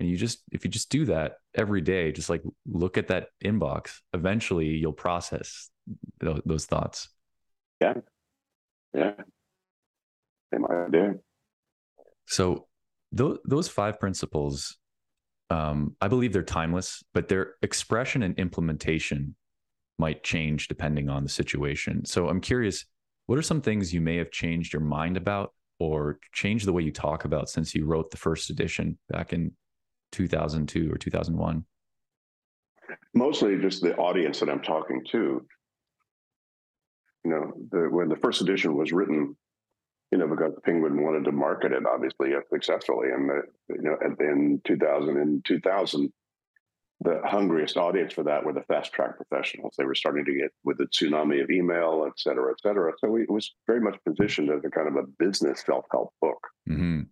And 0.00 0.08
you 0.08 0.16
just, 0.16 0.42
if 0.52 0.64
you 0.64 0.70
just 0.70 0.90
do 0.90 1.04
that 1.06 1.36
every 1.54 1.80
day, 1.80 2.12
just 2.12 2.28
like 2.28 2.42
look 2.66 2.98
at 2.98 3.08
that 3.08 3.28
inbox, 3.44 4.00
eventually 4.12 4.66
you'll 4.66 4.92
process 4.92 5.70
those 6.20 6.66
thoughts. 6.66 7.08
Yeah. 7.80 7.94
Yeah. 8.94 9.12
Same 10.52 10.66
idea. 10.66 11.14
So 12.26 12.66
those 13.12 13.38
those 13.44 13.68
five 13.68 14.00
principles, 14.00 14.76
um, 15.50 15.96
I 16.00 16.08
believe 16.08 16.32
they're 16.32 16.42
timeless, 16.42 17.02
but 17.14 17.28
their 17.28 17.54
expression 17.62 18.22
and 18.22 18.38
implementation 18.38 19.34
might 19.98 20.22
change 20.24 20.68
depending 20.68 21.08
on 21.08 21.22
the 21.22 21.28
situation. 21.28 22.04
So 22.04 22.28
I'm 22.28 22.40
curious, 22.40 22.84
what 23.26 23.38
are 23.38 23.42
some 23.42 23.60
things 23.60 23.92
you 23.92 24.00
may 24.00 24.16
have 24.16 24.30
changed 24.30 24.72
your 24.72 24.82
mind 24.82 25.16
about 25.16 25.52
or 25.78 26.18
changed 26.32 26.66
the 26.66 26.72
way 26.72 26.82
you 26.82 26.92
talk 26.92 27.24
about 27.24 27.48
since 27.48 27.74
you 27.74 27.84
wrote 27.84 28.10
the 28.10 28.16
first 28.16 28.50
edition 28.50 28.98
back 29.08 29.32
in 29.32 29.52
2002 30.12 30.90
or 30.90 30.96
2001? 30.96 31.64
Mostly 33.14 33.58
just 33.58 33.82
the 33.82 33.96
audience 33.96 34.40
that 34.40 34.48
I'm 34.48 34.62
talking 34.62 35.04
to. 35.10 35.46
You 37.24 37.30
know, 37.30 37.52
the, 37.72 37.88
when 37.90 38.08
the 38.08 38.16
first 38.16 38.40
edition 38.40 38.76
was 38.76 38.92
written, 38.92 39.36
you 40.12 40.18
know, 40.18 40.28
because 40.28 40.52
Penguin 40.64 41.02
wanted 41.02 41.24
to 41.24 41.32
market 41.32 41.72
it 41.72 41.82
obviously 41.84 42.30
successfully, 42.52 43.08
and 43.12 43.28
the, 43.28 43.42
you 43.74 43.82
know, 43.82 43.96
in 44.20 44.60
2000 44.64 45.16
and 45.16 45.44
2000, 45.44 46.12
the 47.00 47.20
hungriest 47.24 47.76
audience 47.76 48.12
for 48.12 48.22
that 48.24 48.44
were 48.44 48.52
the 48.52 48.62
fast 48.62 48.92
track 48.92 49.16
professionals. 49.16 49.74
They 49.76 49.84
were 49.84 49.94
starting 49.94 50.24
to 50.24 50.34
get 50.34 50.50
with 50.64 50.78
the 50.78 50.86
tsunami 50.86 51.42
of 51.42 51.50
email, 51.50 52.04
et 52.06 52.14
cetera, 52.16 52.50
et 52.50 52.60
cetera. 52.60 52.92
So 52.98 53.10
we, 53.10 53.22
it 53.22 53.30
was 53.30 53.54
very 53.66 53.80
much 53.80 53.98
positioned 54.06 54.50
as 54.50 54.64
a 54.64 54.70
kind 54.70 54.88
of 54.88 54.96
a 54.96 55.06
business 55.18 55.62
self 55.64 55.84
help 55.90 56.12
book. 56.20 56.38
Mm-hmm. 56.68 57.02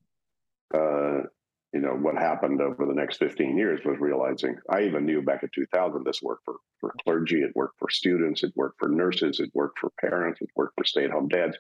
Uh, 0.75 1.27
you 1.75 1.81
know, 1.81 1.93
what 1.93 2.17
happened 2.17 2.63
over 2.63 2.87
the 2.87 2.95
next 2.95 3.19
15 3.19 3.59
years 3.59 3.81
was 3.85 3.99
realizing 3.99 4.57
I 4.71 4.83
even 4.83 5.05
knew 5.05 5.23
back 5.23 5.43
in 5.43 5.51
2000 5.53 6.05
this 6.05 6.23
worked 6.23 6.45
for, 6.45 6.55
for 6.81 6.95
clergy, 7.03 7.43
it 7.43 7.51
worked 7.55 7.79
for 7.79 7.91
students, 7.91 8.45
it 8.45 8.53
worked 8.55 8.79
for 8.79 8.89
nurses, 8.89 9.41
it 9.41 9.51
worked 9.55 9.81
for 9.81 9.91
parents, 10.01 10.41
it 10.41 10.51
worked 10.55 10.75
for 10.79 10.85
stay 10.85 11.05
at 11.05 11.11
home 11.11 11.29
dads, 11.29 11.59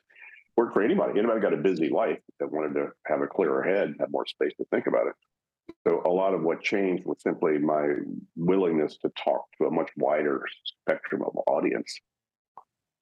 worked 0.56 0.72
for 0.72 0.82
anybody. 0.82 1.18
Anybody 1.18 1.40
got 1.40 1.52
a 1.52 1.58
busy 1.58 1.90
life 1.90 2.20
that 2.38 2.52
wanted 2.52 2.74
to 2.74 2.90
have 3.06 3.22
a 3.22 3.26
clearer 3.26 3.62
head, 3.64 3.94
have 3.98 4.10
more 4.10 4.24
space 4.24 4.52
to 4.58 4.64
think 4.70 4.86
about 4.86 5.08
it. 5.08 5.14
So 5.86 6.02
a 6.04 6.08
lot 6.08 6.34
of 6.34 6.42
what 6.42 6.62
changed 6.62 7.04
was 7.04 7.18
simply 7.22 7.58
my 7.58 7.88
willingness 8.36 8.96
to 8.98 9.10
talk 9.22 9.44
to 9.58 9.66
a 9.66 9.70
much 9.70 9.90
wider 9.96 10.42
spectrum 10.64 11.22
of 11.22 11.36
audience 11.46 12.00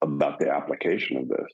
about 0.01 0.39
the 0.39 0.49
application 0.49 1.17
of 1.17 1.29
this 1.29 1.47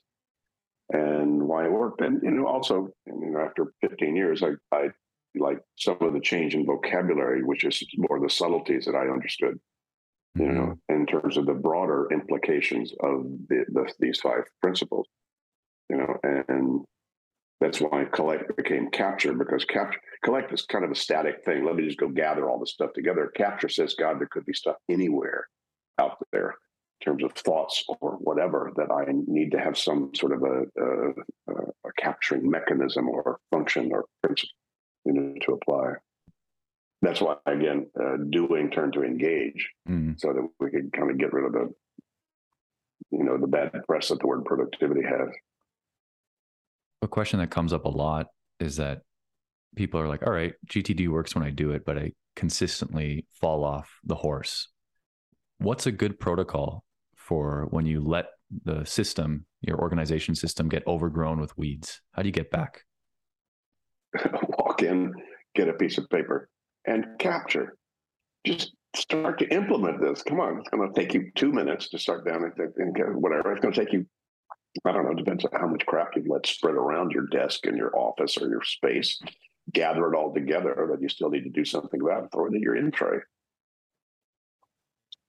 and 0.92 1.42
why 1.42 1.66
it 1.66 1.72
worked. 1.72 2.00
And 2.00 2.22
you 2.22 2.30
know, 2.30 2.46
also, 2.46 2.88
you 3.06 3.30
know, 3.30 3.40
after 3.40 3.72
15 3.80 4.16
years, 4.16 4.42
I, 4.42 4.50
I 4.72 4.88
like 5.36 5.60
some 5.76 5.98
of 6.00 6.12
the 6.12 6.20
change 6.20 6.54
in 6.54 6.66
vocabulary, 6.66 7.44
which 7.44 7.64
is 7.64 7.82
more 7.96 8.20
the 8.20 8.30
subtleties 8.30 8.86
that 8.86 8.96
I 8.96 9.08
understood. 9.08 9.58
Mm-hmm. 10.36 10.42
You 10.42 10.52
know, 10.52 10.78
in 10.88 11.06
terms 11.06 11.36
of 11.36 11.46
the 11.46 11.54
broader 11.54 12.08
implications 12.12 12.92
of 13.00 13.24
the, 13.48 13.64
the, 13.68 13.92
these 13.98 14.20
five 14.20 14.44
principles. 14.60 15.06
You 15.88 15.96
know, 15.96 16.16
and 16.48 16.84
that's 17.60 17.80
why 17.80 18.06
collect 18.10 18.56
became 18.56 18.90
capture 18.90 19.34
because 19.34 19.64
capture 19.66 20.00
collect 20.24 20.52
is 20.52 20.62
kind 20.62 20.84
of 20.84 20.90
a 20.90 20.94
static 20.94 21.44
thing. 21.44 21.64
Let 21.64 21.76
me 21.76 21.84
just 21.84 21.98
go 21.98 22.08
gather 22.08 22.48
all 22.48 22.58
this 22.58 22.72
stuff 22.72 22.92
together. 22.94 23.30
Capture 23.36 23.68
says, 23.68 23.94
God, 23.94 24.18
there 24.18 24.28
could 24.30 24.46
be 24.46 24.54
stuff 24.54 24.76
anywhere 24.88 25.46
out 25.98 26.16
there 26.32 26.54
in 27.00 27.04
terms 27.04 27.22
of 27.22 27.32
thoughts 27.32 27.84
or 28.00 28.12
whatever 28.12 28.72
that 28.76 28.90
I 28.90 29.12
need 29.26 29.50
to 29.52 29.60
have 29.60 29.76
some 29.76 30.10
sort 30.14 30.32
of 30.32 30.42
a, 30.42 30.82
a, 30.82 31.52
a 31.86 31.92
capturing 31.98 32.50
mechanism 32.50 33.08
or 33.08 33.38
function 33.50 33.90
or 33.92 34.06
principle 34.22 34.54
you 35.04 35.12
know, 35.12 35.34
to 35.42 35.52
apply. 35.52 35.94
That's 37.02 37.20
why, 37.20 37.36
again, 37.46 37.86
uh, 37.98 38.16
doing 38.28 38.70
turned 38.70 38.92
to 38.94 39.02
engage 39.02 39.68
mm. 39.88 40.20
so 40.20 40.32
that 40.32 40.48
we 40.58 40.70
could 40.70 40.92
kind 40.92 41.10
of 41.10 41.18
get 41.18 41.32
rid 41.32 41.46
of 41.46 41.52
the, 41.52 41.74
you 43.10 43.24
know, 43.24 43.38
the 43.38 43.46
bad 43.46 43.72
press 43.86 44.08
that 44.08 44.20
the 44.20 44.26
word 44.26 44.44
productivity 44.44 45.02
has 45.02 45.28
a 47.02 47.08
question 47.08 47.40
that 47.40 47.50
comes 47.50 47.72
up 47.72 47.84
a 47.84 47.88
lot 47.88 48.26
is 48.58 48.76
that 48.76 49.02
people 49.76 50.00
are 50.00 50.08
like, 50.08 50.26
all 50.26 50.32
right, 50.32 50.54
GTD 50.66 51.08
works 51.08 51.34
when 51.34 51.44
I 51.44 51.50
do 51.50 51.70
it, 51.70 51.84
but 51.84 51.98
I 51.98 52.12
consistently 52.36 53.26
fall 53.32 53.64
off 53.64 53.90
the 54.04 54.14
horse. 54.14 54.68
What's 55.58 55.86
a 55.86 55.92
good 55.92 56.18
protocol 56.18 56.84
for 57.16 57.66
when 57.70 57.86
you 57.86 58.00
let 58.00 58.26
the 58.64 58.84
system, 58.84 59.46
your 59.60 59.78
organization 59.80 60.34
system, 60.34 60.68
get 60.68 60.86
overgrown 60.86 61.40
with 61.40 61.56
weeds? 61.56 62.00
How 62.12 62.22
do 62.22 62.28
you 62.28 62.32
get 62.32 62.50
back? 62.50 62.84
Walk 64.58 64.82
in, 64.82 65.12
get 65.54 65.68
a 65.68 65.74
piece 65.74 65.98
of 65.98 66.08
paper, 66.10 66.48
and 66.86 67.06
capture. 67.18 67.76
Just 68.44 68.74
start 68.96 69.38
to 69.38 69.54
implement 69.54 70.00
this. 70.00 70.22
Come 70.22 70.40
on, 70.40 70.58
it's 70.58 70.68
going 70.70 70.92
to 70.92 71.00
take 71.00 71.14
you 71.14 71.30
two 71.34 71.52
minutes 71.52 71.90
to 71.90 71.98
start 71.98 72.26
down 72.26 72.42
and, 72.44 72.72
and 72.76 73.22
whatever. 73.22 73.52
It's 73.52 73.60
going 73.60 73.72
to 73.72 73.80
take 73.80 73.92
you 73.92 74.06
I 74.84 74.92
don't 74.92 75.04
know, 75.04 75.12
it 75.12 75.16
depends 75.16 75.44
on 75.44 75.60
how 75.60 75.66
much 75.66 75.86
crap 75.86 76.12
you've 76.14 76.28
let 76.28 76.46
spread 76.46 76.74
around 76.74 77.12
your 77.12 77.26
desk 77.26 77.66
and 77.66 77.76
your 77.76 77.96
office 77.96 78.38
or 78.38 78.48
your 78.48 78.62
space. 78.62 79.20
Gather 79.72 80.12
it 80.12 80.16
all 80.16 80.32
together 80.32 80.88
that 80.90 81.02
you 81.02 81.08
still 81.08 81.30
need 81.30 81.44
to 81.44 81.50
do 81.50 81.64
something 81.64 82.00
about 82.00 82.24
it, 82.24 82.30
throw 82.32 82.46
it 82.46 82.54
in 82.54 82.62
your 82.62 82.76
in 82.76 82.90
tray. 82.90 83.18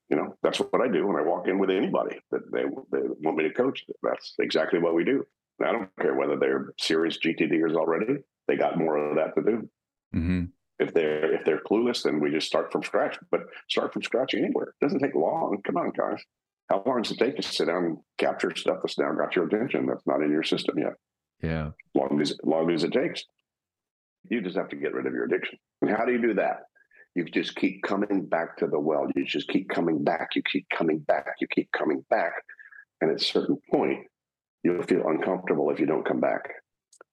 You 0.09 0.17
know, 0.17 0.35
that's 0.43 0.59
what 0.59 0.81
I 0.81 0.89
do 0.89 1.07
when 1.07 1.15
I 1.15 1.21
walk 1.21 1.47
in 1.47 1.57
with 1.57 1.69
anybody 1.69 2.19
that 2.31 2.51
they, 2.51 2.63
they 2.91 3.07
want 3.21 3.37
me 3.37 3.43
to 3.43 3.53
coach. 3.53 3.85
That's 4.03 4.35
exactly 4.39 4.79
what 4.79 4.93
we 4.93 5.03
do. 5.03 5.25
I 5.63 5.71
don't 5.71 5.89
care 5.99 6.15
whether 6.15 6.37
they're 6.37 6.73
serious 6.79 7.17
GTDers 7.17 7.75
already; 7.75 8.17
they 8.47 8.57
got 8.57 8.77
more 8.77 8.97
of 8.97 9.15
that 9.15 9.35
to 9.35 9.41
do. 9.41 9.69
Mm-hmm. 10.13 10.43
If 10.79 10.93
they're 10.93 11.33
if 11.33 11.45
they're 11.45 11.61
clueless, 11.61 12.03
then 12.03 12.19
we 12.19 12.31
just 12.31 12.47
start 12.47 12.71
from 12.71 12.83
scratch. 12.83 13.17
But 13.29 13.41
start 13.69 13.93
from 13.93 14.01
scratch 14.01 14.33
anywhere. 14.33 14.73
It 14.81 14.83
doesn't 14.83 14.99
take 14.99 15.15
long. 15.15 15.61
Come 15.63 15.77
on, 15.77 15.91
guys. 15.91 16.21
How 16.71 16.81
long 16.85 17.01
does 17.01 17.11
it 17.11 17.17
take 17.17 17.35
to 17.35 17.43
sit 17.43 17.67
down 17.67 17.83
and 17.83 17.97
capture 18.17 18.55
stuff 18.55 18.77
that's 18.81 18.97
now 18.97 19.11
got 19.11 19.35
your 19.35 19.45
attention 19.45 19.87
that's 19.87 20.07
not 20.07 20.23
in 20.23 20.31
your 20.31 20.43
system 20.43 20.77
yet? 20.77 20.93
Yeah. 21.43 21.71
Long 21.93 22.21
as 22.21 22.37
long 22.45 22.71
as 22.71 22.85
it 22.85 22.93
takes. 22.93 23.25
You 24.29 24.41
just 24.41 24.55
have 24.55 24.69
to 24.69 24.77
get 24.77 24.93
rid 24.93 25.05
of 25.05 25.13
your 25.13 25.25
addiction. 25.25 25.59
And 25.81 25.91
how 25.91 26.05
do 26.05 26.13
you 26.13 26.21
do 26.21 26.35
that? 26.35 26.61
You 27.13 27.25
just 27.25 27.57
keep 27.57 27.83
coming 27.83 28.25
back 28.25 28.55
to 28.57 28.67
the 28.67 28.79
well. 28.79 29.07
You 29.13 29.25
just 29.25 29.49
keep 29.49 29.67
coming 29.67 30.01
back. 30.01 30.29
You 30.33 30.43
keep 30.49 30.65
coming 30.69 30.99
back. 30.99 31.25
You 31.41 31.47
keep 31.53 31.69
coming 31.73 32.05
back. 32.09 32.31
And 33.01 33.11
at 33.11 33.17
a 33.17 33.23
certain 33.23 33.57
point, 33.69 34.07
you'll 34.63 34.83
feel 34.83 35.05
uncomfortable 35.07 35.71
if 35.71 35.79
you 35.79 35.87
don't 35.87 36.07
come 36.07 36.21
back. 36.21 36.47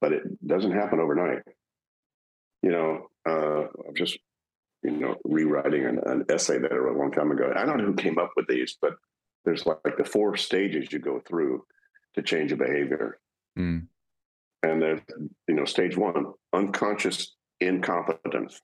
But 0.01 0.13
it 0.13 0.23
doesn't 0.47 0.71
happen 0.71 1.01
overnight. 1.01 1.43
You 2.63 2.71
know, 2.71 3.07
uh, 3.29 3.63
I'm 3.89 3.97
just, 3.97 4.21
you 4.85 4.93
know, 4.93 5.17
rewriting 5.25 5.85
an, 5.85 5.99
an 6.07 6.27
essay 6.31 6.59
that 6.59 6.71
I 6.71 6.77
wrote 6.77 6.97
a 6.97 6.99
long 7.01 7.11
time 7.11 7.33
ago. 7.33 7.53
I 7.57 7.65
don't 7.65 7.79
know 7.79 7.87
who 7.87 7.95
came 7.95 8.19
up 8.19 8.31
with 8.37 8.47
these, 8.47 8.77
but 8.81 8.93
there's 9.49 9.65
like, 9.65 9.97
the 9.97 10.05
four 10.05 10.37
stages 10.37 10.93
you 10.93 10.99
go 10.99 11.21
through 11.27 11.65
to 12.15 12.23
change 12.23 12.53
a 12.53 12.57
behavior. 12.57 13.19
Mm. 13.59 13.87
And 14.63 14.83
then, 14.83 15.03
you 15.49 15.55
know, 15.55 15.65
stage 15.65 15.97
one, 15.97 16.33
unconscious 16.53 17.35
incompetence. 17.61 18.61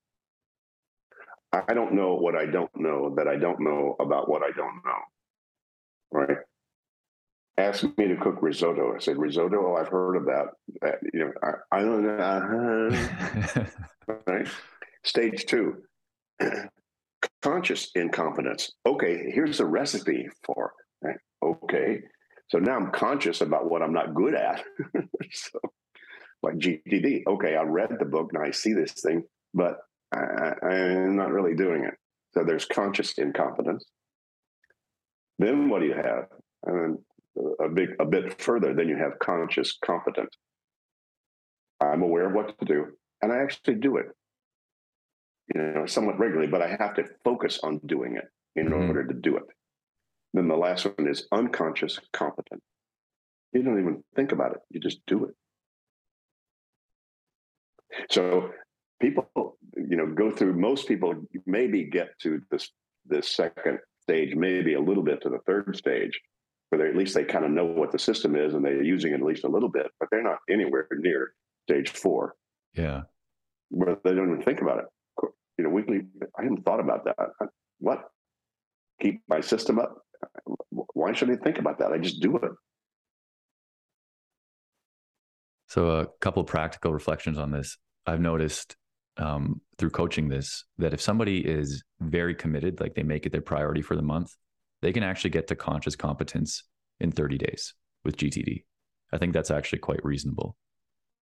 I 1.52 1.72
don't 1.72 1.94
know 1.94 2.16
what 2.16 2.34
I 2.34 2.46
don't 2.46 2.74
know 2.74 3.14
that 3.16 3.28
I 3.28 3.36
don't 3.36 3.60
know 3.60 3.96
about 3.98 4.28
what 4.28 4.42
I 4.42 4.50
don't 4.50 4.82
know. 4.84 5.00
Right. 6.10 6.38
Ask 7.56 7.84
me 7.96 8.08
to 8.08 8.16
cook 8.16 8.42
risotto. 8.42 8.94
I 8.94 8.98
said, 8.98 9.16
risotto, 9.16 9.68
oh, 9.68 9.76
I've 9.76 9.88
heard 9.88 10.16
of 10.16 10.24
that. 10.26 10.98
You 11.14 11.20
know, 11.20 11.32
I, 11.42 11.78
I 11.78 11.80
don't 11.80 12.02
know. 12.02 12.16
Uh-huh. 12.16 13.64
right. 14.26 14.48
Stage 15.04 15.46
two, 15.46 15.76
conscious 17.42 17.90
incompetence. 17.94 18.72
Okay, 18.86 19.30
here's 19.30 19.60
a 19.60 19.66
recipe 19.66 20.28
for. 20.44 20.72
Right? 21.02 21.16
Okay, 21.42 22.00
so 22.48 22.58
now 22.58 22.76
I'm 22.76 22.90
conscious 22.90 23.40
about 23.40 23.70
what 23.70 23.82
I'm 23.82 23.92
not 23.92 24.14
good 24.14 24.34
at. 24.34 24.62
so, 25.32 25.58
like 26.42 26.56
GTD. 26.56 27.22
Okay, 27.26 27.56
I 27.56 27.62
read 27.62 27.90
the 27.98 28.04
book 28.04 28.30
and 28.32 28.42
I 28.42 28.50
see 28.50 28.72
this 28.72 28.92
thing, 28.92 29.22
but 29.52 29.78
I, 30.12 30.52
I'm 30.62 31.16
not 31.16 31.32
really 31.32 31.54
doing 31.54 31.84
it. 31.84 31.94
So 32.32 32.44
there's 32.44 32.66
conscious 32.66 33.12
incompetence. 33.18 33.84
Then 35.38 35.68
what 35.68 35.80
do 35.80 35.86
you 35.86 35.94
have? 35.94 36.26
And 36.64 36.98
uh, 37.38 37.64
a 37.64 37.68
big, 37.68 37.90
a 38.00 38.04
bit 38.04 38.40
further, 38.40 38.74
then 38.74 38.88
you 38.88 38.96
have 38.96 39.18
conscious 39.18 39.78
competence. 39.84 40.36
I'm 41.80 42.02
aware 42.02 42.26
of 42.28 42.34
what 42.34 42.58
to 42.58 42.64
do, 42.64 42.86
and 43.20 43.32
I 43.32 43.38
actually 43.38 43.74
do 43.74 43.96
it 43.96 44.06
you 45.52 45.60
know, 45.60 45.86
somewhat 45.86 46.18
regularly, 46.18 46.50
but 46.50 46.62
I 46.62 46.76
have 46.78 46.94
to 46.94 47.04
focus 47.24 47.60
on 47.62 47.80
doing 47.84 48.16
it 48.16 48.28
in 48.56 48.68
mm-hmm. 48.68 48.88
order 48.88 49.06
to 49.06 49.14
do 49.14 49.36
it. 49.36 49.44
Then 50.32 50.48
the 50.48 50.56
last 50.56 50.86
one 50.86 51.08
is 51.08 51.26
unconscious 51.32 51.98
competent. 52.12 52.62
You 53.52 53.62
don't 53.62 53.78
even 53.78 54.02
think 54.16 54.32
about 54.32 54.52
it, 54.52 54.58
you 54.70 54.80
just 54.80 55.04
do 55.06 55.26
it. 55.26 55.34
So 58.10 58.50
people, 59.00 59.28
you 59.76 59.96
know, 59.96 60.06
go 60.06 60.30
through 60.30 60.54
most 60.54 60.88
people 60.88 61.14
maybe 61.46 61.84
get 61.84 62.18
to 62.20 62.40
this 62.50 62.70
this 63.06 63.28
second 63.28 63.78
stage, 64.00 64.34
maybe 64.34 64.74
a 64.74 64.80
little 64.80 65.02
bit 65.02 65.20
to 65.22 65.28
the 65.28 65.38
third 65.46 65.76
stage, 65.76 66.18
where 66.70 66.82
they 66.82 66.88
at 66.88 66.96
least 66.96 67.14
they 67.14 67.24
kind 67.24 67.44
of 67.44 67.50
know 67.50 67.66
what 67.66 67.92
the 67.92 67.98
system 67.98 68.34
is 68.34 68.54
and 68.54 68.64
they're 68.64 68.82
using 68.82 69.12
it 69.12 69.16
at 69.16 69.22
least 69.22 69.44
a 69.44 69.48
little 69.48 69.68
bit, 69.68 69.86
but 70.00 70.08
they're 70.10 70.22
not 70.22 70.38
anywhere 70.50 70.88
near 70.90 71.34
stage 71.68 71.90
four. 71.90 72.34
Yeah. 72.72 73.02
Where 73.68 73.98
they 74.02 74.14
don't 74.14 74.30
even 74.30 74.42
think 74.42 74.62
about 74.62 74.78
it 74.78 74.86
you 75.58 75.64
know, 75.64 75.70
weekly. 75.70 76.02
I 76.38 76.42
hadn't 76.42 76.64
thought 76.64 76.80
about 76.80 77.04
that. 77.04 77.16
What? 77.78 78.02
Keep 79.00 79.22
my 79.28 79.40
system 79.40 79.78
up? 79.78 79.94
Why 80.70 81.12
should 81.12 81.30
I 81.30 81.36
think 81.36 81.58
about 81.58 81.78
that? 81.78 81.92
I 81.92 81.98
just 81.98 82.20
do 82.20 82.36
it. 82.36 82.52
So, 85.68 85.88
a 85.88 86.06
couple 86.20 86.44
practical 86.44 86.92
reflections 86.92 87.38
on 87.38 87.50
this. 87.50 87.76
I've 88.06 88.20
noticed 88.20 88.76
um, 89.16 89.60
through 89.78 89.90
coaching 89.90 90.28
this 90.28 90.64
that 90.78 90.94
if 90.94 91.00
somebody 91.00 91.38
is 91.38 91.82
very 92.00 92.34
committed, 92.34 92.80
like 92.80 92.94
they 92.94 93.02
make 93.02 93.26
it 93.26 93.32
their 93.32 93.40
priority 93.40 93.82
for 93.82 93.96
the 93.96 94.02
month, 94.02 94.34
they 94.82 94.92
can 94.92 95.02
actually 95.02 95.30
get 95.30 95.46
to 95.48 95.56
conscious 95.56 95.96
competence 95.96 96.64
in 97.00 97.10
30 97.10 97.38
days 97.38 97.74
with 98.04 98.16
GTD. 98.16 98.64
I 99.12 99.18
think 99.18 99.32
that's 99.32 99.50
actually 99.50 99.78
quite 99.78 100.04
reasonable. 100.04 100.56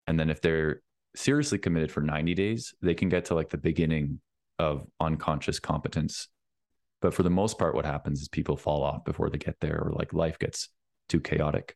And 0.08 0.20
then 0.20 0.30
if 0.30 0.42
they're 0.42 0.82
seriously 1.16 1.58
committed 1.58 1.92
for 1.92 2.02
90 2.02 2.34
days, 2.34 2.74
they 2.82 2.94
can 2.94 3.10
get 3.10 3.26
to 3.26 3.36
like 3.36 3.50
the 3.50 3.58
beginning 3.58 4.20
of 4.60 4.86
unconscious 5.00 5.60
competence. 5.60 6.28
But 7.02 7.14
for 7.14 7.24
the 7.24 7.30
most 7.30 7.58
part, 7.58 7.76
what 7.76 7.86
happens 7.86 8.22
is 8.22 8.28
people 8.28 8.58
fall 8.58 8.84
off 8.84 9.04
before 9.04 9.30
they 9.30 9.38
get 9.38 9.60
there, 9.60 9.80
or 9.86 9.92
like 9.94 10.14
life 10.14 10.40
gets 10.40 10.70
too 11.10 11.20
chaotic. 11.20 11.76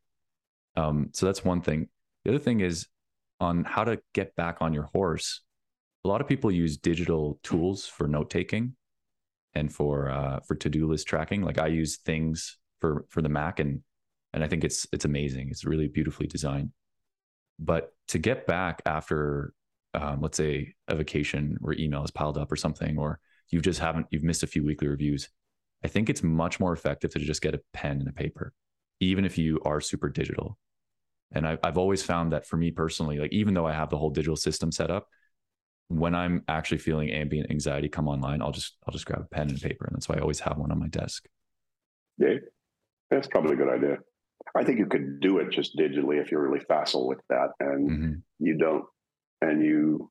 Um, 0.75 1.09
so 1.13 1.25
that's 1.25 1.43
one 1.43 1.61
thing. 1.61 1.89
The 2.23 2.31
other 2.31 2.39
thing 2.39 2.61
is 2.61 2.87
on 3.39 3.63
how 3.63 3.83
to 3.83 3.99
get 4.13 4.35
back 4.35 4.57
on 4.61 4.73
your 4.73 4.83
horse. 4.93 5.41
A 6.05 6.07
lot 6.07 6.21
of 6.21 6.27
people 6.27 6.51
use 6.51 6.77
digital 6.77 7.39
tools 7.43 7.85
for 7.85 8.07
note 8.07 8.29
taking 8.29 8.75
and 9.53 9.73
for 9.73 10.09
uh, 10.09 10.39
for 10.47 10.55
to 10.55 10.69
do 10.69 10.87
list 10.87 11.07
tracking. 11.07 11.41
Like 11.41 11.57
I 11.57 11.67
use 11.67 11.97
things 11.97 12.57
for 12.79 13.05
for 13.09 13.21
the 13.21 13.29
Mac, 13.29 13.59
and 13.59 13.81
and 14.33 14.43
I 14.43 14.47
think 14.47 14.63
it's 14.63 14.87
it's 14.91 15.05
amazing. 15.05 15.49
It's 15.49 15.65
really 15.65 15.87
beautifully 15.87 16.27
designed. 16.27 16.71
But 17.59 17.93
to 18.09 18.19
get 18.19 18.45
back 18.45 18.81
after, 18.85 19.53
um, 19.93 20.21
let's 20.21 20.37
say, 20.37 20.73
a 20.87 20.95
vacation 20.95 21.57
where 21.61 21.75
email 21.75 22.03
is 22.03 22.11
piled 22.11 22.37
up 22.37 22.51
or 22.51 22.55
something, 22.55 22.97
or 22.97 23.19
you 23.49 23.61
just 23.61 23.79
haven't 23.79 24.07
you've 24.11 24.23
missed 24.23 24.43
a 24.43 24.47
few 24.47 24.63
weekly 24.63 24.87
reviews, 24.87 25.29
I 25.83 25.87
think 25.87 26.09
it's 26.09 26.23
much 26.23 26.59
more 26.59 26.73
effective 26.73 27.11
to 27.11 27.19
just 27.19 27.41
get 27.41 27.55
a 27.55 27.61
pen 27.73 27.99
and 27.99 28.09
a 28.09 28.13
paper, 28.13 28.53
even 28.99 29.25
if 29.25 29.37
you 29.37 29.59
are 29.65 29.79
super 29.79 30.09
digital. 30.09 30.57
And 31.31 31.47
I, 31.47 31.57
I've 31.63 31.77
always 31.77 32.03
found 32.03 32.33
that 32.33 32.47
for 32.47 32.57
me 32.57 32.71
personally, 32.71 33.19
like 33.19 33.31
even 33.31 33.53
though 33.53 33.67
I 33.67 33.73
have 33.73 33.89
the 33.89 33.97
whole 33.97 34.09
digital 34.09 34.35
system 34.35 34.71
set 34.71 34.89
up, 34.91 35.07
when 35.87 36.13
I'm 36.13 36.43
actually 36.47 36.79
feeling 36.79 37.11
ambient 37.11 37.49
anxiety 37.49 37.89
come 37.89 38.07
online, 38.07 38.41
I'll 38.41 38.51
just 38.51 38.77
I'll 38.87 38.93
just 38.93 39.05
grab 39.05 39.21
a 39.21 39.35
pen 39.35 39.49
and 39.49 39.61
paper, 39.61 39.85
and 39.85 39.95
that's 39.95 40.09
why 40.09 40.15
I 40.15 40.19
always 40.19 40.39
have 40.41 40.57
one 40.57 40.71
on 40.71 40.79
my 40.79 40.87
desk. 40.87 41.27
Yeah, 42.17 42.35
that's 43.09 43.27
probably 43.27 43.53
a 43.53 43.57
good 43.57 43.69
idea. 43.69 43.97
I 44.55 44.63
think 44.63 44.79
you 44.79 44.87
could 44.87 45.19
do 45.19 45.39
it 45.39 45.51
just 45.51 45.77
digitally 45.77 46.21
if 46.21 46.31
you're 46.31 46.47
really 46.47 46.63
facile 46.65 47.07
with 47.07 47.19
that, 47.29 47.49
and 47.59 47.89
mm-hmm. 47.89 48.13
you 48.39 48.57
don't, 48.57 48.85
and 49.41 49.63
you, 49.63 50.09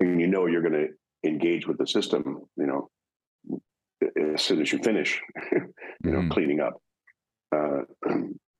and 0.00 0.20
you 0.20 0.26
know 0.26 0.46
you're 0.46 0.62
going 0.62 0.88
to 0.88 1.28
engage 1.28 1.66
with 1.66 1.78
the 1.78 1.86
system. 1.86 2.42
You 2.56 2.66
know, 2.66 2.90
as 4.34 4.42
soon 4.42 4.60
as 4.60 4.72
you 4.72 4.78
finish, 4.78 5.20
you 5.52 5.60
mm-hmm. 6.04 6.12
know, 6.12 6.34
cleaning 6.34 6.60
up. 6.60 6.74
Uh, 7.54 7.82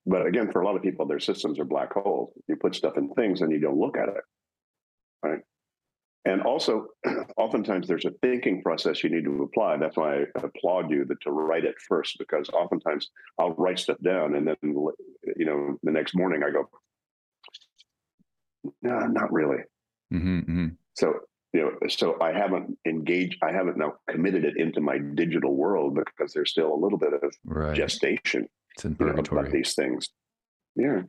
but 0.07 0.27
again, 0.27 0.51
for 0.53 0.63
a 0.63 0.65
lot 0.65 0.77
of 0.77 0.83
people, 0.83 1.07
their 1.07 1.21
systems 1.21 1.59
are 1.59 1.65
black 1.65 1.93
holes. 1.93 2.33
You 2.49 2.57
put 2.57 2.75
stuff 2.75 2.97
in 2.97 3.11
things 3.11 3.41
and 3.41 3.53
you 3.53 3.61
don't 3.61 3.79
look 3.79 3.97
at 3.97 4.09
it, 4.09 4.25
right? 5.23 5.41
And 6.27 6.43
also, 6.43 6.89
oftentimes 7.37 7.87
there's 7.87 8.05
a 8.05 8.11
thinking 8.21 8.61
process 8.61 9.05
you 9.05 9.11
need 9.11 9.25
to 9.25 9.43
apply. 9.45 9.77
That's 9.77 9.97
why 9.97 10.17
I 10.17 10.25
applaud 10.43 10.91
you 10.91 11.05
that 11.05 11.21
to 11.23 11.31
write 11.31 11.65
it 11.65 11.77
first, 11.89 12.17
because 12.19 12.49
oftentimes 12.51 13.11
I'll 13.39 13.55
write 13.55 13.79
stuff 13.79 13.99
down 14.05 14.35
and 14.35 14.47
then, 14.47 14.57
you 14.63 14.93
know, 15.39 15.79
the 15.85 15.93
next 15.93 16.17
morning 16.17 16.43
I 16.43 16.51
go, 16.51 16.69
no, 18.83 18.99
not 19.07 19.33
really. 19.33 19.63
Mm-hmm, 20.13 20.39
mm-hmm. 20.39 20.67
So, 20.95 21.15
you 21.53 21.61
know, 21.61 21.89
so 21.89 22.17
I 22.21 22.33
haven't 22.33 22.77
engaged, 22.85 23.39
I 23.43 23.53
haven't 23.53 23.79
now 23.79 23.95
committed 24.11 24.45
it 24.45 24.57
into 24.57 24.81
my 24.81 24.99
digital 24.99 25.55
world 25.55 25.95
because 25.95 26.33
there's 26.33 26.51
still 26.51 26.75
a 26.75 26.75
little 26.75 26.99
bit 26.99 27.13
of 27.13 27.33
right. 27.45 27.77
gestation 27.77 28.49
it's 28.75 28.85
in 28.85 28.97
purgatory. 28.97 29.23
You 29.23 29.31
know, 29.31 29.41
about 29.41 29.53
these 29.53 29.75
things. 29.75 30.09
Yeah. 30.75 31.03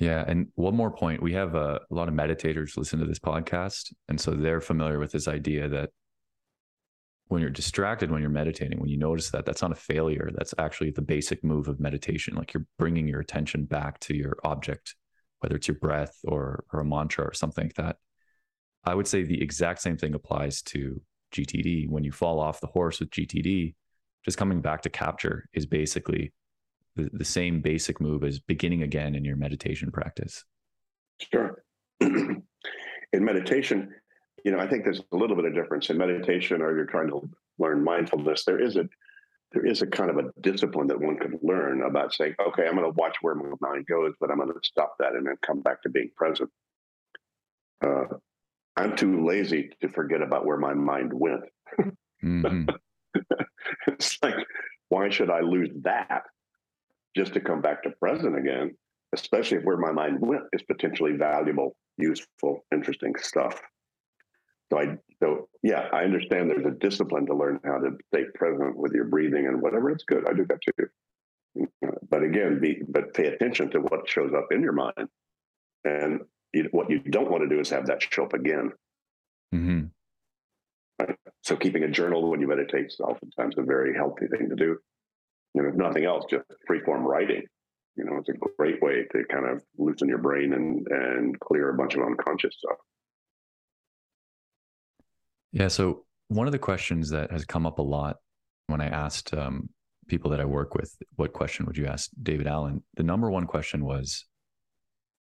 Yeah. 0.00 0.24
And 0.26 0.48
one 0.54 0.74
more 0.74 0.90
point 0.90 1.22
we 1.22 1.34
have 1.34 1.54
a, 1.54 1.78
a 1.90 1.94
lot 1.94 2.08
of 2.08 2.14
meditators 2.14 2.76
listen 2.76 2.98
to 3.00 3.06
this 3.06 3.18
podcast. 3.18 3.92
And 4.08 4.18
so 4.18 4.32
they're 4.32 4.62
familiar 4.62 4.98
with 4.98 5.12
this 5.12 5.28
idea 5.28 5.68
that 5.68 5.90
when 7.28 7.40
you're 7.40 7.50
distracted 7.50 8.10
when 8.10 8.20
you're 8.20 8.30
meditating, 8.30 8.80
when 8.80 8.88
you 8.88 8.96
notice 8.96 9.30
that, 9.30 9.46
that's 9.46 9.62
not 9.62 9.70
a 9.70 9.76
failure. 9.76 10.30
That's 10.34 10.52
actually 10.58 10.90
the 10.90 11.02
basic 11.02 11.44
move 11.44 11.68
of 11.68 11.78
meditation. 11.78 12.34
Like 12.34 12.52
you're 12.52 12.66
bringing 12.76 13.06
your 13.06 13.20
attention 13.20 13.66
back 13.66 14.00
to 14.00 14.16
your 14.16 14.38
object, 14.42 14.96
whether 15.38 15.54
it's 15.54 15.68
your 15.68 15.78
breath 15.78 16.18
or, 16.24 16.64
or 16.72 16.80
a 16.80 16.84
mantra 16.84 17.24
or 17.24 17.32
something 17.32 17.66
like 17.66 17.74
that. 17.74 17.96
I 18.84 18.96
would 18.96 19.06
say 19.06 19.22
the 19.22 19.40
exact 19.40 19.80
same 19.80 19.96
thing 19.96 20.14
applies 20.14 20.60
to 20.62 21.00
GTD. 21.32 21.88
When 21.88 22.02
you 22.02 22.10
fall 22.10 22.40
off 22.40 22.60
the 22.60 22.66
horse 22.66 22.98
with 22.98 23.10
GTD, 23.10 23.74
just 24.24 24.38
coming 24.38 24.60
back 24.60 24.82
to 24.82 24.90
capture 24.90 25.46
is 25.52 25.66
basically 25.66 26.32
the, 26.96 27.10
the 27.12 27.24
same 27.24 27.60
basic 27.60 28.00
move 28.00 28.24
as 28.24 28.38
beginning 28.38 28.82
again 28.82 29.14
in 29.14 29.24
your 29.24 29.36
meditation 29.36 29.90
practice? 29.90 30.44
Sure. 31.32 31.62
in 32.00 32.44
meditation, 33.14 33.92
you 34.44 34.52
know, 34.52 34.58
I 34.58 34.66
think 34.66 34.84
there's 34.84 35.02
a 35.12 35.16
little 35.16 35.36
bit 35.36 35.44
of 35.44 35.54
difference 35.54 35.90
in 35.90 35.98
meditation, 35.98 36.62
or 36.62 36.74
you're 36.74 36.86
trying 36.86 37.08
to 37.08 37.28
learn 37.58 37.84
mindfulness. 37.84 38.44
There 38.44 38.60
is 38.60 38.76
a 38.76 38.88
there 39.52 39.66
is 39.66 39.82
a 39.82 39.86
kind 39.86 40.10
of 40.10 40.18
a 40.18 40.30
discipline 40.40 40.86
that 40.86 41.00
one 41.00 41.18
can 41.18 41.38
learn 41.42 41.82
about 41.82 42.14
saying, 42.14 42.36
okay, 42.48 42.68
I'm 42.68 42.76
going 42.76 42.84
to 42.84 42.96
watch 42.96 43.16
where 43.20 43.34
my 43.34 43.50
mind 43.60 43.84
goes, 43.86 44.14
but 44.20 44.30
I'm 44.30 44.38
going 44.38 44.52
to 44.52 44.60
stop 44.62 44.94
that 45.00 45.14
and 45.14 45.26
then 45.26 45.34
come 45.44 45.60
back 45.60 45.82
to 45.82 45.88
being 45.88 46.10
present. 46.16 46.48
Uh, 47.84 48.04
I'm 48.76 48.94
too 48.94 49.26
lazy 49.26 49.70
to 49.80 49.88
forget 49.88 50.22
about 50.22 50.46
where 50.46 50.56
my 50.56 50.72
mind 50.72 51.12
went. 51.12 51.42
mm-hmm. 52.22 52.70
it's 53.88 54.18
like, 54.22 54.36
why 54.88 55.08
should 55.10 55.30
I 55.30 55.40
lose 55.40 55.70
that 55.82 56.22
just 57.16 57.34
to 57.34 57.40
come 57.40 57.60
back 57.60 57.82
to 57.82 57.90
present 57.90 58.36
again, 58.38 58.76
especially 59.14 59.58
if 59.58 59.64
where 59.64 59.76
my 59.76 59.92
mind 59.92 60.20
went 60.20 60.42
is 60.52 60.62
potentially 60.62 61.12
valuable, 61.12 61.76
useful, 61.98 62.64
interesting 62.72 63.14
stuff. 63.16 63.60
So 64.72 64.78
I 64.78 64.96
so 65.22 65.48
yeah, 65.62 65.88
I 65.92 66.04
understand 66.04 66.48
there's 66.48 66.66
a 66.66 66.78
discipline 66.78 67.26
to 67.26 67.34
learn 67.34 67.60
how 67.64 67.78
to 67.78 67.90
stay 68.14 68.24
present 68.34 68.76
with 68.76 68.92
your 68.92 69.06
breathing 69.06 69.46
and 69.46 69.60
whatever. 69.60 69.90
It's 69.90 70.04
good. 70.04 70.28
I 70.28 70.32
do 70.32 70.46
that 70.48 70.60
too. 70.62 71.68
But 72.08 72.22
again, 72.22 72.60
be 72.60 72.82
but 72.88 73.12
pay 73.12 73.26
attention 73.26 73.70
to 73.70 73.80
what 73.80 74.08
shows 74.08 74.32
up 74.32 74.46
in 74.52 74.62
your 74.62 74.72
mind, 74.72 75.08
and 75.84 76.20
you, 76.52 76.68
what 76.70 76.88
you 76.90 77.00
don't 77.00 77.30
want 77.30 77.42
to 77.42 77.48
do 77.48 77.60
is 77.60 77.70
have 77.70 77.86
that 77.86 78.02
show 78.02 78.24
up 78.24 78.32
again. 78.32 78.70
Mm-hmm. 79.52 79.86
Right? 81.00 81.16
So 81.42 81.56
keeping 81.56 81.82
a 81.82 81.88
journal 81.88 82.30
when 82.30 82.40
you 82.40 82.46
meditate 82.46 82.86
is 82.86 83.00
oftentimes 83.00 83.56
a 83.58 83.62
very 83.62 83.94
healthy 83.94 84.28
thing 84.28 84.48
to 84.48 84.56
do 84.56 84.78
you 85.54 85.62
know, 85.62 85.68
if 85.68 85.74
nothing 85.74 86.04
else, 86.04 86.24
just 86.30 86.44
free 86.66 86.80
form 86.80 87.04
writing. 87.04 87.42
You 87.96 88.04
know, 88.04 88.16
it's 88.18 88.28
a 88.28 88.34
great 88.56 88.80
way 88.82 89.04
to 89.12 89.24
kind 89.30 89.46
of 89.46 89.62
loosen 89.76 90.08
your 90.08 90.18
brain 90.18 90.52
and 90.52 90.86
and 90.88 91.38
clear 91.40 91.70
a 91.70 91.76
bunch 91.76 91.94
of 91.94 92.02
unconscious 92.02 92.54
stuff. 92.58 92.78
Yeah. 95.52 95.68
So 95.68 96.04
one 96.28 96.46
of 96.46 96.52
the 96.52 96.58
questions 96.58 97.10
that 97.10 97.30
has 97.32 97.44
come 97.44 97.66
up 97.66 97.78
a 97.78 97.82
lot 97.82 98.16
when 98.68 98.80
I 98.80 98.86
asked 98.86 99.34
um, 99.34 99.68
people 100.06 100.30
that 100.30 100.40
I 100.40 100.44
work 100.44 100.74
with, 100.74 100.94
what 101.16 101.32
question 101.32 101.66
would 101.66 101.76
you 101.76 101.86
ask 101.86 102.10
David 102.22 102.46
Allen? 102.46 102.82
The 102.94 103.02
number 103.02 103.30
one 103.30 103.46
question 103.46 103.84
was, 103.84 104.26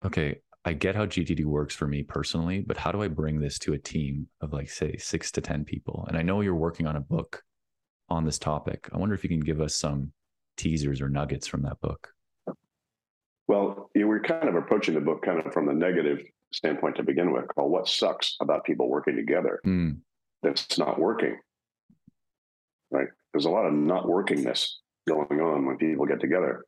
okay, 0.04 0.36
I 0.64 0.74
get 0.74 0.94
how 0.94 1.06
GTD 1.06 1.44
works 1.44 1.74
for 1.74 1.88
me 1.88 2.04
personally, 2.04 2.60
but 2.60 2.76
how 2.76 2.92
do 2.92 3.02
I 3.02 3.08
bring 3.08 3.40
this 3.40 3.58
to 3.60 3.72
a 3.72 3.78
team 3.78 4.28
of 4.40 4.52
like, 4.52 4.70
say, 4.70 4.96
six 4.96 5.32
to 5.32 5.40
10 5.40 5.64
people? 5.64 6.04
And 6.08 6.16
I 6.16 6.22
know 6.22 6.40
you're 6.40 6.54
working 6.54 6.86
on 6.86 6.96
a 6.96 7.00
book 7.00 7.42
on 8.12 8.24
this 8.24 8.38
topic. 8.38 8.88
I 8.92 8.98
wonder 8.98 9.14
if 9.14 9.24
you 9.24 9.30
can 9.30 9.40
give 9.40 9.60
us 9.60 9.74
some 9.74 10.12
teasers 10.56 11.00
or 11.00 11.08
nuggets 11.08 11.46
from 11.46 11.62
that 11.62 11.80
book. 11.80 12.12
Well, 13.48 13.90
you 13.94 14.06
were 14.06 14.20
kind 14.20 14.48
of 14.48 14.54
approaching 14.54 14.94
the 14.94 15.00
book 15.00 15.22
kind 15.22 15.44
of 15.44 15.52
from 15.52 15.66
the 15.66 15.72
negative 15.72 16.20
standpoint 16.52 16.96
to 16.96 17.02
begin 17.02 17.32
with, 17.32 17.48
called 17.48 17.72
What 17.72 17.88
Sucks 17.88 18.36
About 18.40 18.64
People 18.64 18.88
Working 18.88 19.16
Together 19.16 19.60
mm. 19.66 19.96
That's 20.42 20.78
Not 20.78 20.98
Working. 20.98 21.38
Right? 22.90 23.08
There's 23.32 23.46
a 23.46 23.50
lot 23.50 23.66
of 23.66 23.72
not 23.72 24.04
workingness 24.04 24.68
going 25.08 25.40
on 25.40 25.66
when 25.66 25.78
people 25.78 26.06
get 26.06 26.20
together. 26.20 26.64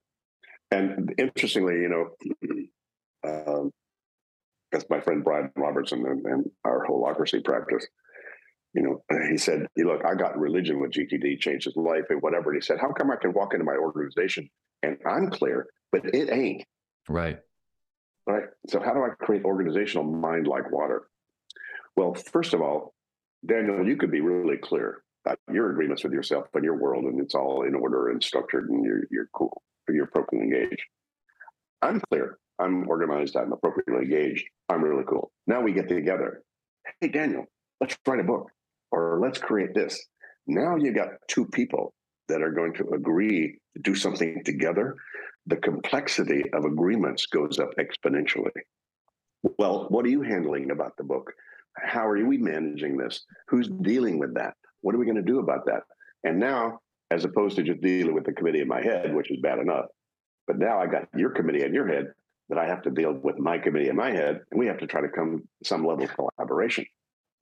And 0.70 1.14
interestingly, 1.18 1.74
you 1.74 1.88
know, 1.88 3.26
um, 3.28 3.70
that's 4.72 4.86
my 4.88 5.00
friend 5.00 5.22
Brian 5.22 5.50
Robertson 5.56 6.04
and, 6.06 6.24
and 6.24 6.50
our 6.64 6.86
Holacracy 6.86 7.44
practice 7.44 7.86
you 8.74 8.82
know, 8.82 9.02
he 9.30 9.38
said, 9.38 9.66
look, 9.76 10.04
I 10.04 10.14
got 10.14 10.38
religion 10.38 10.80
with 10.80 10.92
GTD, 10.92 11.38
changed 11.40 11.66
his 11.66 11.76
life 11.76 12.04
and 12.10 12.20
whatever. 12.20 12.50
And 12.50 12.60
he 12.62 12.66
said, 12.66 12.78
how 12.80 12.92
come 12.92 13.10
I 13.10 13.16
can 13.16 13.32
walk 13.32 13.54
into 13.54 13.64
my 13.64 13.76
organization 13.76 14.48
and 14.82 14.98
I'm 15.06 15.30
clear, 15.30 15.66
but 15.92 16.14
it 16.14 16.30
ain't. 16.30 16.64
Right. 17.08 17.38
Right. 18.26 18.44
So 18.68 18.80
how 18.80 18.92
do 18.94 19.04
I 19.04 19.10
create 19.24 19.44
organizational 19.44 20.04
mind 20.04 20.46
like 20.46 20.70
water? 20.72 21.08
Well, 21.96 22.14
first 22.14 22.54
of 22.54 22.60
all, 22.60 22.94
Daniel, 23.46 23.86
you 23.86 23.96
could 23.96 24.10
be 24.10 24.20
really 24.20 24.56
clear 24.56 25.02
about 25.24 25.38
your 25.52 25.70
agreements 25.70 26.02
with 26.02 26.12
yourself 26.12 26.46
and 26.54 26.64
your 26.64 26.76
world, 26.76 27.04
and 27.04 27.20
it's 27.20 27.34
all 27.34 27.62
in 27.62 27.74
order 27.74 28.08
and 28.08 28.22
structured, 28.22 28.68
and 28.70 28.84
you're 28.84 29.04
you're 29.10 29.28
cool, 29.34 29.62
you're 29.88 30.04
appropriately 30.04 30.48
engaged. 30.48 30.82
I'm 31.82 32.00
clear. 32.10 32.38
I'm 32.58 32.88
organized. 32.88 33.36
I'm 33.36 33.52
appropriately 33.52 34.04
engaged. 34.04 34.46
I'm 34.68 34.82
really 34.82 35.04
cool. 35.06 35.30
Now 35.46 35.60
we 35.60 35.72
get 35.72 35.88
together. 35.88 36.42
Hey, 37.00 37.08
Daniel, 37.08 37.44
let's 37.80 37.96
write 38.06 38.20
a 38.20 38.24
book 38.24 38.50
or 38.94 39.18
let's 39.20 39.38
create 39.38 39.74
this. 39.74 40.00
Now 40.46 40.76
you've 40.76 40.94
got 40.94 41.08
two 41.28 41.46
people 41.46 41.92
that 42.28 42.42
are 42.42 42.52
going 42.52 42.74
to 42.74 42.88
agree 42.94 43.58
to 43.74 43.82
do 43.82 43.94
something 43.94 44.42
together. 44.44 44.94
The 45.46 45.56
complexity 45.56 46.44
of 46.52 46.64
agreements 46.64 47.26
goes 47.26 47.58
up 47.58 47.70
exponentially. 47.78 48.52
Well, 49.58 49.86
what 49.88 50.06
are 50.06 50.10
you 50.10 50.22
handling 50.22 50.70
about 50.70 50.96
the 50.96 51.04
book? 51.04 51.32
How 51.76 52.06
are 52.06 52.24
we 52.24 52.38
managing 52.38 52.96
this? 52.96 53.24
Who's 53.48 53.68
dealing 53.82 54.18
with 54.18 54.34
that? 54.34 54.54
What 54.80 54.94
are 54.94 54.98
we 54.98 55.06
going 55.06 55.16
to 55.16 55.22
do 55.22 55.40
about 55.40 55.66
that? 55.66 55.82
And 56.22 56.38
now, 56.38 56.78
as 57.10 57.24
opposed 57.24 57.56
to 57.56 57.62
just 57.62 57.80
dealing 57.80 58.14
with 58.14 58.24
the 58.24 58.32
committee 58.32 58.60
in 58.60 58.68
my 58.68 58.82
head, 58.82 59.14
which 59.14 59.30
is 59.30 59.38
bad 59.42 59.58
enough, 59.58 59.86
but 60.46 60.58
now 60.58 60.78
I 60.80 60.86
got 60.86 61.08
your 61.16 61.30
committee 61.30 61.64
in 61.64 61.74
your 61.74 61.88
head 61.88 62.06
that 62.48 62.58
I 62.58 62.66
have 62.66 62.82
to 62.82 62.90
deal 62.90 63.12
with 63.12 63.38
my 63.38 63.58
committee 63.58 63.88
in 63.88 63.96
my 63.96 64.12
head, 64.12 64.40
and 64.50 64.58
we 64.58 64.66
have 64.66 64.78
to 64.78 64.86
try 64.86 65.00
to 65.00 65.08
come 65.08 65.42
to 65.62 65.68
some 65.68 65.84
level 65.84 66.04
of 66.04 66.14
collaboration. 66.14 66.86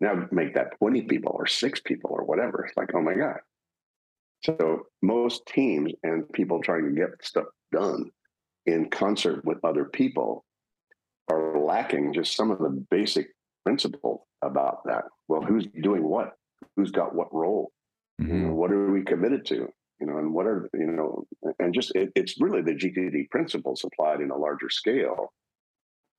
Now 0.03 0.27
make 0.33 0.55
that 0.55 0.77
20 0.79 1.03
people 1.03 1.33
or 1.39 1.47
six 1.47 1.81
people 1.81 2.11
or 2.11 2.25
whatever. 2.25 2.65
It's 2.65 2.77
like, 2.77 2.91
oh 2.93 3.01
my 3.01 3.15
God. 3.15 3.39
So 4.45 4.89
most 5.01 5.47
teams 5.47 5.93
and 6.03 6.31
people 6.33 6.61
trying 6.61 6.87
to 6.87 7.01
get 7.01 7.11
stuff 7.25 7.47
done 7.71 8.11
in 8.67 8.91
concert 8.91 9.45
with 9.45 9.65
other 9.65 9.85
people 9.85 10.45
are 11.31 11.57
lacking 11.57 12.13
just 12.13 12.35
some 12.35 12.51
of 12.51 12.59
the 12.59 12.85
basic 12.91 13.29
principles 13.65 14.23
about 14.43 14.81
that. 14.87 15.05
Well, 15.29 15.41
who's 15.41 15.69
doing 15.81 16.03
what? 16.03 16.33
Who's 16.77 16.91
got 16.91 17.15
what 17.15 17.33
role? 17.33 17.71
Mm-hmm. 18.21 18.33
You 18.33 18.39
know, 18.39 18.49
mm-hmm. 18.49 18.57
what 18.57 18.73
are 18.73 18.91
we 18.91 19.03
committed 19.05 19.47
to? 19.47 19.69
You 20.01 20.07
know, 20.09 20.19
and 20.19 20.35
what 20.35 20.47
are 20.47 20.69
you 20.75 20.87
know, 20.87 21.25
and 21.61 21.73
just 21.73 21.95
it, 21.95 22.11
it's 22.17 22.41
really 22.41 22.61
the 22.61 22.75
GTD 22.75 23.31
principles 23.31 23.85
applied 23.85 24.21
in 24.21 24.33
a 24.33 24.37
larger 24.37 24.69
scale. 24.69 25.33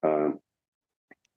Um, 0.03 0.39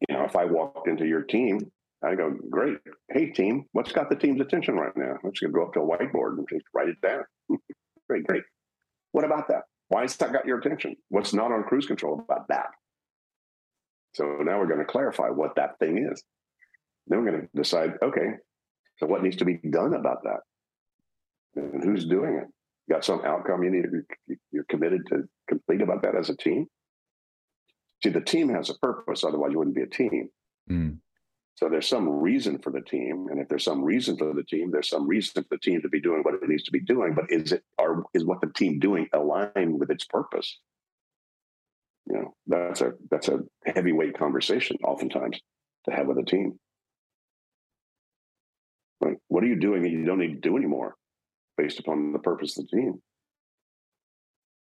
you 0.09 0.14
know, 0.16 0.24
if 0.24 0.36
I 0.36 0.44
walked 0.44 0.86
into 0.86 1.07
your 1.07 1.22
team, 1.22 1.72
I 2.05 2.14
go, 2.14 2.34
great. 2.51 2.78
Hey, 3.11 3.30
team, 3.30 3.64
what's 3.72 3.92
got 3.92 4.11
the 4.11 4.16
team's 4.16 4.40
attention 4.40 4.76
right 4.76 4.97
now? 4.97 5.16
Let's 5.24 5.40
go 5.40 5.64
up 5.64 5.72
to 5.74 5.80
a 5.80 5.86
whiteboard 5.86 6.38
and 6.38 6.47
just 6.49 6.66
write 6.74 6.88
it 6.88 7.01
down. 7.01 7.24
great, 8.09 8.26
great. 8.26 8.42
What 9.12 9.24
about 9.24 9.49
that? 9.49 9.62
Why 9.88 10.03
has 10.03 10.16
that 10.16 10.32
got 10.32 10.47
your 10.47 10.59
attention? 10.59 10.97
What's 11.09 11.32
not 11.32 11.53
on 11.53 11.64
cruise 11.64 11.86
control 11.86 12.22
about 12.28 12.49
that? 12.49 12.66
So 14.14 14.24
now 14.40 14.59
we're 14.59 14.66
going 14.66 14.80
to 14.80 14.84
clarify 14.84 15.28
what 15.28 15.57
that 15.57 15.78
thing 15.78 16.07
is. 16.11 16.22
Then 17.07 17.22
we're 17.22 17.30
going 17.30 17.42
to 17.42 17.49
decide, 17.55 17.94
okay, 18.03 18.34
so 18.99 19.07
what 19.07 19.22
needs 19.22 19.36
to 19.36 19.44
be 19.44 19.59
done 19.70 19.94
about 19.94 20.22
that? 20.24 20.40
And 21.55 21.82
who's 21.82 22.07
doing 22.07 22.34
it? 22.34 22.47
You 22.88 22.94
got 22.94 23.05
some 23.05 23.22
outcome 23.24 23.62
you 23.62 23.70
need 23.70 23.82
to, 23.82 24.36
you're 24.53 24.64
committed 24.68 25.07
to 25.09 25.24
complete 25.49 25.82
about 25.82 26.03
that 26.03 26.14
as 26.14 26.30
a 26.30 26.36
team? 26.36 26.66
See, 28.03 28.11
the 28.11 28.20
team 28.20 28.49
has 28.51 28.70
a 28.70 28.74
purpose, 28.74 29.24
otherwise 29.24 29.53
you 29.53 29.59
wouldn't 29.59 29.76
be 29.76 29.82
a 29.82 29.86
team. 29.86 30.28
Mm. 30.70 30.99
So 31.57 31.70
there's 31.70 31.88
some 31.88 32.07
reason 32.07 32.59
for 32.59 32.70
the 32.70 32.82
team, 32.82 33.28
and 33.30 33.40
if 33.40 33.48
there's 33.48 33.64
some 33.64 33.82
reason 33.82 34.18
for 34.18 34.34
the 34.34 34.44
team, 34.44 34.70
there's 34.70 34.90
some 34.90 35.09
reason 35.09 35.42
for 35.42 35.48
the 35.52 35.59
team 35.59 35.80
to 35.80 35.88
be 35.88 36.02
doing 36.02 36.20
what 36.22 36.34
it 36.34 36.46
needs 36.46 36.64
to 36.64 36.70
be 36.70 36.80
doing. 36.80 37.14
But 37.14 37.32
is 37.32 37.50
it 37.52 37.62
are 37.78 38.04
is 38.12 38.26
what 38.26 38.42
the 38.42 38.52
team 38.52 38.78
doing 38.78 39.09
aligned 39.14 39.80
with 39.80 39.90
its 39.90 40.04
purpose? 40.04 40.59
You 42.07 42.16
know, 42.16 42.34
that's 42.46 42.82
a 42.82 42.92
that's 43.11 43.28
a 43.28 43.40
heavyweight 43.64 44.18
conversation 44.18 44.76
oftentimes 44.84 45.40
to 45.88 45.96
have 45.96 46.07
with 46.07 46.18
a 46.18 46.24
team. 46.24 46.59
Like, 49.00 49.16
what 49.28 49.42
are 49.42 49.48
you 49.48 49.57
doing 49.57 49.82
that 49.82 49.90
you 49.90 50.04
don't 50.04 50.18
need 50.18 50.34
to 50.34 50.48
do 50.48 50.59
anymore 50.59 50.94
based 51.57 51.80
upon 51.80 52.12
the 52.12 52.18
purpose 52.18 52.59
of 52.59 52.66
the 52.68 52.76
team? 52.76 53.02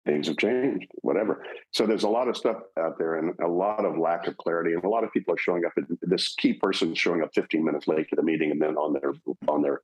Things 0.05 0.27
have 0.27 0.37
changed, 0.37 0.87
whatever. 1.01 1.45
So 1.71 1.85
there's 1.85 2.03
a 2.03 2.09
lot 2.09 2.27
of 2.27 2.35
stuff 2.35 2.57
out 2.79 2.97
there 2.97 3.19
and 3.19 3.33
a 3.39 3.47
lot 3.47 3.85
of 3.85 3.97
lack 3.97 4.27
of 4.27 4.35
clarity. 4.37 4.73
And 4.73 4.83
a 4.83 4.89
lot 4.89 5.03
of 5.03 5.11
people 5.13 5.33
are 5.33 5.37
showing 5.37 5.63
up. 5.65 5.73
This 6.01 6.33
key 6.35 6.53
person 6.53 6.95
showing 6.95 7.21
up 7.21 7.29
15 7.35 7.63
minutes 7.63 7.87
late 7.87 8.09
to 8.09 8.15
the 8.15 8.23
meeting 8.23 8.49
and 8.51 8.61
then 8.61 8.77
on 8.77 8.93
their 8.93 9.13
on 9.47 9.61
their 9.61 9.81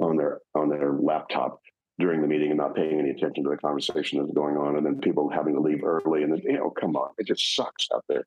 on 0.00 0.16
their 0.16 0.40
on 0.54 0.68
their 0.68 0.92
laptop 0.94 1.60
during 2.00 2.22
the 2.22 2.26
meeting 2.26 2.48
and 2.48 2.58
not 2.58 2.74
paying 2.74 2.98
any 2.98 3.10
attention 3.10 3.44
to 3.44 3.50
the 3.50 3.56
conversation 3.58 4.18
that's 4.18 4.32
going 4.32 4.56
on, 4.56 4.76
and 4.76 4.84
then 4.84 4.98
people 4.98 5.28
having 5.28 5.54
to 5.54 5.60
leave 5.60 5.84
early, 5.84 6.22
and 6.22 6.32
then 6.32 6.40
you 6.42 6.54
know, 6.54 6.70
come 6.70 6.96
on, 6.96 7.10
it 7.18 7.26
just 7.26 7.54
sucks 7.54 7.88
out 7.94 8.04
there 8.08 8.24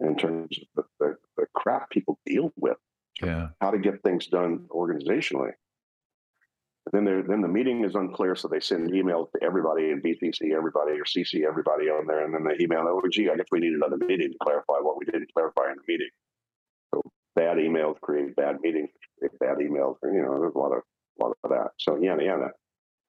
in 0.00 0.16
terms 0.16 0.58
of 0.58 0.66
the, 1.00 1.04
the, 1.04 1.16
the 1.36 1.46
crap 1.54 1.90
people 1.90 2.18
deal 2.24 2.52
with 2.56 2.76
yeah. 3.22 3.48
how 3.60 3.70
to 3.70 3.78
get 3.78 4.02
things 4.02 4.26
done 4.26 4.66
organizationally. 4.70 5.52
Then 6.92 7.04
then 7.26 7.40
the 7.40 7.48
meeting 7.48 7.84
is 7.84 7.94
unclear, 7.94 8.36
so 8.36 8.46
they 8.48 8.60
send 8.60 8.92
emails 8.92 9.30
to 9.32 9.42
everybody 9.42 9.90
and 9.90 10.02
BCC 10.02 10.52
everybody 10.56 10.92
or 10.92 11.04
CC 11.04 11.44
everybody 11.46 11.88
on 11.88 12.06
there, 12.06 12.24
and 12.24 12.32
then 12.32 12.44
they 12.44 12.62
email, 12.62 12.84
oh, 12.86 13.02
gee, 13.10 13.28
I 13.28 13.36
guess 13.36 13.46
we 13.50 13.58
need 13.58 13.72
another 13.72 13.96
meeting 13.96 14.30
to 14.30 14.38
clarify 14.40 14.78
what 14.80 14.96
we 14.98 15.04
didn't 15.04 15.32
clarify 15.34 15.72
in 15.72 15.76
the 15.76 15.92
meeting. 15.92 16.10
So 16.94 17.02
bad 17.34 17.56
emails 17.56 18.00
create 18.00 18.36
bad 18.36 18.60
meetings, 18.60 18.90
bad 19.40 19.58
emails. 19.58 19.96
You 20.04 20.22
know, 20.22 20.38
there's 20.40 20.54
a 20.54 20.58
lot 20.58 20.72
of 20.72 20.82
a 21.20 21.24
lot 21.24 21.36
of 21.42 21.50
that. 21.50 21.70
So 21.78 21.98
yeah, 22.00 22.16
yeah. 22.20 22.48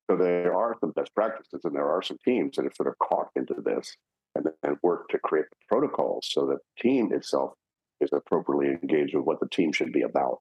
So 0.10 0.18
there 0.18 0.56
are 0.56 0.76
some 0.80 0.92
best 0.92 1.14
practices, 1.14 1.62
and 1.64 1.76
there 1.76 1.90
are 1.90 2.02
some 2.02 2.18
teams 2.26 2.56
that 2.56 2.64
have 2.64 2.76
sort 2.76 2.90
of 2.90 2.98
caught 2.98 3.30
into 3.36 3.56
this 3.64 3.96
and, 4.36 4.48
and 4.64 4.78
work 4.82 5.10
to 5.10 5.20
create 5.20 5.46
protocols 5.68 6.30
so 6.32 6.48
that 6.48 6.58
the 6.58 6.82
team 6.82 7.12
itself 7.14 7.54
is 8.00 8.10
appropriately 8.14 8.78
engaged 8.82 9.16
with 9.16 9.26
what 9.26 9.40
the 9.40 9.50
team 9.50 9.72
should 9.72 9.92
be 9.92 10.02
about. 10.02 10.40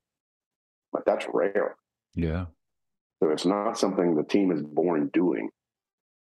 But 0.93 1.05
that's 1.05 1.27
rare. 1.33 1.77
Yeah. 2.15 2.47
So 3.23 3.31
it's 3.31 3.47
not 3.47 3.79
something 3.79 4.15
the 4.15 4.23
team 4.23 4.53
is 4.53 4.63
born 4.63 5.11
doing. 5.13 5.51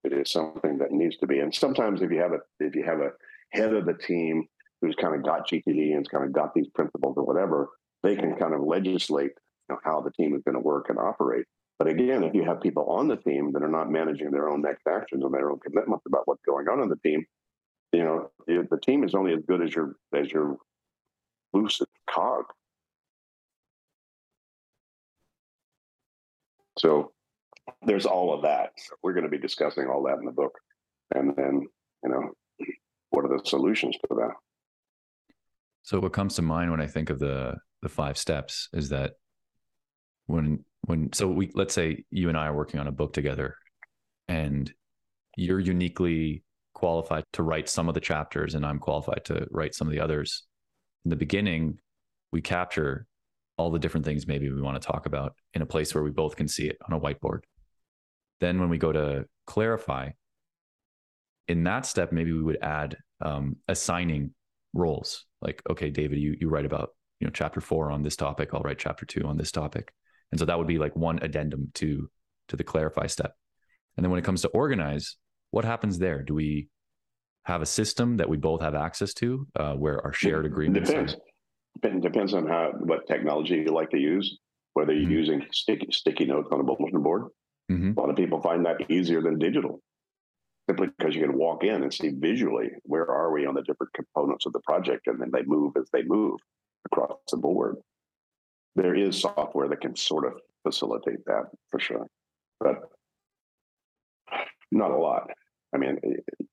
It 0.04 0.14
is 0.14 0.32
something 0.32 0.78
that 0.80 0.92
needs 0.92 1.18
to 1.18 1.28
be. 1.28 1.40
And 1.40 1.54
sometimes 1.54 2.02
if 2.02 2.12
you 2.12 2.20
have 2.20 2.34
a 2.34 2.40
if 2.60 2.76
you 2.76 2.84
have 2.84 3.00
a 3.00 3.12
head 3.52 3.74
of 3.74 3.86
the 3.86 3.94
team 3.94 4.48
who's 4.82 4.96
kind 4.96 5.16
of 5.16 5.24
got 5.24 5.48
GTD 5.48 5.96
and 5.96 6.10
kind 6.10 6.26
of 6.26 6.34
got 6.34 6.54
these 6.54 6.68
principles 6.74 7.16
or 7.18 7.24
whatever, 7.24 7.70
they 8.04 8.16
can 8.16 8.36
kind 8.36 8.54
of 8.54 8.62
legislate 8.62 9.32
you 9.70 9.76
know, 9.76 9.80
how 9.84 10.02
the 10.02 10.12
team 10.12 10.36
is 10.36 10.42
going 10.44 10.56
to 10.56 10.62
work 10.62 10.88
and 10.90 10.98
operate. 10.98 11.46
But 11.78 11.88
again, 11.88 12.24
if 12.24 12.34
you 12.34 12.44
have 12.46 12.62
people 12.62 12.86
on 12.90 13.08
the 13.08 13.16
team 13.16 13.52
that 13.54 13.64
are 13.64 13.70
not 13.70 13.90
managing 13.90 14.32
their 14.32 14.50
own 14.50 14.62
next 14.62 14.86
actions 14.88 15.24
and 15.24 15.34
their 15.34 15.50
own 15.50 15.60
commitments 15.60 16.06
about 16.06 16.24
what's 16.26 16.42
going 16.46 16.68
on 16.68 16.82
in 16.82 16.90
the 16.90 16.98
team, 16.98 17.26
you 17.92 18.04
know, 18.04 18.30
the 18.48 18.80
team 18.84 19.04
is 19.04 19.16
only 19.16 19.34
as 19.34 19.42
good 19.48 19.62
as 19.62 19.74
your 19.74 19.96
as 20.16 20.32
your 20.32 20.58
lucid 21.54 21.88
cog. 22.10 22.46
So 26.82 27.12
there's 27.86 28.08
all 28.08 28.34
of 28.34 28.42
that. 28.42 28.72
We're 29.04 29.14
going 29.14 29.26
to 29.26 29.30
be 29.30 29.38
discussing 29.38 29.88
all 29.88 30.04
that 30.04 30.18
in 30.18 30.26
the 30.26 30.32
book. 30.32 30.54
And 31.14 31.36
then, 31.36 31.68
you 32.04 32.10
know, 32.10 32.32
what 33.12 33.24
are 33.24 33.28
the 33.28 33.44
solutions 33.46 33.96
for 34.08 34.16
that? 34.16 34.34
So 35.84 36.00
what 36.00 36.14
comes 36.14 36.36
to 36.36 36.42
mind 36.42 36.72
when 36.72 36.82
I 36.82 36.88
think 36.88 37.10
of 37.10 37.20
the 37.20 37.56
the 37.82 37.90
five 37.90 38.18
steps 38.18 38.70
is 38.74 38.90
that 38.90 39.14
when 40.26 40.64
when 40.82 41.12
so 41.14 41.28
we 41.28 41.52
let's 41.54 41.74
say 41.74 42.04
you 42.12 42.30
and 42.30 42.38
I 42.38 42.48
are 42.48 42.56
working 42.56 42.80
on 42.80 42.88
a 42.88 42.92
book 42.92 43.14
together 43.14 43.56
and 44.28 44.72
you're 45.36 45.60
uniquely 45.60 46.44
qualified 46.74 47.24
to 47.34 47.44
write 47.44 47.70
some 47.70 47.90
of 47.90 47.96
the 47.96 48.00
chapters 48.00 48.56
and 48.56 48.66
I'm 48.66 48.80
qualified 48.80 49.26
to 49.26 49.48
write 49.52 49.74
some 49.76 49.88
of 49.88 49.94
the 49.94 50.00
others 50.00 50.44
in 51.06 51.10
the 51.10 51.16
beginning, 51.16 51.80
we 52.32 52.42
capture 52.42 53.08
all 53.62 53.70
the 53.70 53.80
different 53.80 54.06
things 54.06 54.26
maybe 54.26 54.52
we 54.52 54.62
want 54.62 54.82
to 54.82 54.86
talk 54.86 55.06
about 55.06 55.36
in 55.54 55.62
a 55.62 55.66
place 55.66 55.94
where 55.94 56.04
we 56.04 56.10
both 56.10 56.36
can 56.36 56.48
see 56.48 56.68
it 56.68 56.78
on 56.88 56.98
a 56.98 57.00
whiteboard. 57.00 57.42
Then 58.40 58.60
when 58.60 58.70
we 58.70 58.80
go 58.80 58.92
to 58.92 59.26
clarify, 59.46 60.10
in 61.48 61.64
that 61.66 61.86
step, 61.86 62.12
maybe 62.12 62.32
we 62.32 62.42
would 62.42 62.58
add 62.64 62.98
um, 63.22 63.58
assigning 63.68 64.34
roles. 64.74 65.26
Like, 65.42 65.62
okay, 65.70 65.92
David, 65.92 66.18
you 66.18 66.36
you 66.40 66.50
write 66.50 66.66
about 66.66 66.90
you 67.20 67.28
know 67.28 67.32
chapter 67.32 67.62
four 67.62 67.92
on 67.92 68.02
this 68.02 68.16
topic. 68.16 68.50
I'll 68.54 68.62
write 68.62 68.80
chapter 68.80 69.06
two 69.06 69.24
on 69.26 69.38
this 69.38 69.52
topic, 69.52 69.94
and 70.32 70.40
so 70.40 70.46
that 70.46 70.58
would 70.58 70.68
be 70.68 70.80
like 70.80 70.96
one 70.96 71.20
addendum 71.22 71.70
to 71.76 72.10
to 72.48 72.56
the 72.56 72.64
clarify 72.64 73.08
step. 73.08 73.36
And 73.96 74.04
then 74.04 74.10
when 74.10 74.20
it 74.20 74.26
comes 74.26 74.42
to 74.42 74.48
organize, 74.50 75.18
what 75.52 75.66
happens 75.66 76.00
there? 76.00 76.24
Do 76.24 76.34
we 76.34 76.70
have 77.44 77.62
a 77.62 77.66
system 77.66 78.18
that 78.18 78.30
we 78.30 78.38
both 78.38 78.62
have 78.62 78.76
access 78.76 79.14
to 79.16 79.48
uh, 79.56 79.74
where 79.74 80.04
our 80.06 80.14
shared 80.14 80.46
agreements 80.46 80.90
depends. 80.90 81.14
Are... 81.14 81.18
depends 81.82 82.34
on 82.34 82.48
how 82.48 82.72
what 82.80 83.08
technology 83.08 83.56
you 83.56 83.72
like 83.72 83.90
to 83.90 84.00
use 84.00 84.38
whether 84.74 84.94
you're 84.94 85.04
mm-hmm. 85.04 85.12
using 85.12 85.46
sticky, 85.52 85.88
sticky 85.92 86.26
notes 86.26 86.50
on 86.52 86.60
a 86.60 86.64
bulletin 86.64 87.02
board 87.02 87.24
mm-hmm. 87.72 87.98
a 87.98 88.02
lot 88.02 88.10
of 88.10 88.16
people 88.16 88.42
find 88.42 88.66
that 88.66 88.90
easier 88.90 89.22
than 89.22 89.38
digital 89.40 89.82
simply 90.70 90.88
because 90.98 91.16
you 91.16 91.22
can 91.22 91.38
walk 91.38 91.64
in 91.64 91.84
and 91.84 91.94
see 91.94 92.10
visually 92.10 92.70
where 92.84 93.10
are 93.10 93.32
we 93.32 93.46
on 93.46 93.56
the 93.56 93.64
different 93.64 93.92
components 93.94 94.46
of 94.46 94.54
the 94.54 94.60
project 94.62 95.08
and 95.08 95.20
then 95.20 95.30
they 95.32 95.44
move 95.44 95.74
as 95.78 95.90
they 95.92 96.04
move 96.04 96.40
across 96.86 97.18
the 97.32 97.38
board 97.38 97.76
there 98.76 98.96
is 98.96 99.20
software 99.20 99.68
that 99.68 99.82
can 99.82 99.96
sort 99.96 100.26
of 100.26 100.34
facilitate 100.64 101.24
that 101.26 101.46
for 101.70 101.80
sure 101.80 102.06
but 102.60 102.78
not 104.72 104.92
a 104.92 104.98
lot 104.98 105.30
I 105.74 105.78
mean, 105.78 106.00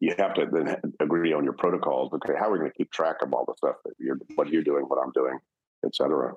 you 0.01 0.15
have 0.19 0.35
to 0.35 0.47
then 0.51 0.77
agree 1.01 1.33
on 1.33 1.45
your 1.45 1.55
protocols. 1.55 2.13
Okay, 2.15 2.35
how 2.39 2.49
are 2.49 2.53
we 2.53 2.59
going 2.59 2.71
to 2.71 2.77
keep 2.77 2.93
track 2.93 3.17
of 3.23 3.33
all 3.33 3.45
the 3.45 3.55
stuff 3.57 3.77
that 3.85 3.95
you're, 3.99 4.19
what 4.37 4.49
you're 4.49 4.63
doing, 4.63 4.85
what 4.85 4.99
I'm 5.03 5.13
doing, 5.13 5.39
et 5.85 5.95
cetera. 5.95 6.35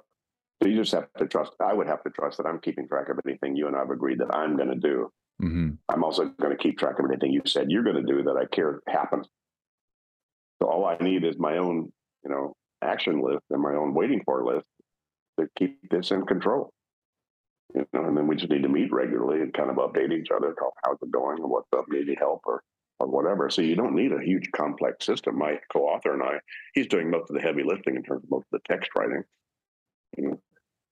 So 0.61 0.69
you 0.69 0.77
just 0.77 0.91
have 0.93 1.07
to 1.17 1.27
trust. 1.27 1.53
I 1.59 1.73
would 1.73 1.88
have 1.88 2.03
to 2.03 2.09
trust 2.09 2.38
that 2.38 2.45
I'm 2.45 2.59
keeping 2.59 2.88
track 2.88 3.09
of 3.09 3.19
anything 3.25 3.55
you 3.55 3.67
and 3.67 3.75
I've 3.75 3.89
agreed 3.89 4.19
that 4.19 4.36
I'm 4.36 4.57
going 4.57 4.69
to 4.69 4.75
do. 4.75 5.11
Mm-hmm. 5.41 5.69
I'm 5.89 6.03
also 6.03 6.25
going 6.25 6.55
to 6.55 6.61
keep 6.61 6.77
track 6.77 6.99
of 6.99 7.05
anything 7.05 7.32
you 7.32 7.41
said 7.45 7.71
you're 7.71 7.84
going 7.84 7.95
to 7.95 8.13
do 8.13 8.23
that 8.23 8.38
I 8.38 8.45
care 8.45 8.82
happens. 8.88 9.27
So 10.61 10.69
all 10.69 10.86
I 10.86 10.97
need 10.97 11.23
is 11.23 11.38
my 11.39 11.57
own, 11.57 11.91
you 12.23 12.29
know, 12.29 12.53
action 12.84 13.21
list 13.21 13.43
and 13.49 13.61
my 13.61 13.73
own 13.73 13.93
waiting 13.93 14.21
for 14.23 14.45
list 14.45 14.65
to 15.39 15.47
keep 15.57 15.89
this 15.89 16.11
in 16.11 16.25
control. 16.25 16.71
You 17.73 17.88
know, 17.93 18.05
and 18.05 18.17
then 18.17 18.27
we 18.27 18.36
just 18.36 18.51
need 18.51 18.63
to 18.63 18.69
meet 18.69 18.91
regularly 18.91 19.41
and 19.41 19.53
kind 19.53 19.69
of 19.69 19.77
update 19.77 20.11
each 20.11 20.27
other. 20.36 20.53
Talk 20.53 20.73
how's 20.84 20.97
it 21.01 21.11
going? 21.11 21.38
And 21.39 21.49
what's 21.49 21.69
up? 21.75 21.86
Need 21.89 22.15
help 22.19 22.41
or 22.45 22.61
or 23.02 23.08
whatever. 23.08 23.49
So 23.49 23.62
you 23.62 23.76
don't 23.76 23.95
need 23.95 24.12
a 24.12 24.22
huge 24.22 24.49
complex 24.56 25.06
system. 25.06 25.38
My 25.38 25.60
co-author 25.72 26.14
and 26.14 26.24
I, 26.24 26.39
he's 26.74 26.88
doing 26.88 27.10
most 27.10 27.30
of 27.30 27.36
the 27.36 27.41
heavy 27.41 27.64
lifting 27.64 27.95
in 27.95 28.04
terms 28.04 28.24
of 28.24 28.30
most 28.30 28.45
of 28.52 28.62
the 28.62 28.74
text 28.74 28.91
writing. 28.95 29.24
You 30.18 30.24
know, 30.28 30.41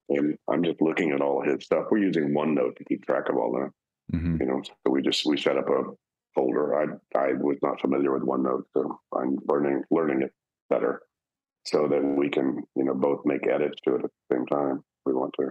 and 0.09 0.37
I'm 0.49 0.63
just 0.63 0.81
looking 0.81 1.11
at 1.11 1.21
all 1.21 1.41
of 1.41 1.47
his 1.47 1.63
stuff. 1.63 1.85
We're 1.91 1.99
using 1.99 2.33
OneNote 2.33 2.77
to 2.77 2.83
keep 2.83 3.05
track 3.05 3.29
of 3.29 3.37
all 3.37 3.51
that. 3.53 4.17
Mm-hmm. 4.17 4.41
You 4.41 4.47
know, 4.47 4.61
so 4.63 4.91
we 4.91 5.01
just 5.01 5.25
we 5.25 5.37
set 5.37 5.57
up 5.57 5.69
a 5.69 5.83
folder. 6.33 6.75
I 6.75 7.17
I 7.17 7.33
was 7.33 7.57
not 7.61 7.79
familiar 7.79 8.11
with 8.11 8.23
OneNote, 8.23 8.63
so 8.75 8.99
I'm 9.15 9.37
learning 9.47 9.83
learning 9.91 10.23
it 10.23 10.33
better, 10.69 11.03
so 11.65 11.87
that 11.87 12.03
we 12.03 12.29
can 12.29 12.63
you 12.75 12.85
know 12.85 12.95
both 12.95 13.21
make 13.25 13.47
edits 13.47 13.79
to 13.85 13.95
it 13.95 14.05
at 14.05 14.09
the 14.29 14.35
same 14.35 14.47
time 14.47 14.77
if 14.77 15.05
we 15.05 15.13
want 15.13 15.33
to, 15.39 15.49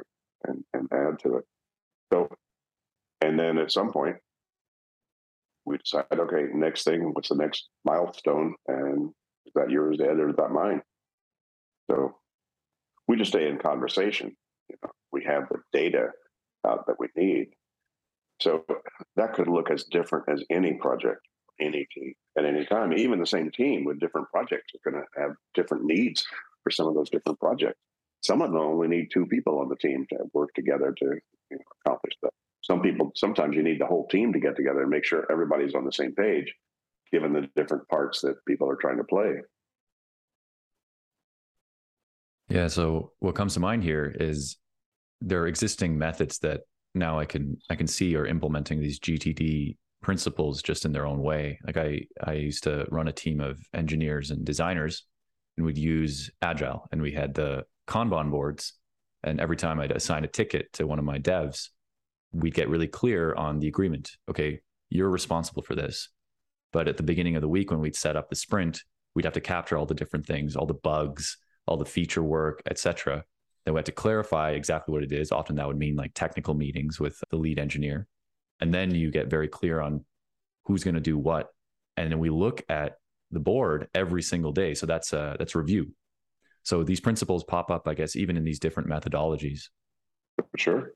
and 0.48 0.64
and 0.74 0.88
add 0.92 1.20
to 1.20 1.36
it. 1.36 1.44
So, 2.12 2.28
and 3.20 3.38
then 3.38 3.58
at 3.58 3.70
some 3.70 3.92
point, 3.92 4.16
we 5.68 5.78
decide, 5.78 6.06
okay, 6.12 6.46
next 6.52 6.84
thing, 6.84 7.10
what's 7.12 7.28
the 7.28 7.36
next 7.36 7.68
milestone, 7.84 8.54
and 8.66 9.10
is 9.46 9.52
that 9.54 9.70
yours, 9.70 9.98
Ed, 10.00 10.18
or 10.18 10.30
is 10.30 10.36
that 10.36 10.50
mine? 10.50 10.82
So, 11.90 12.16
we 13.06 13.16
just 13.16 13.30
stay 13.30 13.48
in 13.48 13.58
conversation. 13.58 14.36
You 14.68 14.76
know, 14.82 14.90
we 15.12 15.24
have 15.24 15.48
the 15.50 15.58
data 15.72 16.10
uh, 16.64 16.76
that 16.86 16.96
we 16.98 17.08
need. 17.16 17.48
So 18.40 18.64
that 19.16 19.34
could 19.34 19.48
look 19.48 19.70
as 19.70 19.84
different 19.84 20.26
as 20.28 20.44
any 20.50 20.74
project, 20.74 21.20
any 21.60 21.86
team 21.92 22.14
at 22.36 22.44
any 22.44 22.64
time. 22.66 22.92
Even 22.92 23.18
the 23.18 23.26
same 23.26 23.50
team 23.50 23.84
with 23.84 23.98
different 23.98 24.28
projects 24.28 24.72
are 24.74 24.90
going 24.90 25.02
to 25.02 25.20
have 25.20 25.32
different 25.54 25.84
needs 25.84 26.24
for 26.62 26.70
some 26.70 26.86
of 26.86 26.94
those 26.94 27.10
different 27.10 27.40
projects. 27.40 27.80
Some 28.20 28.42
of 28.42 28.52
them 28.52 28.60
only 28.60 28.88
need 28.88 29.08
two 29.12 29.26
people 29.26 29.58
on 29.58 29.68
the 29.68 29.76
team 29.76 30.06
to 30.10 30.18
work 30.32 30.50
together 30.54 30.94
to 30.96 31.04
you 31.50 31.56
know, 31.56 31.64
accomplish 31.84 32.14
that. 32.22 32.32
Some 32.62 32.82
people, 32.82 33.12
sometimes 33.14 33.56
you 33.56 33.62
need 33.62 33.80
the 33.80 33.86
whole 33.86 34.06
team 34.08 34.32
to 34.32 34.40
get 34.40 34.56
together 34.56 34.82
and 34.82 34.90
make 34.90 35.04
sure 35.04 35.26
everybody's 35.30 35.74
on 35.74 35.84
the 35.84 35.92
same 35.92 36.14
page, 36.14 36.52
given 37.12 37.32
the 37.32 37.48
different 37.56 37.88
parts 37.88 38.20
that 38.22 38.44
people 38.46 38.68
are 38.68 38.76
trying 38.76 38.98
to 38.98 39.04
play. 39.04 39.36
Yeah. 42.48 42.68
So 42.68 43.12
what 43.18 43.34
comes 43.34 43.54
to 43.54 43.60
mind 43.60 43.82
here 43.82 44.14
is 44.18 44.56
there 45.20 45.42
are 45.42 45.46
existing 45.46 45.98
methods 45.98 46.38
that 46.38 46.62
now 46.94 47.18
I 47.18 47.26
can 47.26 47.58
I 47.68 47.74
can 47.74 47.86
see 47.86 48.16
are 48.16 48.26
implementing 48.26 48.80
these 48.80 48.98
GTD 48.98 49.76
principles 50.02 50.62
just 50.62 50.84
in 50.84 50.92
their 50.92 51.06
own 51.06 51.20
way. 51.20 51.58
Like 51.64 51.76
I 51.76 52.02
I 52.24 52.32
used 52.34 52.64
to 52.64 52.86
run 52.90 53.08
a 53.08 53.12
team 53.12 53.40
of 53.40 53.60
engineers 53.74 54.30
and 54.30 54.44
designers 54.44 55.04
and 55.56 55.66
we'd 55.66 55.78
use 55.78 56.30
agile 56.40 56.88
and 56.92 57.02
we 57.02 57.12
had 57.12 57.34
the 57.34 57.64
Kanban 57.86 58.30
boards 58.30 58.74
and 59.22 59.40
every 59.40 59.56
time 59.56 59.80
I'd 59.80 59.92
assign 59.92 60.24
a 60.24 60.28
ticket 60.28 60.72
to 60.74 60.86
one 60.86 60.98
of 60.98 61.04
my 61.04 61.18
devs, 61.18 61.70
we'd 62.32 62.54
get 62.54 62.68
really 62.68 62.88
clear 62.88 63.34
on 63.34 63.58
the 63.58 63.68
agreement. 63.68 64.12
Okay, 64.28 64.60
you're 64.90 65.10
responsible 65.10 65.62
for 65.62 65.74
this. 65.74 66.08
But 66.72 66.88
at 66.88 66.96
the 66.96 67.02
beginning 67.02 67.36
of 67.36 67.42
the 67.42 67.48
week 67.48 67.70
when 67.70 67.80
we'd 67.80 67.96
set 67.96 68.16
up 68.16 68.28
the 68.28 68.36
sprint, 68.36 68.82
we'd 69.14 69.24
have 69.24 69.34
to 69.34 69.40
capture 69.40 69.76
all 69.76 69.86
the 69.86 69.94
different 69.94 70.26
things, 70.26 70.54
all 70.54 70.66
the 70.66 70.74
bugs, 70.74 71.38
all 71.66 71.76
the 71.76 71.84
feature 71.84 72.22
work, 72.22 72.62
etc. 72.66 73.24
Then 73.64 73.74
we 73.74 73.78
had 73.78 73.86
to 73.86 73.92
clarify 73.92 74.52
exactly 74.52 74.92
what 74.92 75.02
it 75.02 75.12
is. 75.12 75.32
Often 75.32 75.56
that 75.56 75.66
would 75.66 75.78
mean 75.78 75.96
like 75.96 76.12
technical 76.14 76.54
meetings 76.54 77.00
with 77.00 77.22
the 77.30 77.36
lead 77.36 77.58
engineer. 77.58 78.06
And 78.60 78.72
then 78.72 78.94
you 78.94 79.10
get 79.10 79.28
very 79.28 79.48
clear 79.48 79.80
on 79.80 80.04
who's 80.64 80.84
going 80.84 80.94
to 80.94 81.00
do 81.00 81.16
what. 81.16 81.48
And 81.96 82.10
then 82.10 82.18
we 82.18 82.30
look 82.30 82.62
at 82.68 82.96
the 83.30 83.40
board 83.40 83.88
every 83.94 84.22
single 84.22 84.52
day. 84.52 84.74
So 84.74 84.86
that's 84.86 85.12
a, 85.12 85.36
that's 85.38 85.54
review. 85.54 85.92
So 86.62 86.82
these 86.82 87.00
principles 87.00 87.44
pop 87.44 87.70
up, 87.70 87.88
I 87.88 87.94
guess, 87.94 88.16
even 88.16 88.36
in 88.36 88.44
these 88.44 88.58
different 88.58 88.88
methodologies. 88.88 89.68
Sure. 90.56 90.92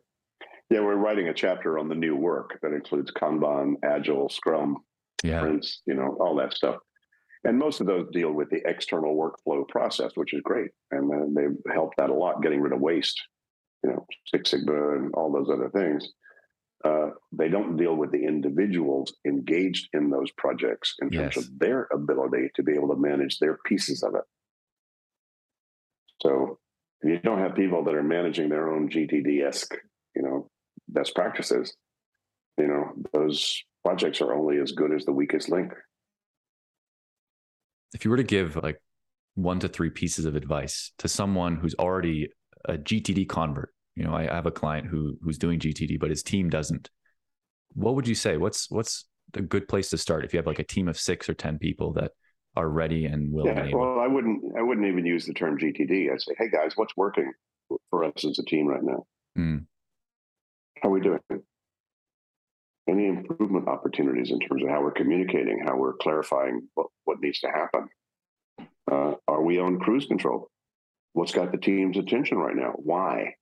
Yeah, 0.70 0.80
we're 0.80 0.96
writing 0.96 1.28
a 1.28 1.34
chapter 1.34 1.78
on 1.78 1.88
the 1.88 1.94
new 1.94 2.16
work 2.16 2.58
that 2.62 2.72
includes 2.72 3.10
Kanban, 3.12 3.74
Agile, 3.84 4.28
Scrum, 4.30 4.78
yeah. 5.22 5.40
sprints, 5.40 5.82
you 5.86 5.94
know, 5.94 6.16
all 6.20 6.34
that 6.36 6.54
stuff. 6.54 6.76
And 7.44 7.58
most 7.58 7.80
of 7.80 7.86
those 7.86 8.06
deal 8.12 8.32
with 8.32 8.50
the 8.50 8.62
external 8.64 9.16
workflow 9.16 9.68
process, 9.68 10.12
which 10.14 10.32
is 10.32 10.40
great. 10.42 10.70
And 10.90 11.36
they've 11.36 11.74
helped 11.74 11.96
that 11.98 12.10
a 12.10 12.14
lot, 12.14 12.42
getting 12.42 12.60
rid 12.60 12.72
of 12.72 12.80
waste, 12.80 13.20
you 13.82 13.90
know, 13.90 14.06
Six 14.26 14.50
Sigma 14.50 14.96
and 14.96 15.12
all 15.14 15.32
those 15.32 15.50
other 15.52 15.68
things. 15.70 16.08
Uh, 16.84 17.10
they 17.30 17.48
don't 17.48 17.76
deal 17.76 17.94
with 17.94 18.10
the 18.10 18.24
individuals 18.24 19.14
engaged 19.26 19.88
in 19.92 20.10
those 20.10 20.30
projects 20.32 20.96
in 21.00 21.10
terms 21.10 21.36
of 21.36 21.44
their 21.58 21.88
ability 21.92 22.50
to 22.56 22.62
be 22.62 22.72
able 22.72 22.88
to 22.88 22.96
manage 22.96 23.38
their 23.38 23.58
pieces 23.66 24.02
of 24.02 24.14
it. 24.16 24.24
So 26.20 26.58
if 27.02 27.10
you 27.10 27.18
don't 27.18 27.38
have 27.38 27.54
people 27.54 27.84
that 27.84 27.94
are 27.94 28.02
managing 28.02 28.48
their 28.48 28.68
own 28.68 28.88
GTD 28.88 29.46
esque, 29.46 29.74
you 30.16 30.22
know, 30.22 30.50
best 30.92 31.14
practices, 31.14 31.74
you 32.58 32.66
know, 32.66 32.92
those 33.12 33.62
projects 33.84 34.20
are 34.20 34.34
only 34.34 34.58
as 34.58 34.72
good 34.72 34.92
as 34.92 35.04
the 35.04 35.12
weakest 35.12 35.48
link 35.48 35.72
if 37.94 38.04
you 38.04 38.10
were 38.10 38.16
to 38.16 38.22
give 38.22 38.56
like 38.56 38.80
one 39.34 39.58
to 39.60 39.68
three 39.68 39.90
pieces 39.90 40.24
of 40.24 40.36
advice 40.36 40.92
to 40.98 41.08
someone 41.08 41.56
who's 41.56 41.74
already 41.78 42.28
a 42.66 42.74
GTD 42.74 43.28
convert, 43.28 43.70
you 43.94 44.04
know, 44.04 44.14
I 44.14 44.24
have 44.24 44.46
a 44.46 44.50
client 44.50 44.86
who 44.86 45.16
who's 45.22 45.38
doing 45.38 45.58
GTD, 45.58 45.98
but 45.98 46.10
his 46.10 46.22
team 46.22 46.48
doesn't. 46.48 46.90
What 47.74 47.94
would 47.94 48.08
you 48.08 48.14
say? 48.14 48.36
What's 48.36 48.70
what's 48.70 49.06
a 49.34 49.42
good 49.42 49.68
place 49.68 49.90
to 49.90 49.98
start 49.98 50.24
if 50.24 50.32
you 50.32 50.38
have 50.38 50.46
like 50.46 50.58
a 50.58 50.64
team 50.64 50.88
of 50.88 50.98
six 50.98 51.28
or 51.28 51.34
ten 51.34 51.58
people 51.58 51.92
that 51.94 52.12
are 52.56 52.68
ready 52.68 53.06
and 53.06 53.32
willing? 53.32 53.56
Yeah, 53.56 53.74
well, 53.74 54.00
I 54.00 54.06
wouldn't 54.06 54.42
I 54.56 54.62
wouldn't 54.62 54.86
even 54.86 55.06
use 55.06 55.26
the 55.26 55.34
term 55.34 55.58
GTD. 55.58 56.12
I'd 56.12 56.20
say, 56.20 56.34
hey 56.38 56.50
guys, 56.50 56.72
what's 56.76 56.96
working 56.96 57.32
for 57.90 58.04
us 58.04 58.24
as 58.24 58.38
a 58.38 58.44
team 58.44 58.66
right 58.66 58.82
now? 58.82 59.06
Mm. 59.38 59.66
How 60.82 60.88
are 60.88 60.92
we 60.92 61.00
doing? 61.00 61.20
any 62.88 63.06
improvement 63.06 63.68
opportunities 63.68 64.30
in 64.30 64.40
terms 64.40 64.62
of 64.62 64.68
how 64.68 64.82
we're 64.82 64.90
communicating, 64.90 65.62
how 65.64 65.76
we're 65.76 65.94
clarifying 65.94 66.68
what, 66.74 66.88
what 67.04 67.20
needs 67.20 67.40
to 67.40 67.48
happen. 67.48 67.88
Uh, 68.90 69.14
are 69.28 69.42
we 69.42 69.58
on 69.58 69.78
cruise 69.78 70.06
control? 70.06 70.50
What's 71.12 71.32
got 71.32 71.52
the 71.52 71.58
team's 71.58 71.96
attention 71.96 72.38
right 72.38 72.56
now? 72.56 72.72
Why? 72.76 73.34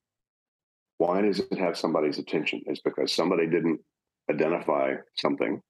Why 0.99 1.23
does 1.23 1.41
it 1.41 1.59
have 1.59 1.79
somebody's 1.79 2.19
attention? 2.19 2.63
It's 2.67 2.83
because 2.83 3.13
somebody 3.13 3.47
didn't 3.47 3.81
identify 4.31 4.97
something, 5.17 5.63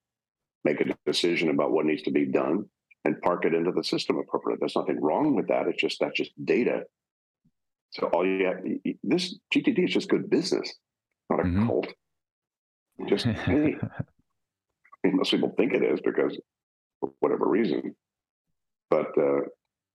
make 0.64 0.80
a 0.80 0.92
decision 1.06 1.50
about 1.50 1.70
what 1.70 1.86
needs 1.86 2.02
to 2.02 2.10
be 2.10 2.26
done, 2.26 2.64
and 3.04 3.20
park 3.22 3.44
it 3.44 3.54
into 3.54 3.70
the 3.70 3.84
system 3.84 4.18
appropriately. 4.18 4.58
There's 4.60 4.76
nothing 4.76 5.00
wrong 5.00 5.36
with 5.36 5.48
that. 5.48 5.68
It's 5.68 5.80
just 5.80 6.00
that's 6.00 6.16
just 6.16 6.32
data. 6.44 6.82
So 7.92 8.08
all 8.08 8.26
you 8.26 8.44
have, 8.46 8.58
this 9.02 9.38
GTD 9.54 9.86
is 9.86 9.94
just 9.94 10.08
good 10.08 10.28
business, 10.28 10.74
not 11.30 11.40
a 11.40 11.44
mm-hmm. 11.44 11.66
cult. 11.66 11.86
Just 13.08 13.24
hey, 13.24 13.76
most 15.04 15.30
people 15.30 15.54
think 15.56 15.72
it 15.72 15.82
is 15.82 16.00
because 16.00 16.38
for 17.00 17.10
whatever 17.20 17.48
reason, 17.48 17.94
but 18.90 19.16
uh, 19.16 19.40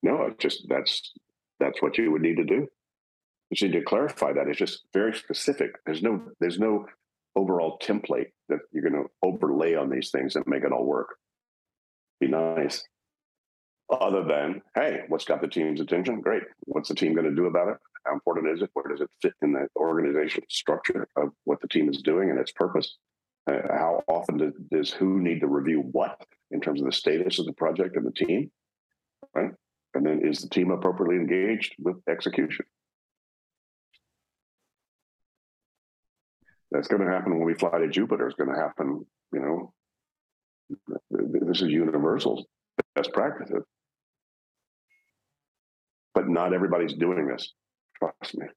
no, 0.01 0.23
it's 0.23 0.41
just 0.41 0.65
that's 0.67 1.13
that's 1.59 1.81
what 1.81 1.97
you 1.97 2.11
would 2.11 2.21
need 2.21 2.38
to 2.38 2.43
do. 2.43 2.67
You 3.51 3.67
need 3.67 3.73
to 3.73 3.86
clarify 3.86 4.33
that. 4.33 4.47
It's 4.47 4.57
just 4.57 4.83
very 4.93 5.13
specific. 5.13 5.75
There's 5.86 6.01
no 6.01 6.21
there's 6.39 6.57
no 6.57 6.88
overall 7.36 7.77
template 7.79 8.31
that 8.49 8.59
you're 8.71 8.89
going 8.89 9.03
to 9.03 9.09
overlay 9.21 9.75
on 9.75 9.89
these 9.89 10.09
things 10.09 10.36
and 10.36 10.47
make 10.47 10.63
it 10.63 10.71
all 10.71 10.86
work. 10.86 11.17
Be 12.19 12.27
nice. 12.27 12.83
Other 13.89 14.23
than, 14.23 14.61
hey, 14.73 15.01
what's 15.09 15.25
got 15.25 15.41
the 15.41 15.47
team's 15.47 15.79
attention? 15.79 16.19
Great. 16.21 16.43
What's 16.61 16.89
the 16.89 16.95
team 16.95 17.13
going 17.13 17.29
to 17.29 17.36
do 17.36 17.45
about 17.45 17.67
it? 17.67 17.77
How 18.03 18.13
important 18.13 18.49
is 18.49 18.61
it? 18.61 18.71
Where 18.73 18.88
does 18.88 19.01
it 19.01 19.09
fit 19.21 19.33
in 19.43 19.53
the 19.53 19.67
organizational 19.75 20.47
structure 20.49 21.07
of 21.15 21.29
what 21.43 21.61
the 21.61 21.67
team 21.67 21.89
is 21.89 22.01
doing 22.01 22.29
and 22.29 22.39
its 22.39 22.51
purpose? 22.51 22.97
Uh, 23.47 23.61
how 23.69 24.01
often 24.07 24.38
does, 24.38 24.53
does 24.71 24.91
who 24.91 25.21
need 25.21 25.39
to 25.41 25.47
review 25.47 25.81
what 25.91 26.19
in 26.49 26.59
terms 26.59 26.81
of 26.81 26.88
the 26.88 26.91
status 26.91 27.38
of 27.38 27.45
the 27.45 27.53
project 27.53 27.95
and 27.95 28.05
the 28.05 28.11
team? 28.11 28.49
Right. 29.36 29.51
And 29.93 30.05
then 30.05 30.21
is 30.27 30.41
the 30.41 30.49
team 30.49 30.71
appropriately 30.71 31.17
engaged 31.17 31.75
with 31.79 31.97
execution? 32.09 32.65
That's 36.71 36.88
going 36.88 37.03
to 37.03 37.11
happen 37.11 37.38
when 37.38 37.45
we 37.45 37.53
fly 37.53 37.77
to 37.77 37.88
Jupiter. 37.88 38.27
It's 38.27 38.36
going 38.36 38.53
to 38.53 38.59
happen, 38.59 39.05
you 39.31 39.39
know, 39.39 39.73
this 41.11 41.61
is 41.61 41.69
universal 41.69 42.47
best 42.95 43.13
practices. 43.13 43.63
But 46.16 46.28
not 46.28 46.53
everybody's 46.53 46.93
doing 46.93 47.28
this. 47.28 47.53
Trust 47.99 48.38
me. 48.38 48.47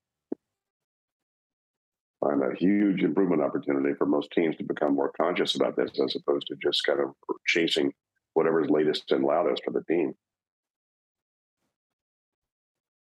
I'm 2.25 2.43
a 2.43 2.55
huge 2.55 3.03
improvement 3.03 3.43
opportunity 3.43 3.95
for 3.97 4.07
most 4.07 4.31
teams 4.33 4.57
to 4.57 4.65
become 4.65 4.95
more 4.95 5.13
conscious 5.13 5.55
about 5.55 5.77
this 5.77 5.91
as 6.03 6.17
opposed 6.17 6.47
to 6.49 6.57
just 6.63 6.85
kind 6.85 7.01
of 7.01 7.11
chasing 7.47 7.93
whatever's 8.35 8.71
latest 8.71 9.13
and 9.13 9.25
loudest 9.25 9.63
for 9.65 9.73
the 9.73 9.85
team. 9.85 10.15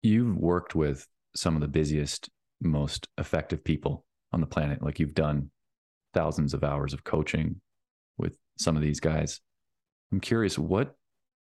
You've 0.02 0.36
worked 0.36 0.74
with 0.74 1.06
some 1.36 1.54
of 1.54 1.60
the 1.60 1.68
busiest, 1.68 2.28
most 2.60 3.08
effective 3.18 3.64
people 3.64 4.04
on 4.32 4.40
the 4.40 4.46
planet. 4.46 4.82
Like 4.82 4.98
you've 4.98 5.14
done 5.14 5.50
thousands 6.12 6.54
of 6.54 6.64
hours 6.64 6.92
of 6.92 7.04
coaching 7.04 7.60
with 8.18 8.36
some 8.58 8.76
of 8.76 8.82
these 8.82 9.00
guys. 9.00 9.40
I'm 10.12 10.20
curious 10.20 10.58
what 10.58 10.94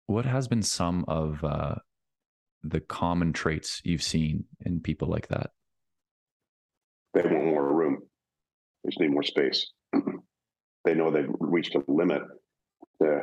what 0.06 0.24
has 0.24 0.48
been 0.48 0.62
some 0.62 1.04
of 1.08 1.42
uh, 1.44 1.76
the 2.62 2.80
common 2.80 3.32
traits 3.32 3.80
you've 3.84 4.02
seen 4.02 4.44
in 4.64 4.80
people 4.80 5.08
like 5.08 5.28
that? 5.28 5.50
They 7.14 7.22
want 7.22 7.44
more 7.44 7.72
room. 7.72 8.02
They 8.82 8.90
just 8.90 9.00
need 9.00 9.10
more 9.10 9.22
space. 9.22 9.70
they 10.84 10.94
know 10.94 11.10
they've 11.10 11.28
reached 11.40 11.74
a 11.74 11.82
limit. 11.88 12.22
To, 13.00 13.22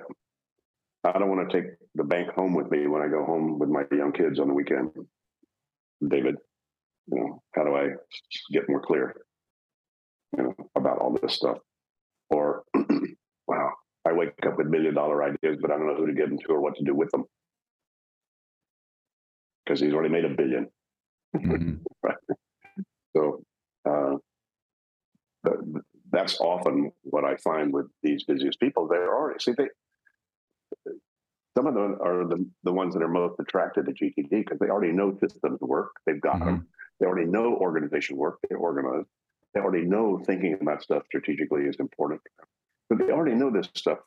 I 1.03 1.17
don't 1.17 1.29
want 1.29 1.49
to 1.49 1.61
take 1.61 1.71
the 1.95 2.03
bank 2.03 2.29
home 2.29 2.53
with 2.53 2.69
me 2.69 2.87
when 2.87 3.01
I 3.01 3.07
go 3.07 3.25
home 3.25 3.59
with 3.59 3.69
my 3.69 3.83
young 3.91 4.11
kids 4.11 4.39
on 4.39 4.47
the 4.47 4.53
weekend. 4.53 4.91
David, 6.07 6.35
you 7.07 7.19
know, 7.19 7.41
how 7.55 7.63
do 7.63 7.75
I 7.75 7.87
get 8.51 8.69
more 8.69 8.81
clear, 8.81 9.15
you 10.37 10.43
know, 10.43 10.55
about 10.75 10.99
all 10.99 11.17
this 11.21 11.35
stuff? 11.35 11.57
Or, 12.29 12.63
wow, 13.47 13.71
I 14.05 14.13
wake 14.13 14.31
up 14.45 14.57
with 14.57 14.67
million 14.67 14.93
dollar 14.93 15.23
ideas, 15.23 15.57
but 15.61 15.71
I 15.71 15.77
don't 15.77 15.87
know 15.87 15.95
who 15.95 16.07
to 16.07 16.13
give 16.13 16.29
them 16.29 16.37
to 16.37 16.53
or 16.53 16.61
what 16.61 16.75
to 16.75 16.83
do 16.83 16.93
with 16.93 17.09
them 17.11 17.25
because 19.69 19.79
he's 19.79 19.93
already 19.93 20.09
made 20.09 20.25
a 20.25 20.29
1000000000 20.29 20.67
mm-hmm. 21.37 21.75
right? 22.03 22.15
So 23.15 23.43
uh, 23.87 24.15
that's 26.11 26.39
often 26.41 26.91
what 27.03 27.23
I 27.23 27.35
find 27.37 27.71
with 27.71 27.85
these 28.01 28.23
busiest 28.23 28.59
people. 28.59 28.87
They're 28.87 29.15
already 29.15 29.39
see 29.39 29.53
they. 29.55 29.67
Some 31.57 31.67
of 31.67 31.73
them 31.73 31.97
are 32.01 32.27
the, 32.27 32.45
the 32.63 32.71
ones 32.71 32.93
that 32.93 33.03
are 33.03 33.09
most 33.09 33.35
attracted 33.39 33.85
to 33.85 33.91
GTD 33.91 34.29
because 34.29 34.59
they 34.59 34.69
already 34.69 34.93
know 34.93 35.17
systems 35.19 35.59
work. 35.61 35.91
They've 36.05 36.21
got 36.21 36.35
mm-hmm. 36.37 36.45
them. 36.45 36.67
They 36.99 37.05
already 37.05 37.29
know 37.29 37.55
organization 37.55 38.17
work. 38.17 38.39
They're 38.47 38.57
organized. 38.57 39.07
They 39.53 39.61
already 39.61 39.85
know 39.85 40.21
thinking 40.25 40.57
about 40.59 40.83
stuff 40.83 41.03
strategically 41.07 41.63
is 41.63 41.75
important. 41.79 42.21
But 42.89 42.99
they 42.99 43.11
already 43.11 43.35
know 43.35 43.49
this 43.49 43.69
stuff 43.75 43.99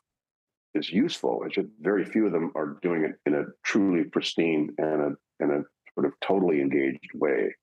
is 0.73 0.89
useful. 0.89 1.43
It's 1.45 1.55
just 1.55 1.67
very 1.79 2.05
few 2.05 2.25
of 2.25 2.31
them 2.31 2.51
are 2.55 2.77
doing 2.81 3.03
it 3.03 3.15
in 3.25 3.35
a 3.35 3.45
truly 3.63 4.03
pristine 4.05 4.73
and 4.77 5.01
a 5.01 5.15
in 5.43 5.51
a 5.51 5.61
sort 5.93 6.05
of 6.05 6.13
totally 6.21 6.61
engaged 6.61 7.09
way. 7.13 7.53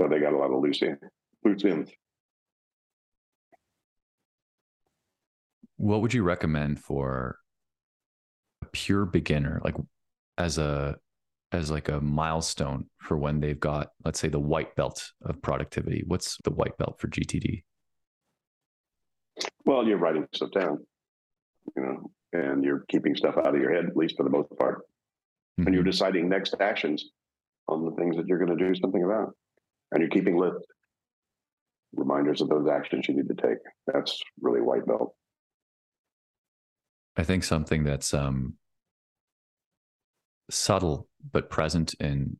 So 0.00 0.08
they 0.08 0.20
got 0.20 0.32
a 0.32 0.36
lot 0.36 0.52
of 0.52 0.62
loose 0.62 0.82
ends. 0.82 1.00
Loose 1.44 1.64
ends. 1.64 1.90
What 5.76 6.02
would 6.02 6.14
you 6.14 6.22
recommend 6.22 6.80
for 6.80 7.38
a 8.62 8.66
pure 8.66 9.04
beginner, 9.04 9.60
like 9.64 9.76
as 10.36 10.58
a 10.58 10.96
as 11.52 11.70
like 11.70 11.88
a 11.88 12.00
milestone 12.00 12.86
for 12.98 13.16
when 13.16 13.40
they've 13.40 13.58
got, 13.58 13.88
let's 14.04 14.20
say, 14.20 14.28
the 14.28 14.38
white 14.38 14.74
belt 14.76 15.10
of 15.24 15.40
productivity? 15.40 16.04
What's 16.06 16.36
the 16.44 16.50
white 16.50 16.76
belt 16.76 16.96
for 16.98 17.08
GTD? 17.08 17.62
Well, 19.64 19.86
you're 19.86 19.98
writing 19.98 20.26
stuff 20.34 20.50
down, 20.50 20.84
you 21.76 21.82
know, 21.82 22.10
and 22.32 22.64
you're 22.64 22.84
keeping 22.88 23.14
stuff 23.14 23.36
out 23.38 23.54
of 23.54 23.60
your 23.60 23.72
head, 23.72 23.86
at 23.86 23.96
least 23.96 24.16
for 24.16 24.24
the 24.24 24.30
most 24.30 24.50
part. 24.58 24.82
Mm-hmm. 25.58 25.66
And 25.66 25.74
you're 25.74 25.82
mm-hmm. 25.82 25.90
deciding 25.90 26.28
next 26.28 26.54
actions 26.60 27.04
on 27.66 27.84
the 27.84 27.92
things 27.92 28.16
that 28.16 28.26
you're 28.26 28.38
going 28.38 28.56
to 28.56 28.64
do 28.64 28.74
something 28.74 29.02
about. 29.02 29.34
And 29.90 30.00
you're 30.00 30.10
keeping 30.10 30.36
lists, 30.36 30.66
reminders 31.94 32.40
of 32.40 32.48
those 32.48 32.68
actions 32.68 33.06
you 33.08 33.16
need 33.16 33.28
to 33.28 33.34
take. 33.34 33.58
That's 33.86 34.20
really 34.40 34.60
white 34.60 34.86
belt. 34.86 35.14
I 37.16 37.24
think 37.24 37.42
something 37.42 37.82
that's 37.82 38.14
um, 38.14 38.54
subtle 40.50 41.08
but 41.32 41.50
present 41.50 41.94
in 41.98 42.38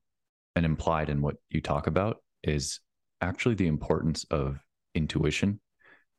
and 0.54 0.64
implied 0.64 1.08
in 1.08 1.20
what 1.20 1.36
you 1.50 1.60
talk 1.60 1.86
about 1.86 2.18
is 2.42 2.80
actually 3.20 3.54
the 3.54 3.66
importance 3.66 4.24
of 4.30 4.58
intuition. 4.94 5.60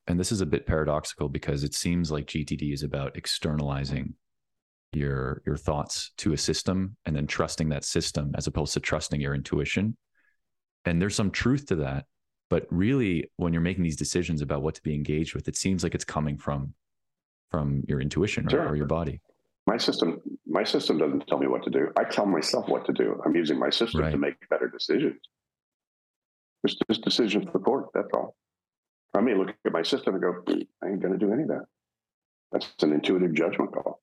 And 0.08 0.20
this 0.20 0.32
is 0.32 0.41
a 0.41 0.45
bit 0.45 0.66
paradoxical 0.66 1.30
because 1.30 1.64
it 1.64 1.74
seems 1.74 2.12
like 2.12 2.26
GTD 2.26 2.74
is 2.74 2.84
about 2.84 3.16
externalizing 3.16 4.16
your 4.94 5.42
your 5.46 5.58
thoughts 5.58 6.12
to 6.18 6.34
a 6.34 6.38
system 6.38 6.96
and 7.06 7.16
then 7.16 7.28
trusting 7.28 7.70
that 7.70 7.86
system 7.86 8.32
as 8.36 8.48
opposed 8.48 8.74
to 8.74 8.80
trusting 8.80 9.22
your 9.22 9.36
intuition. 9.36 9.96
And 10.86 11.02
there's 11.02 11.16
some 11.16 11.32
truth 11.32 11.68
to 11.68 11.76
that, 11.78 12.06
but 12.50 12.66
really 12.70 13.30
when 13.38 13.54
you're 13.54 13.62
making 13.62 13.84
these 13.84 13.98
decisions 13.98 14.42
about 14.42 14.62
what 14.62 14.76
to 14.76 14.82
be 14.82 14.96
engaged 14.96 15.36
with, 15.36 15.48
it 15.48 15.58
seems 15.58 15.84
like 15.84 15.96
it's 15.96 16.06
coming 16.06 16.38
from 16.38 16.74
from 17.52 17.84
your 17.88 18.00
intuition 18.00 18.46
or, 18.48 18.50
sure. 18.50 18.68
or 18.68 18.76
your 18.76 18.86
body. 18.86 19.22
My 19.68 19.78
system, 19.78 20.20
my 20.48 20.64
system 20.64 20.98
doesn't 20.98 21.28
tell 21.28 21.38
me 21.38 21.48
what 21.48 21.64
to 21.64 21.70
do. 21.70 21.92
I 21.96 22.04
tell 22.04 22.26
myself 22.26 22.68
what 22.68 22.86
to 22.86 22.94
do. 22.94 23.22
I'm 23.26 23.36
using 23.36 23.60
my 23.60 23.70
system 23.70 24.02
right. 24.02 24.12
to 24.12 24.18
make 24.18 24.36
better 24.50 24.68
decisions. 24.68 25.20
It's 26.64 26.76
just 26.90 27.04
decision 27.04 27.48
support. 27.52 27.88
That's 27.94 28.08
all. 28.14 28.36
I 29.16 29.22
may 29.22 29.36
look 29.36 29.50
at 29.66 29.72
my 29.72 29.84
system 29.84 30.16
and 30.16 30.24
go, 30.24 30.34
I 30.48 30.88
ain't 30.88 31.02
going 31.02 31.14
to 31.14 31.20
do 31.20 31.32
any 31.32 31.44
of 31.44 31.50
that. 31.50 31.66
That's 32.52 32.68
an 32.82 32.94
intuitive 32.94 33.34
judgment 33.34 33.72
call. 33.74 34.02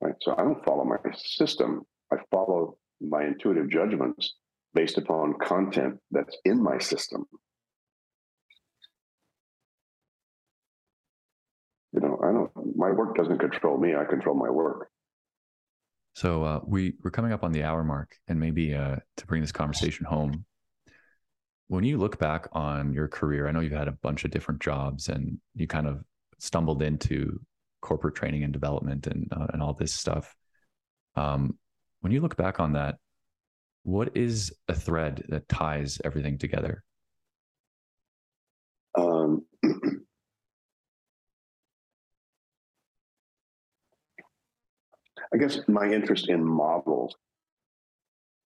Right. 0.00 0.14
So 0.20 0.34
I 0.36 0.42
don't 0.42 0.64
follow 0.64 0.84
my 0.84 0.96
system. 1.16 1.82
I 2.12 2.16
follow 2.30 2.76
my 3.00 3.24
intuitive 3.24 3.68
judgments 3.68 4.34
based 4.74 4.98
upon 4.98 5.34
content 5.40 5.98
that's 6.10 6.36
in 6.44 6.62
my 6.62 6.78
system. 6.78 7.26
you 11.92 12.08
know, 12.08 12.18
I 12.22 12.32
don't, 12.32 12.76
my 12.76 12.90
work 12.90 13.16
doesn't 13.16 13.38
control 13.38 13.78
me. 13.78 13.94
I 13.94 14.04
control 14.04 14.36
my 14.36 14.50
work. 14.50 14.88
So 16.14 16.42
uh, 16.42 16.60
we 16.66 16.94
we're 17.02 17.10
coming 17.10 17.32
up 17.32 17.44
on 17.44 17.52
the 17.52 17.62
hour 17.62 17.84
mark, 17.84 18.16
and 18.26 18.40
maybe 18.40 18.74
uh, 18.74 18.96
to 19.16 19.26
bring 19.26 19.40
this 19.40 19.52
conversation 19.52 20.04
home, 20.04 20.44
when 21.68 21.84
you 21.84 21.96
look 21.96 22.18
back 22.18 22.48
on 22.52 22.92
your 22.92 23.08
career, 23.08 23.46
I 23.46 23.52
know 23.52 23.60
you've 23.60 23.72
had 23.72 23.88
a 23.88 23.98
bunch 24.02 24.24
of 24.24 24.30
different 24.30 24.60
jobs, 24.60 25.08
and 25.08 25.38
you 25.54 25.66
kind 25.66 25.86
of 25.86 26.02
stumbled 26.38 26.82
into 26.82 27.40
corporate 27.80 28.14
training 28.14 28.44
and 28.44 28.52
development 28.52 29.06
and 29.06 29.28
uh, 29.32 29.46
and 29.52 29.62
all 29.62 29.74
this 29.74 29.92
stuff. 29.94 30.34
Um, 31.16 31.58
when 32.00 32.12
you 32.12 32.20
look 32.20 32.36
back 32.36 32.60
on 32.60 32.72
that, 32.74 32.96
what 33.82 34.16
is 34.16 34.52
a 34.68 34.74
thread 34.74 35.24
that 35.28 35.48
ties 35.48 36.00
everything 36.04 36.38
together? 36.38 36.84
Um, 38.96 39.44
I 45.32 45.36
guess 45.36 45.58
my 45.68 45.86
interest 45.86 46.28
in 46.28 46.44
models 46.44 47.14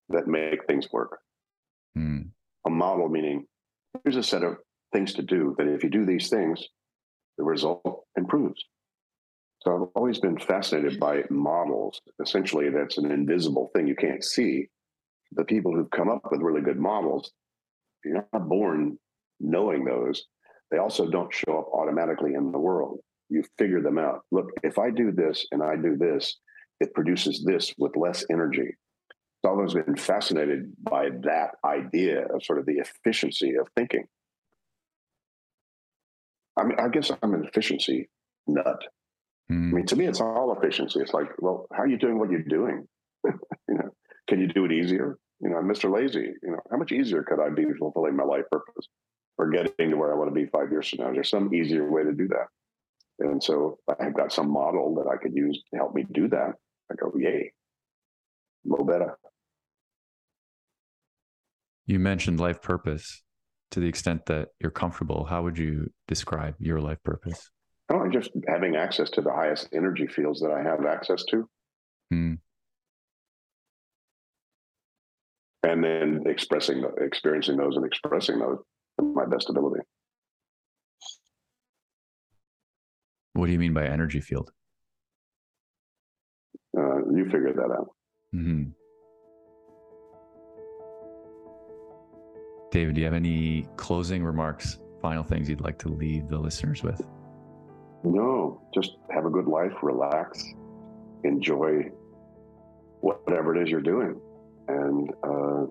that 0.09 0.27
make 0.27 0.65
things 0.65 0.87
work. 0.91 1.19
Mm. 1.97 2.29
A 2.65 2.69
model 2.69 3.09
meaning 3.09 3.45
here's 4.03 4.15
a 4.15 4.23
set 4.23 4.43
of 4.43 4.57
things 4.91 5.13
to 5.13 5.21
do 5.21 5.55
that 5.57 5.67
if 5.67 5.83
you 5.83 5.89
do 5.89 6.05
these 6.05 6.29
things, 6.29 6.63
the 7.37 7.43
result 7.43 8.05
improves. 8.17 8.63
So 9.63 9.73
I've 9.73 9.89
always 9.95 10.19
been 10.19 10.37
fascinated 10.37 10.99
by 10.99 11.23
models. 11.29 12.01
Essentially, 12.21 12.69
that's 12.69 12.97
an 12.97 13.11
invisible 13.11 13.71
thing 13.73 13.87
you 13.87 13.95
can't 13.95 14.23
see. 14.23 14.67
The 15.31 15.45
people 15.45 15.73
who've 15.73 15.89
come 15.89 16.09
up 16.09 16.27
with 16.29 16.41
really 16.41 16.61
good 16.61 16.79
models, 16.79 17.31
you're 18.03 18.27
not 18.33 18.49
born 18.49 18.99
knowing 19.39 19.85
those. 19.85 20.25
They 20.69 20.79
also 20.79 21.09
don't 21.09 21.33
show 21.33 21.59
up 21.59 21.69
automatically 21.73 22.33
in 22.33 22.51
the 22.51 22.59
world. 22.59 22.99
You 23.29 23.43
figure 23.57 23.81
them 23.81 23.97
out. 23.97 24.23
Look, 24.31 24.49
if 24.63 24.77
I 24.77 24.89
do 24.89 25.13
this 25.13 25.47
and 25.51 25.63
I 25.63 25.77
do 25.77 25.95
this, 25.95 26.37
it 26.81 26.93
produces 26.93 27.45
this 27.45 27.73
with 27.77 27.95
less 27.95 28.25
energy. 28.29 28.75
So 29.41 29.51
I've 29.51 29.57
always 29.57 29.73
been 29.73 29.95
fascinated 29.95 30.73
by 30.83 31.09
that 31.23 31.51
idea 31.63 32.25
of 32.33 32.43
sort 32.43 32.59
of 32.59 32.65
the 32.65 32.79
efficiency 32.79 33.55
of 33.55 33.69
thinking. 33.77 34.03
I 36.57 36.63
mean, 36.63 36.77
I 36.79 36.89
guess 36.89 37.11
I'm 37.21 37.33
an 37.33 37.45
efficiency 37.45 38.09
nut. 38.45 38.83
Mm. 39.53 39.69
I 39.69 39.75
mean, 39.75 39.85
to 39.85 39.95
me, 39.95 40.07
it's 40.07 40.21
all 40.21 40.55
efficiency. 40.57 40.99
It's 40.99 41.13
like, 41.13 41.27
well, 41.39 41.67
how 41.71 41.83
are 41.83 41.87
you 41.87 41.97
doing 41.97 42.17
what 42.17 42.31
you're 42.31 42.41
doing? 42.41 42.87
you 43.25 43.33
know, 43.69 43.89
can 44.27 44.39
you 44.39 44.47
do 44.47 44.65
it 44.65 44.71
easier? 44.71 45.17
You 45.41 45.49
know, 45.49 45.57
I'm 45.57 45.67
Mr. 45.67 45.93
Lazy. 45.93 46.33
You 46.41 46.51
know, 46.51 46.59
how 46.71 46.77
much 46.77 46.91
easier 46.91 47.23
could 47.23 47.39
I 47.39 47.49
be 47.49 47.65
fulfilling 47.77 48.15
my 48.15 48.23
life 48.23 48.45
purpose 48.51 48.87
or 49.37 49.49
getting 49.49 49.91
to 49.91 49.95
where 49.95 50.13
I 50.13 50.17
want 50.17 50.29
to 50.29 50.33
be 50.33 50.47
five 50.47 50.71
years 50.71 50.89
from 50.89 50.99
now? 50.99 51.11
Is 51.11 51.15
there 51.15 51.23
some 51.23 51.53
easier 51.53 51.89
way 51.89 52.03
to 52.03 52.13
do 52.13 52.27
that? 52.29 52.47
And 53.19 53.43
so 53.43 53.77
I've 53.99 54.15
got 54.15 54.31
some 54.31 54.49
model 54.49 54.95
that 54.95 55.09
I 55.09 55.17
could 55.17 55.35
use 55.35 55.61
to 55.71 55.77
help 55.77 55.93
me 55.93 56.05
do 56.11 56.27
that. 56.29 56.53
I 56.91 56.95
go, 56.95 57.13
yay, 57.17 57.51
a 58.65 58.69
little 58.69 58.85
better. 58.85 59.17
You 61.85 61.99
mentioned 61.99 62.39
life 62.39 62.61
purpose. 62.61 63.21
To 63.71 63.79
the 63.79 63.87
extent 63.87 64.27
that 64.27 64.49
you're 64.59 64.69
comfortable, 64.69 65.25
how 65.25 65.41
would 65.41 65.57
you 65.57 65.91
describe 66.07 66.55
your 66.59 66.79
life 66.79 67.01
purpose? 67.03 67.49
Oh, 67.91 68.07
just 68.09 68.31
having 68.47 68.75
access 68.75 69.09
to 69.11 69.21
the 69.21 69.31
highest 69.31 69.69
energy 69.73 70.07
fields 70.07 70.39
that 70.41 70.51
I 70.51 70.63
have 70.63 70.85
access 70.85 71.23
to. 71.29 71.49
Hmm. 72.09 72.33
And 75.63 75.83
then 75.83 76.23
expressing, 76.25 76.83
experiencing 77.01 77.57
those 77.57 77.75
and 77.75 77.85
expressing 77.85 78.39
those 78.39 78.59
to 78.99 79.05
my 79.05 79.25
best 79.25 79.49
ability. 79.49 79.81
What 83.33 83.47
do 83.47 83.51
you 83.51 83.59
mean 83.59 83.73
by 83.73 83.85
energy 83.85 84.21
field? 84.21 84.51
Uh, 86.77 86.97
you 87.13 87.25
figure 87.25 87.53
that 87.53 87.71
out. 87.71 87.89
Mm-hmm. 88.33 88.69
David, 92.71 92.95
do 92.95 93.01
you 93.01 93.05
have 93.05 93.13
any 93.13 93.67
closing 93.77 94.23
remarks, 94.23 94.79
final 95.01 95.23
things 95.23 95.47
you'd 95.47 95.61
like 95.61 95.77
to 95.79 95.89
leave 95.89 96.27
the 96.27 96.37
listeners 96.37 96.81
with? 96.81 97.01
No, 98.03 98.61
just 98.73 98.97
have 99.11 99.25
a 99.25 99.29
good 99.29 99.47
life, 99.47 99.71
relax, 99.81 100.43
enjoy 101.23 101.89
whatever 102.99 103.55
it 103.55 103.63
is 103.63 103.69
you're 103.69 103.81
doing. 103.81 104.19
And, 104.67 105.09
uh, 105.23 105.65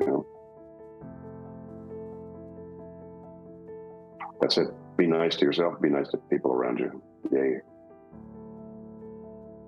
you 0.00 0.06
know, 0.06 0.26
that's 4.40 4.56
it. 4.58 4.68
Be 4.96 5.06
nice 5.06 5.36
to 5.36 5.44
yourself, 5.44 5.80
be 5.80 5.88
nice 5.88 6.08
to 6.10 6.16
people 6.30 6.52
around 6.52 6.78
you. 6.78 7.02
Yay. 7.32 7.60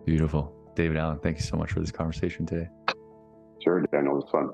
Beautiful. 0.05 0.53
David 0.74 0.97
Allen, 0.97 1.18
thank 1.20 1.38
you 1.38 1.43
so 1.45 1.57
much 1.57 1.72
for 1.72 1.80
this 1.80 1.91
conversation 1.91 2.47
today. 2.47 2.68
Sure, 3.62 3.84
Daniel. 3.93 4.14
It 4.14 4.24
was 4.24 4.30
fun. 4.30 4.51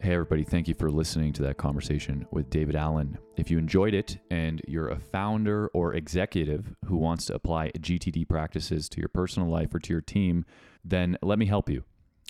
Hey, 0.00 0.12
everybody, 0.12 0.44
thank 0.44 0.68
you 0.68 0.74
for 0.74 0.92
listening 0.92 1.32
to 1.32 1.42
that 1.42 1.56
conversation 1.56 2.24
with 2.30 2.50
David 2.50 2.76
Allen. 2.76 3.18
If 3.36 3.50
you 3.50 3.58
enjoyed 3.58 3.94
it 3.94 4.18
and 4.30 4.62
you're 4.68 4.90
a 4.90 5.00
founder 5.00 5.66
or 5.74 5.92
executive 5.92 6.76
who 6.84 6.96
wants 6.96 7.24
to 7.26 7.34
apply 7.34 7.72
GTD 7.72 8.28
practices 8.28 8.88
to 8.90 9.00
your 9.00 9.08
personal 9.08 9.48
life 9.48 9.74
or 9.74 9.80
to 9.80 9.92
your 9.92 10.00
team, 10.00 10.44
then 10.84 11.18
let 11.20 11.36
me 11.36 11.46
help 11.46 11.68
you. 11.68 11.82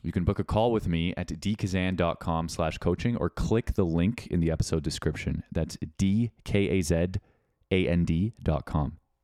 You 0.02 0.12
can 0.12 0.24
book 0.24 0.38
a 0.38 0.44
call 0.44 0.72
with 0.72 0.88
me 0.88 1.12
at 1.18 1.28
dkazan.com 1.28 2.48
slash 2.48 2.78
coaching 2.78 3.18
or 3.18 3.28
click 3.28 3.74
the 3.74 3.84
link 3.84 4.26
in 4.28 4.40
the 4.40 4.50
episode 4.50 4.82
description. 4.82 5.42
That's 5.52 5.76
D-K-A-Z-A-N-D.com. 5.98 8.97